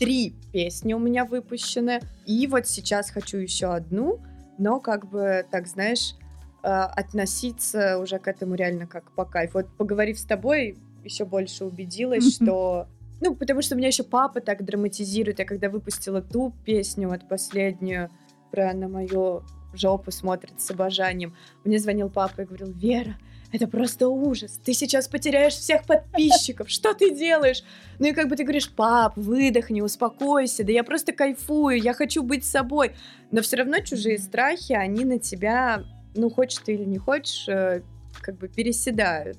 три 0.00 0.34
песни 0.52 0.94
у 0.94 0.98
меня 0.98 1.24
выпущены. 1.26 2.00
И 2.26 2.46
вот 2.46 2.66
сейчас 2.66 3.10
хочу 3.10 3.36
еще 3.36 3.66
одну, 3.66 4.18
но 4.58 4.80
как 4.80 5.08
бы, 5.08 5.46
так 5.50 5.68
знаешь, 5.68 6.14
э, 6.62 6.68
относиться 6.68 7.98
уже 7.98 8.18
к 8.18 8.26
этому 8.26 8.54
реально 8.54 8.86
как 8.86 9.14
по 9.14 9.26
кайфу. 9.26 9.58
Вот 9.58 9.76
поговорив 9.76 10.18
с 10.18 10.24
тобой, 10.24 10.78
еще 11.04 11.24
больше 11.24 11.64
убедилась, 11.64 12.24
mm-hmm. 12.24 12.44
что... 12.44 12.88
Ну, 13.20 13.34
потому 13.34 13.60
что 13.60 13.74
у 13.74 13.78
меня 13.78 13.88
еще 13.88 14.02
папа 14.02 14.40
так 14.40 14.64
драматизирует. 14.64 15.38
Я 15.38 15.44
когда 15.44 15.68
выпустила 15.68 16.22
ту 16.22 16.54
песню, 16.64 17.08
вот 17.10 17.28
последнюю, 17.28 18.10
про 18.50 18.72
на 18.72 18.88
мою 18.88 19.42
жопу 19.74 20.10
смотрит 20.10 20.58
с 20.62 20.70
обожанием, 20.70 21.36
мне 21.64 21.78
звонил 21.78 22.08
папа 22.08 22.40
и 22.40 22.44
говорил, 22.46 22.72
Вера, 22.72 23.16
это 23.52 23.66
просто 23.66 24.08
ужас. 24.08 24.60
Ты 24.64 24.72
сейчас 24.74 25.08
потеряешь 25.08 25.54
всех 25.54 25.84
подписчиков. 25.84 26.70
Что 26.70 26.94
ты 26.94 27.14
делаешь? 27.14 27.62
Ну 27.98 28.06
и 28.06 28.12
как 28.12 28.28
бы 28.28 28.36
ты 28.36 28.44
говоришь, 28.44 28.70
пап, 28.70 29.16
выдохни, 29.16 29.80
успокойся. 29.80 30.64
Да 30.64 30.72
я 30.72 30.84
просто 30.84 31.12
кайфую, 31.12 31.80
я 31.80 31.92
хочу 31.92 32.22
быть 32.22 32.44
собой. 32.44 32.92
Но 33.30 33.42
все 33.42 33.56
равно 33.56 33.80
чужие 33.80 34.18
страхи, 34.18 34.72
они 34.72 35.04
на 35.04 35.18
тебя, 35.18 35.84
ну 36.14 36.30
хочешь 36.30 36.62
ты 36.64 36.74
или 36.74 36.84
не 36.84 36.98
хочешь, 36.98 37.48
э, 37.48 37.82
как 38.20 38.36
бы 38.38 38.48
переседают. 38.48 39.38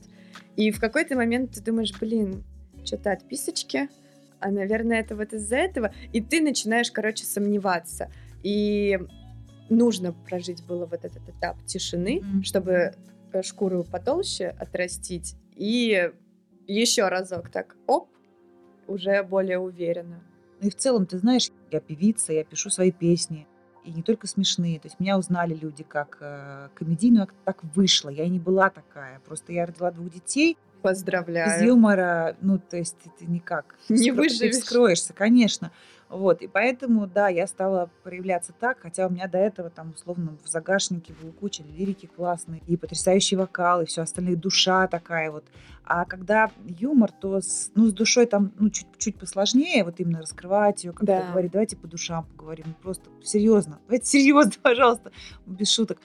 И 0.58 0.72
в 0.72 0.80
какой-то 0.80 1.16
момент 1.16 1.52
ты 1.54 1.62
думаешь, 1.62 1.94
блин, 2.00 2.44
что-то 2.84 3.12
отписочки, 3.12 3.90
а, 4.40 4.50
наверное, 4.50 5.00
это 5.00 5.16
вот 5.16 5.34
из-за 5.34 5.56
этого. 5.58 5.94
И 6.12 6.20
ты 6.20 6.42
начинаешь, 6.42 6.92
короче, 6.92 7.26
сомневаться. 7.26 8.12
И 8.44 9.00
нужно 9.70 10.14
прожить 10.14 10.66
было 10.66 10.86
вот 10.86 11.06
этот 11.06 11.30
этап 11.30 11.64
тишины, 11.66 12.20
mm-hmm. 12.20 12.44
чтобы 12.44 12.94
шкуру 13.44 13.84
потолще 13.84 14.48
отрастить 14.60 15.36
и 15.56 16.12
еще 16.68 17.08
разок 17.08 17.50
так, 17.50 17.76
оп, 17.88 18.10
уже 18.88 19.24
более 19.24 19.58
уверенно. 19.60 20.22
Ну 20.62 20.68
и 20.68 20.72
в 20.72 20.76
целом, 20.76 21.06
ты 21.06 21.18
знаешь, 21.18 21.50
я 21.72 21.80
певица, 21.80 22.34
я 22.34 22.44
пишу 22.44 22.70
свои 22.70 22.92
песни. 22.92 23.48
и 23.84 23.92
не 23.92 24.04
только 24.04 24.28
смешные. 24.28 24.80
То 24.80 24.88
есть 24.88 25.00
меня 25.00 25.18
узнали 25.18 25.56
люди 25.56 25.84
как 25.84 26.18
э, 26.22 26.70
комедийную, 26.76 27.28
так 27.46 27.64
вышло. 27.76 28.10
Я 28.10 28.26
и 28.26 28.30
не 28.30 28.38
была 28.38 28.70
такая. 28.70 29.20
Просто 29.26 29.54
я 29.54 29.66
родила 29.66 29.90
двух 29.92 30.12
детей. 30.14 30.56
Поздравляю. 30.84 31.50
Без 31.60 31.66
юмора, 31.68 32.36
ну, 32.42 32.60
то 32.60 32.78
есть 32.78 32.96
ты 33.18 33.26
никак 33.26 33.76
не 33.90 34.12
вскро- 34.12 34.14
выживешь. 34.14 34.56
Ты 34.56 34.62
вскроешься, 34.62 35.14
конечно. 35.14 35.72
Вот, 36.12 36.42
и 36.42 36.48
поэтому, 36.48 37.08
да, 37.08 37.30
я 37.30 37.48
стала 37.48 37.90
проявляться 38.04 38.52
так, 38.52 38.80
хотя 38.82 39.08
у 39.08 39.10
меня 39.10 39.30
до 39.30 39.38
этого 39.38 39.70
там, 39.70 39.94
условно, 39.96 40.38
в 40.44 40.48
загашнике 40.50 41.14
было 41.14 41.32
куча 41.32 41.64
лирики 41.64 42.06
классной, 42.06 42.62
и 42.68 42.76
потрясающий 42.76 43.38
вокал, 43.38 43.82
и 43.82 43.86
все 43.86 44.02
остальное, 44.02 44.36
душа 44.36 44.88
такая 44.88 45.32
вот. 45.32 45.46
А 45.86 46.04
когда 46.04 46.52
юмор, 46.66 47.14
то 47.14 47.40
с, 47.40 47.72
ну, 47.76 47.88
с 47.88 47.94
душой 47.94 48.26
там 48.26 48.52
ну, 48.60 48.70
чуть-чуть 48.70 49.18
посложнее, 49.18 49.86
вот 49.86 50.02
именно 50.02 50.20
раскрывать 50.20 50.84
ее, 50.84 50.92
как-то 50.92 51.06
Да. 51.06 51.32
говорить, 51.32 51.54
давайте 51.54 51.78
по 51.78 51.88
душам 51.88 52.26
поговорим, 52.26 52.66
ну, 52.68 52.74
просто 52.82 53.10
серьезно, 53.24 53.80
давайте 53.88 54.06
серьезно, 54.06 54.52
пожалуйста, 54.62 55.14
без 55.46 55.72
шуток. 55.72 56.00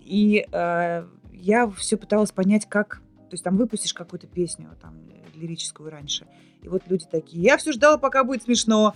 И 0.00 0.46
э, 0.50 1.06
я 1.32 1.68
все 1.70 1.96
пыталась 1.96 2.30
понять, 2.30 2.66
как, 2.68 3.02
то 3.28 3.32
есть 3.32 3.42
там 3.42 3.56
выпустишь 3.56 3.94
какую-то 3.94 4.28
песню, 4.28 4.68
там, 4.80 4.94
лирическую 5.34 5.90
раньше, 5.90 6.28
и 6.62 6.68
вот 6.68 6.82
люди 6.86 7.06
такие, 7.10 7.42
я 7.42 7.56
все 7.56 7.72
ждала, 7.72 7.98
пока 7.98 8.22
будет 8.22 8.44
смешно. 8.44 8.94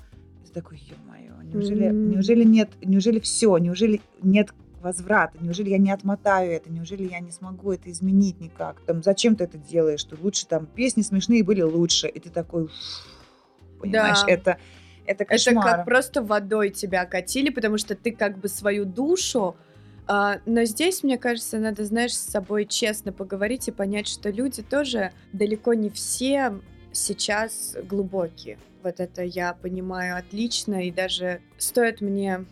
Такой, 0.55 0.79
ё-моё, 0.89 1.43
неужели, 1.43 1.87
М. 1.87 2.11
неужели 2.11 2.45
нет, 2.45 2.71
неужели 2.81 3.19
все, 3.19 3.57
неужели 3.59 4.01
нет 4.23 4.51
возврата, 4.81 5.37
неужели 5.41 5.71
я 5.71 5.79
не 5.79 5.91
отмотаю 5.91 6.53
это, 6.53 6.71
неужели 6.71 7.05
я 7.09 7.19
не 7.21 7.33
смогу 7.33 7.73
это 7.73 7.91
изменить 7.91 8.41
никак? 8.41 8.81
Там, 8.87 9.03
зачем 9.03 9.35
ты 9.35 9.45
это 9.45 9.59
делаешь? 9.59 10.01
Что 10.01 10.17
лучше 10.21 10.47
там 10.47 10.67
песни 10.67 11.03
смешные 11.03 11.43
были 11.43 11.63
лучше, 11.63 12.07
и 12.07 12.21
ты 12.21 12.31
такой, 12.31 12.69
понимаешь, 13.81 14.23
Да. 14.27 14.33
это, 14.33 14.59
это 15.07 15.25
Это 15.25 15.31
кошмар. 15.45 15.65
как 15.77 15.85
просто 15.87 16.23
водой 16.23 16.71
тебя 16.71 17.03
окатили, 17.03 17.49
потому 17.51 17.77
что 17.79 17.95
ты 17.97 18.13
как 18.13 18.39
бы 18.39 18.49
свою 18.49 18.85
душу. 18.85 19.57
а, 20.07 20.39
но 20.45 20.65
здесь, 20.65 21.03
мне 21.03 21.17
кажется, 21.17 21.59
надо, 21.59 21.83
знаешь, 21.85 22.13
с 22.15 22.31
собой 22.31 22.67
честно 22.67 23.11
поговорить 23.11 23.69
и 23.69 23.73
понять, 23.73 24.07
что 24.07 24.29
люди 24.31 24.63
тоже 24.63 25.13
далеко 25.33 25.73
не 25.73 25.89
все 25.89 26.61
сейчас 26.93 27.75
глубокие. 27.89 28.59
Вот 28.85 29.01
это 29.01 29.23
я 29.25 29.55
понимаю 29.55 30.19
отлично, 30.19 30.87
и 30.87 30.91
даже 30.91 31.41
стоит 31.57 32.03
мне 32.03 32.45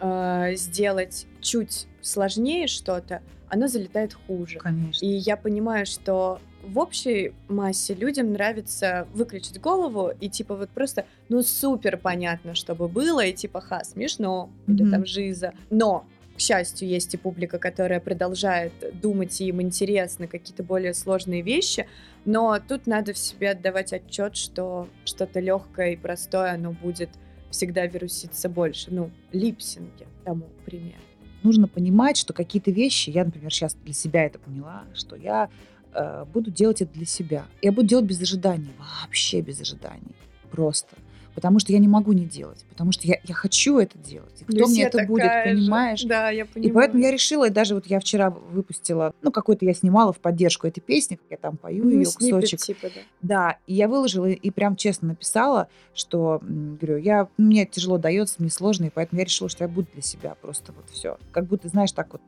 а, 0.00 0.52
сделать 0.54 1.26
чуть 1.42 1.86
сложнее 2.00 2.68
что-то, 2.68 3.20
оно 3.50 3.68
залетает 3.68 4.14
хуже. 4.14 4.58
Конечно. 4.58 5.04
И 5.04 5.08
я 5.10 5.36
понимаю, 5.36 5.84
что 5.84 6.40
в 6.62 6.78
общей 6.78 7.34
массе 7.48 7.92
людям 7.92 8.32
нравится 8.32 9.06
выключить 9.12 9.60
голову 9.60 10.10
и 10.18 10.30
типа 10.30 10.56
вот 10.56 10.70
просто, 10.70 11.04
ну 11.28 11.42
супер 11.42 11.98
понятно, 11.98 12.54
чтобы 12.54 12.88
было, 12.88 13.22
и 13.22 13.34
типа 13.34 13.60
ха, 13.60 13.84
смешно, 13.84 14.48
или 14.66 14.82
Мгм. 14.84 14.90
там 14.90 15.04
жиза. 15.06 15.52
Но, 15.68 16.06
к 16.36 16.40
счастью, 16.40 16.88
есть 16.88 17.14
и 17.14 17.16
публика, 17.16 17.58
которая 17.58 18.00
продолжает 18.00 18.72
думать, 19.00 19.40
и 19.40 19.46
им 19.46 19.62
интересны 19.62 20.26
какие-то 20.26 20.62
более 20.62 20.94
сложные 20.94 21.42
вещи, 21.42 21.86
но 22.24 22.58
тут 22.58 22.86
надо 22.86 23.12
в 23.12 23.18
себе 23.18 23.50
отдавать 23.50 23.92
отчет, 23.92 24.36
что 24.36 24.88
что-то 25.04 25.40
легкое 25.40 25.92
и 25.92 25.96
простое, 25.96 26.52
оно 26.52 26.72
будет 26.72 27.10
всегда 27.50 27.86
вируситься 27.86 28.48
больше. 28.48 28.88
Ну, 28.90 29.10
липсинги 29.32 30.06
тому 30.24 30.46
пример. 30.64 30.96
нужно 31.42 31.68
понимать, 31.68 32.16
что 32.16 32.32
какие-то 32.32 32.70
вещи, 32.70 33.10
я, 33.10 33.24
например, 33.24 33.52
сейчас 33.52 33.74
для 33.74 33.92
себя 33.92 34.24
это 34.24 34.38
поняла, 34.38 34.84
что 34.94 35.14
я 35.14 35.50
э, 35.92 36.24
буду 36.32 36.50
делать 36.50 36.80
это 36.82 36.92
для 36.94 37.06
себя. 37.06 37.44
Я 37.62 37.70
буду 37.70 37.86
делать 37.86 38.06
без 38.06 38.20
ожиданий, 38.20 38.70
вообще 38.78 39.40
без 39.40 39.60
ожиданий, 39.60 40.16
просто. 40.50 40.96
Потому 41.34 41.58
что 41.58 41.72
я 41.72 41.78
не 41.78 41.88
могу 41.88 42.12
не 42.12 42.26
делать, 42.26 42.64
потому 42.68 42.92
что 42.92 43.06
я, 43.06 43.18
я 43.24 43.34
хочу 43.34 43.78
это 43.78 43.98
делать. 43.98 44.42
И 44.42 44.44
кто 44.44 44.66
мне 44.68 44.84
это 44.84 45.04
будет, 45.04 45.24
же. 45.24 45.42
понимаешь? 45.44 46.02
Да, 46.04 46.30
я 46.30 46.46
понимаю. 46.46 46.70
И 46.70 46.72
поэтому 46.72 47.02
я 47.02 47.10
решила, 47.10 47.48
и 47.48 47.50
даже 47.50 47.74
вот 47.74 47.86
я 47.86 47.98
вчера 48.00 48.30
выпустила, 48.30 49.12
ну, 49.22 49.32
какой-то 49.32 49.64
я 49.64 49.74
снимала 49.74 50.12
в 50.12 50.18
поддержку 50.18 50.66
этой 50.66 50.80
песни, 50.80 51.16
как 51.16 51.26
я 51.30 51.36
там 51.36 51.56
пою 51.56 51.84
Ну, 51.84 51.90
ее 51.90 52.04
кусочек. 52.06 52.60
типа, 52.60 52.88
да. 52.94 53.00
Да, 53.22 53.58
и 53.66 53.74
я 53.74 53.88
выложила 53.88 54.26
и 54.26 54.50
прям 54.50 54.76
честно 54.76 55.08
написала, 55.08 55.68
что, 55.94 56.40
говорю, 56.42 56.98
я, 56.98 57.28
мне 57.36 57.66
тяжело 57.66 57.98
дается, 57.98 58.36
мне 58.38 58.50
сложно, 58.50 58.84
и 58.84 58.90
поэтому 58.90 59.18
я 59.18 59.24
решила, 59.24 59.48
что 59.48 59.64
я 59.64 59.68
буду 59.68 59.88
для 59.92 60.02
себя 60.02 60.36
просто 60.40 60.72
вот 60.72 60.84
все. 60.90 61.18
Как 61.32 61.46
будто, 61.46 61.68
знаешь, 61.68 61.92
так 61.92 62.12
вот 62.12 62.20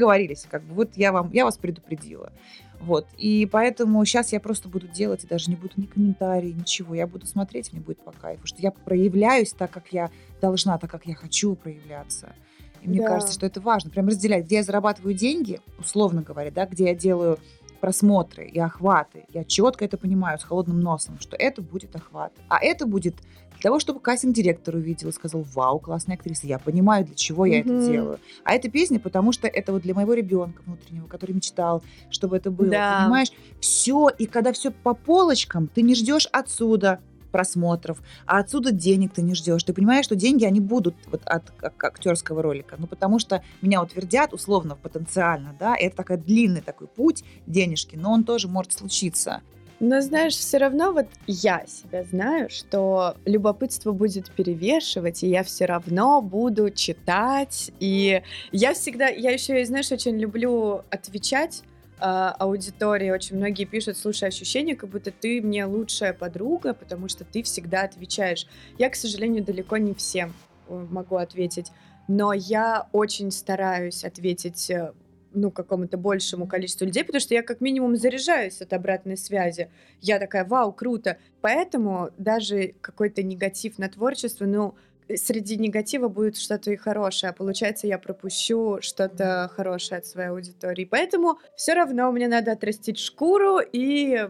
договорились, 0.00 0.46
как 0.50 0.62
бы 0.62 0.74
вот 0.74 0.96
я 0.96 1.12
вам, 1.12 1.30
я 1.32 1.44
вас 1.44 1.58
предупредила. 1.58 2.32
Вот, 2.80 3.06
и 3.18 3.46
поэтому 3.50 4.02
сейчас 4.06 4.32
я 4.32 4.40
просто 4.40 4.70
буду 4.70 4.88
делать, 4.88 5.24
и 5.24 5.26
даже 5.26 5.50
не 5.50 5.56
буду 5.56 5.74
ни 5.76 5.84
комментарий, 5.84 6.54
ничего, 6.54 6.94
я 6.94 7.06
буду 7.06 7.26
смотреть, 7.26 7.72
мне 7.74 7.82
будет 7.82 7.98
по 8.02 8.10
кайфу, 8.12 8.46
что 8.46 8.62
я 8.62 8.70
проявляюсь 8.70 9.52
так, 9.52 9.70
как 9.70 9.88
я 9.92 10.08
должна, 10.40 10.78
так, 10.78 10.90
как 10.90 11.04
я 11.04 11.14
хочу 11.14 11.56
проявляться. 11.56 12.32
И 12.80 12.88
мне 12.88 13.00
Да. 13.00 13.08
кажется, 13.08 13.34
что 13.34 13.44
это 13.44 13.60
важно, 13.60 13.90
прям 13.90 14.08
разделять, 14.08 14.46
где 14.46 14.56
я 14.56 14.62
зарабатываю 14.62 15.12
деньги, 15.12 15.60
условно 15.78 16.22
говоря, 16.22 16.50
да, 16.50 16.64
где 16.64 16.84
я 16.86 16.94
делаю 16.94 17.38
просмотры 17.82 18.46
и 18.46 18.58
охваты. 18.58 19.24
Я 19.32 19.44
четко 19.44 19.84
это 19.84 19.98
понимаю 19.98 20.38
с 20.38 20.44
холодным 20.44 20.80
носом, 20.80 21.18
что 21.20 21.36
это 21.36 21.60
будет 21.60 21.94
охват. 21.96 22.32
А 22.48 22.58
это 22.62 22.86
будет 22.86 23.16
того, 23.60 23.78
чтобы 23.78 24.00
кастинг-директор 24.00 24.74
увидел 24.74 25.08
и 25.08 25.12
сказал, 25.12 25.42
вау, 25.54 25.78
классная 25.78 26.16
актриса, 26.16 26.46
я 26.46 26.58
понимаю, 26.58 27.04
для 27.04 27.14
чего 27.14 27.46
я 27.46 27.60
это 27.60 27.86
делаю. 27.86 28.18
А 28.44 28.54
эта 28.54 28.70
песня, 28.70 28.98
потому 28.98 29.32
что 29.32 29.46
это 29.46 29.72
вот 29.72 29.82
для 29.82 29.94
моего 29.94 30.14
ребенка 30.14 30.62
внутреннего, 30.66 31.06
который 31.06 31.32
мечтал, 31.32 31.82
чтобы 32.10 32.36
это 32.36 32.50
было. 32.50 32.70
Да. 32.70 33.02
Понимаешь? 33.04 33.32
Все, 33.60 34.08
и 34.08 34.26
когда 34.26 34.52
все 34.52 34.70
по 34.70 34.94
полочкам, 34.94 35.68
ты 35.68 35.82
не 35.82 35.94
ждешь 35.94 36.26
отсюда 36.32 37.00
просмотров, 37.30 38.02
а 38.26 38.38
отсюда 38.38 38.72
денег 38.72 39.12
ты 39.14 39.22
не 39.22 39.34
ждешь. 39.34 39.62
Ты 39.62 39.72
понимаешь, 39.72 40.04
что 40.04 40.16
деньги, 40.16 40.44
они 40.44 40.60
будут 40.60 40.94
вот 41.10 41.22
от 41.24 41.50
как, 41.52 41.82
актерского 41.82 42.42
ролика. 42.42 42.76
Ну, 42.78 42.86
потому 42.86 43.18
что 43.18 43.42
меня 43.62 43.82
утвердят, 43.82 44.32
условно, 44.34 44.76
потенциально, 44.76 45.54
да, 45.58 45.76
это 45.76 45.96
такой 45.96 46.16
длинный 46.16 46.60
такой 46.60 46.88
путь 46.88 47.24
денежки, 47.46 47.96
но 47.96 48.12
он 48.12 48.24
тоже 48.24 48.48
может 48.48 48.72
случиться. 48.72 49.42
Но 49.80 50.02
знаешь, 50.02 50.34
все 50.34 50.58
равно 50.58 50.92
вот 50.92 51.06
я 51.26 51.64
себя 51.66 52.04
знаю, 52.04 52.50
что 52.50 53.16
любопытство 53.24 53.92
будет 53.92 54.30
перевешивать, 54.30 55.22
и 55.22 55.28
я 55.28 55.42
все 55.42 55.64
равно 55.64 56.20
буду 56.20 56.70
читать. 56.70 57.70
И 57.80 58.22
я 58.52 58.74
всегда, 58.74 59.08
я 59.08 59.30
еще, 59.30 59.64
знаешь, 59.64 59.90
очень 59.90 60.18
люблю 60.18 60.82
отвечать 60.90 61.62
а, 61.98 62.32
аудитории. 62.38 63.10
Очень 63.10 63.36
многие 63.36 63.64
пишут, 63.64 63.96
слушай, 63.96 64.28
ощущение, 64.28 64.76
как 64.76 64.90
будто 64.90 65.10
ты 65.10 65.40
мне 65.40 65.64
лучшая 65.64 66.12
подруга, 66.12 66.74
потому 66.74 67.08
что 67.08 67.24
ты 67.24 67.42
всегда 67.42 67.82
отвечаешь. 67.82 68.46
Я, 68.78 68.90
к 68.90 68.96
сожалению, 68.96 69.42
далеко 69.42 69.78
не 69.78 69.94
всем 69.94 70.34
э, 70.68 70.86
могу 70.90 71.16
ответить, 71.16 71.72
но 72.06 72.34
я 72.34 72.86
очень 72.92 73.30
стараюсь 73.30 74.04
ответить 74.04 74.70
э, 74.70 74.92
ну, 75.32 75.50
какому-то 75.50 75.96
большему 75.96 76.46
количеству 76.46 76.86
людей, 76.86 77.04
потому 77.04 77.20
что 77.20 77.34
я 77.34 77.42
как 77.42 77.60
минимум 77.60 77.96
заряжаюсь 77.96 78.60
от 78.60 78.72
обратной 78.72 79.16
связи. 79.16 79.70
Я 80.00 80.18
такая, 80.18 80.44
вау, 80.44 80.72
круто. 80.72 81.18
Поэтому 81.40 82.10
даже 82.18 82.74
какой-то 82.80 83.22
негатив 83.22 83.78
на 83.78 83.88
творчество, 83.88 84.44
ну, 84.44 84.74
среди 85.16 85.56
негатива 85.56 86.08
будет 86.08 86.36
что-то 86.36 86.70
и 86.70 86.76
хорошее, 86.76 87.30
а 87.30 87.32
получается 87.32 87.86
я 87.86 87.98
пропущу 87.98 88.78
что-то 88.80 89.50
хорошее 89.54 89.98
от 89.98 90.06
своей 90.06 90.28
аудитории. 90.28 90.84
Поэтому 90.84 91.38
все 91.56 91.74
равно 91.74 92.10
мне 92.12 92.28
надо 92.28 92.52
отрастить 92.52 92.98
шкуру 92.98 93.58
и 93.60 94.28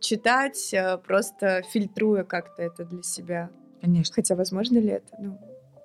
читать, 0.00 0.72
э, 0.74 0.98
просто 0.98 1.62
фильтруя 1.70 2.24
как-то 2.24 2.62
это 2.62 2.84
для 2.84 3.02
себя. 3.02 3.50
Конечно. 3.80 4.14
Хотя, 4.14 4.34
возможно 4.36 4.78
ли 4.78 4.88
это? 4.88 5.06
Ну, 5.18 5.38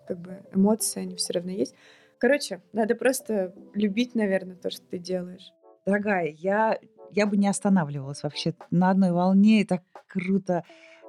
как 0.08 0.20
бы 0.20 0.40
эмоции, 0.54 1.02
они 1.02 1.16
все 1.16 1.34
равно 1.34 1.52
есть. 1.52 1.76
Короче, 2.20 2.62
надо 2.74 2.96
просто 2.96 3.54
любить, 3.74 4.16
наверное, 4.16 4.56
то, 4.56 4.70
что 4.70 4.82
ты 4.90 4.98
делаешь. 4.98 5.52
Дорогая, 5.86 6.28
я, 6.28 6.80
я 7.12 7.26
бы 7.28 7.38
не 7.38 7.48
останавливалась 7.48 8.24
вообще 8.24 8.54
на 8.72 8.90
одной 8.90 9.12
волне, 9.12 9.62
и 9.62 9.66
так 9.66 9.84
круто. 10.08 10.64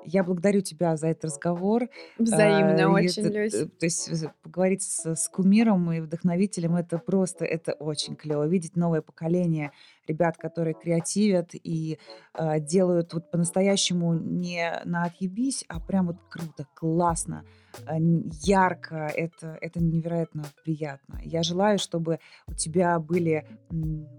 Я 0.05 0.23
благодарю 0.23 0.61
тебя 0.61 0.97
за 0.97 1.09
этот 1.09 1.25
разговор. 1.27 1.89
Взаимно 2.19 2.85
А, 2.85 2.91
очень, 2.93 3.25
это, 3.27 3.39
Люсь. 3.39 3.55
э, 3.55 3.67
То 3.67 3.87
есть 3.87 4.11
поговорить 4.43 4.83
с, 4.83 5.15
с 5.15 5.29
кумиром 5.29 5.91
и 5.93 6.01
вдохновителем, 6.01 6.77
это 6.77 6.99
просто, 6.99 7.45
это 7.45 7.73
очень 7.73 8.15
клево. 8.15 8.47
Видеть 8.47 8.77
новое 8.77 9.03
поколение 9.03 9.73
ребят, 10.09 10.37
которые 10.37 10.75
креативят 10.75 11.51
и 11.53 11.99
э, 12.35 12.61
делают 12.61 13.13
вот 13.15 13.31
по-настоящему 13.31 14.15
не 14.15 14.81
на 14.85 15.05
отъебись, 15.05 15.65
а 15.69 15.81
прям 15.81 16.09
вот 16.09 16.17
круто, 16.29 16.67
классно, 16.75 17.45
э, 17.87 17.97
ярко. 18.43 19.11
Это, 19.15 19.59
это 19.61 19.81
невероятно 19.81 20.45
приятно. 20.65 21.21
Я 21.23 21.43
желаю, 21.43 21.79
чтобы 21.79 22.19
у 22.47 22.55
тебя 22.55 22.99
были 22.99 23.47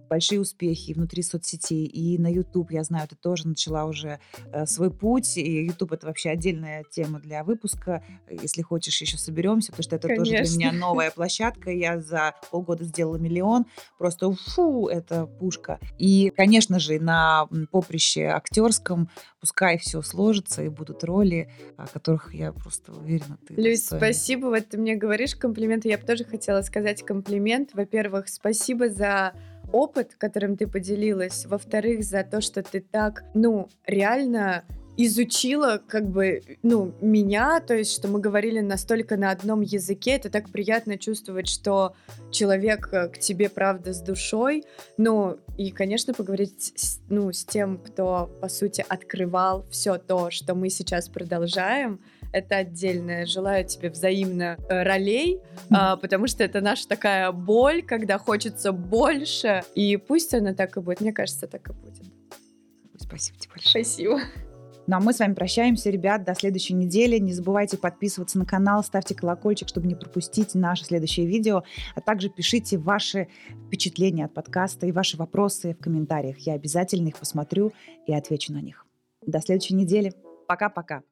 большие 0.09 0.41
успехи 0.41 0.93
внутри 0.93 1.23
соцсетей 1.23 1.85
и 1.85 2.17
на 2.17 2.31
YouTube. 2.31 2.71
Я 2.71 2.83
знаю, 2.83 3.07
ты 3.07 3.15
тоже 3.15 3.47
начала 3.47 3.85
уже 3.85 4.19
э, 4.51 4.65
свой 4.65 4.91
путь, 4.91 5.37
и 5.37 5.65
YouTube 5.65 5.93
это 5.93 6.07
вообще 6.07 6.29
отдельная 6.29 6.83
тема 6.89 7.19
для 7.19 7.43
выпуска. 7.43 8.03
Если 8.29 8.61
хочешь, 8.61 9.01
еще 9.01 9.17
соберемся, 9.17 9.71
потому 9.71 9.83
что 9.83 9.95
это 9.95 10.07
тоже 10.07 10.31
для 10.31 10.41
меня 10.41 10.69
Конечно. 10.69 10.79
новая 10.79 11.11
площадка. 11.11 11.71
Я 11.71 11.99
за 11.99 12.35
полгода 12.51 12.83
сделала 12.83 13.17
миллион. 13.17 13.65
Просто 13.97 14.31
фу, 14.31 14.87
это 14.87 15.25
пушка. 15.25 15.78
И, 15.97 16.32
конечно 16.36 16.80
же, 16.80 16.99
на 16.99 17.47
поприще 17.71 18.25
актерском 18.25 19.09
пускай 19.39 19.77
все 19.77 20.01
сложится 20.01 20.63
и 20.63 20.69
будут 20.69 21.03
роли, 21.03 21.49
о 21.77 21.88
которых 21.88 22.34
я 22.34 22.51
просто 22.51 22.93
уверена, 22.93 23.38
ты 23.47 23.55
Люсь, 23.55 23.82
достойна. 23.82 24.05
спасибо. 24.05 24.45
Вот 24.47 24.67
ты 24.69 24.77
мне 24.77 24.95
говоришь 24.95 25.36
комплименты. 25.36 25.89
Я 25.89 25.97
бы 25.97 26.05
тоже 26.05 26.23
хотела 26.23 26.61
сказать 26.61 27.03
комплимент. 27.03 27.71
Во-первых, 27.73 28.30
спасибо 28.30 28.89
за 28.89 29.34
опыт, 29.71 30.15
которым 30.17 30.57
ты 30.57 30.67
поделилась. 30.67 31.45
Во-вторых, 31.45 32.03
за 32.03 32.23
то, 32.23 32.41
что 32.41 32.63
ты 32.63 32.82
так, 32.82 33.23
ну, 33.34 33.69
реально 33.86 34.63
изучила 35.05 35.81
как 35.87 36.09
бы, 36.09 36.41
ну, 36.61 36.93
меня, 36.99 37.61
то 37.61 37.73
есть, 37.73 37.93
что 37.93 38.09
мы 38.09 38.19
говорили 38.19 38.59
настолько 38.59 39.15
на 39.15 39.31
одном 39.31 39.61
языке, 39.61 40.11
это 40.11 40.29
так 40.29 40.49
приятно 40.49 40.97
чувствовать, 40.97 41.47
что 41.47 41.95
человек 42.31 42.89
э, 42.91 43.07
к 43.07 43.17
тебе, 43.17 43.47
правда, 43.47 43.93
с 43.93 44.01
душой, 44.01 44.65
ну, 44.97 45.39
и, 45.57 45.71
конечно, 45.71 46.13
поговорить, 46.13 46.73
с, 46.75 46.99
ну, 47.07 47.31
с 47.31 47.45
тем, 47.45 47.77
кто, 47.77 48.29
по 48.41 48.49
сути, 48.49 48.83
открывал 48.89 49.65
все 49.71 49.97
то, 49.97 50.31
что 50.31 50.53
мы 50.53 50.69
сейчас 50.69 51.07
продолжаем, 51.07 52.01
это 52.33 52.57
отдельное. 52.57 53.25
Желаю 53.25 53.65
тебе 53.65 53.89
взаимно 53.89 54.57
э, 54.67 54.83
ролей, 54.83 55.39
а, 55.71 55.95
потому 55.95 56.27
что 56.27 56.43
это 56.43 56.61
наша 56.61 56.87
такая 56.87 57.31
боль, 57.31 57.83
когда 57.83 58.17
хочется 58.17 58.71
больше, 58.73 59.63
и 59.75 59.95
пусть 59.95 60.33
она 60.33 60.53
так 60.53 60.75
и 60.75 60.81
будет. 60.81 61.01
Мне 61.01 61.13
кажется, 61.13 61.47
так 61.47 61.69
и 61.69 61.73
будет. 61.73 62.03
Спасибо 62.97 63.39
тебе 63.39 63.51
большое. 63.53 63.85
Спасибо. 63.85 64.19
Ну 64.89 64.95
а 64.95 64.99
мы 64.99 65.13
с 65.13 65.19
вами 65.19 65.35
прощаемся, 65.35 65.91
ребят, 65.91 66.23
до 66.23 66.33
следующей 66.33 66.73
недели. 66.73 67.19
Не 67.19 67.31
забывайте 67.31 67.77
подписываться 67.77 68.39
на 68.39 68.45
канал, 68.47 68.83
ставьте 68.83 69.13
колокольчик, 69.13 69.67
чтобы 69.67 69.85
не 69.85 69.93
пропустить 69.93 70.55
наше 70.55 70.83
следующее 70.83 71.27
видео. 71.27 71.61
А 71.93 72.01
также 72.01 72.27
пишите 72.27 72.79
ваши 72.79 73.27
впечатления 73.67 74.25
от 74.25 74.33
подкаста 74.33 74.87
и 74.87 74.91
ваши 74.91 75.15
вопросы 75.15 75.75
в 75.79 75.83
комментариях. 75.83 76.39
Я 76.39 76.53
обязательно 76.53 77.09
их 77.09 77.17
посмотрю 77.17 77.71
и 78.07 78.15
отвечу 78.15 78.51
на 78.51 78.61
них. 78.61 78.87
До 79.23 79.39
следующей 79.41 79.75
недели. 79.75 80.11
Пока-пока. 80.47 81.03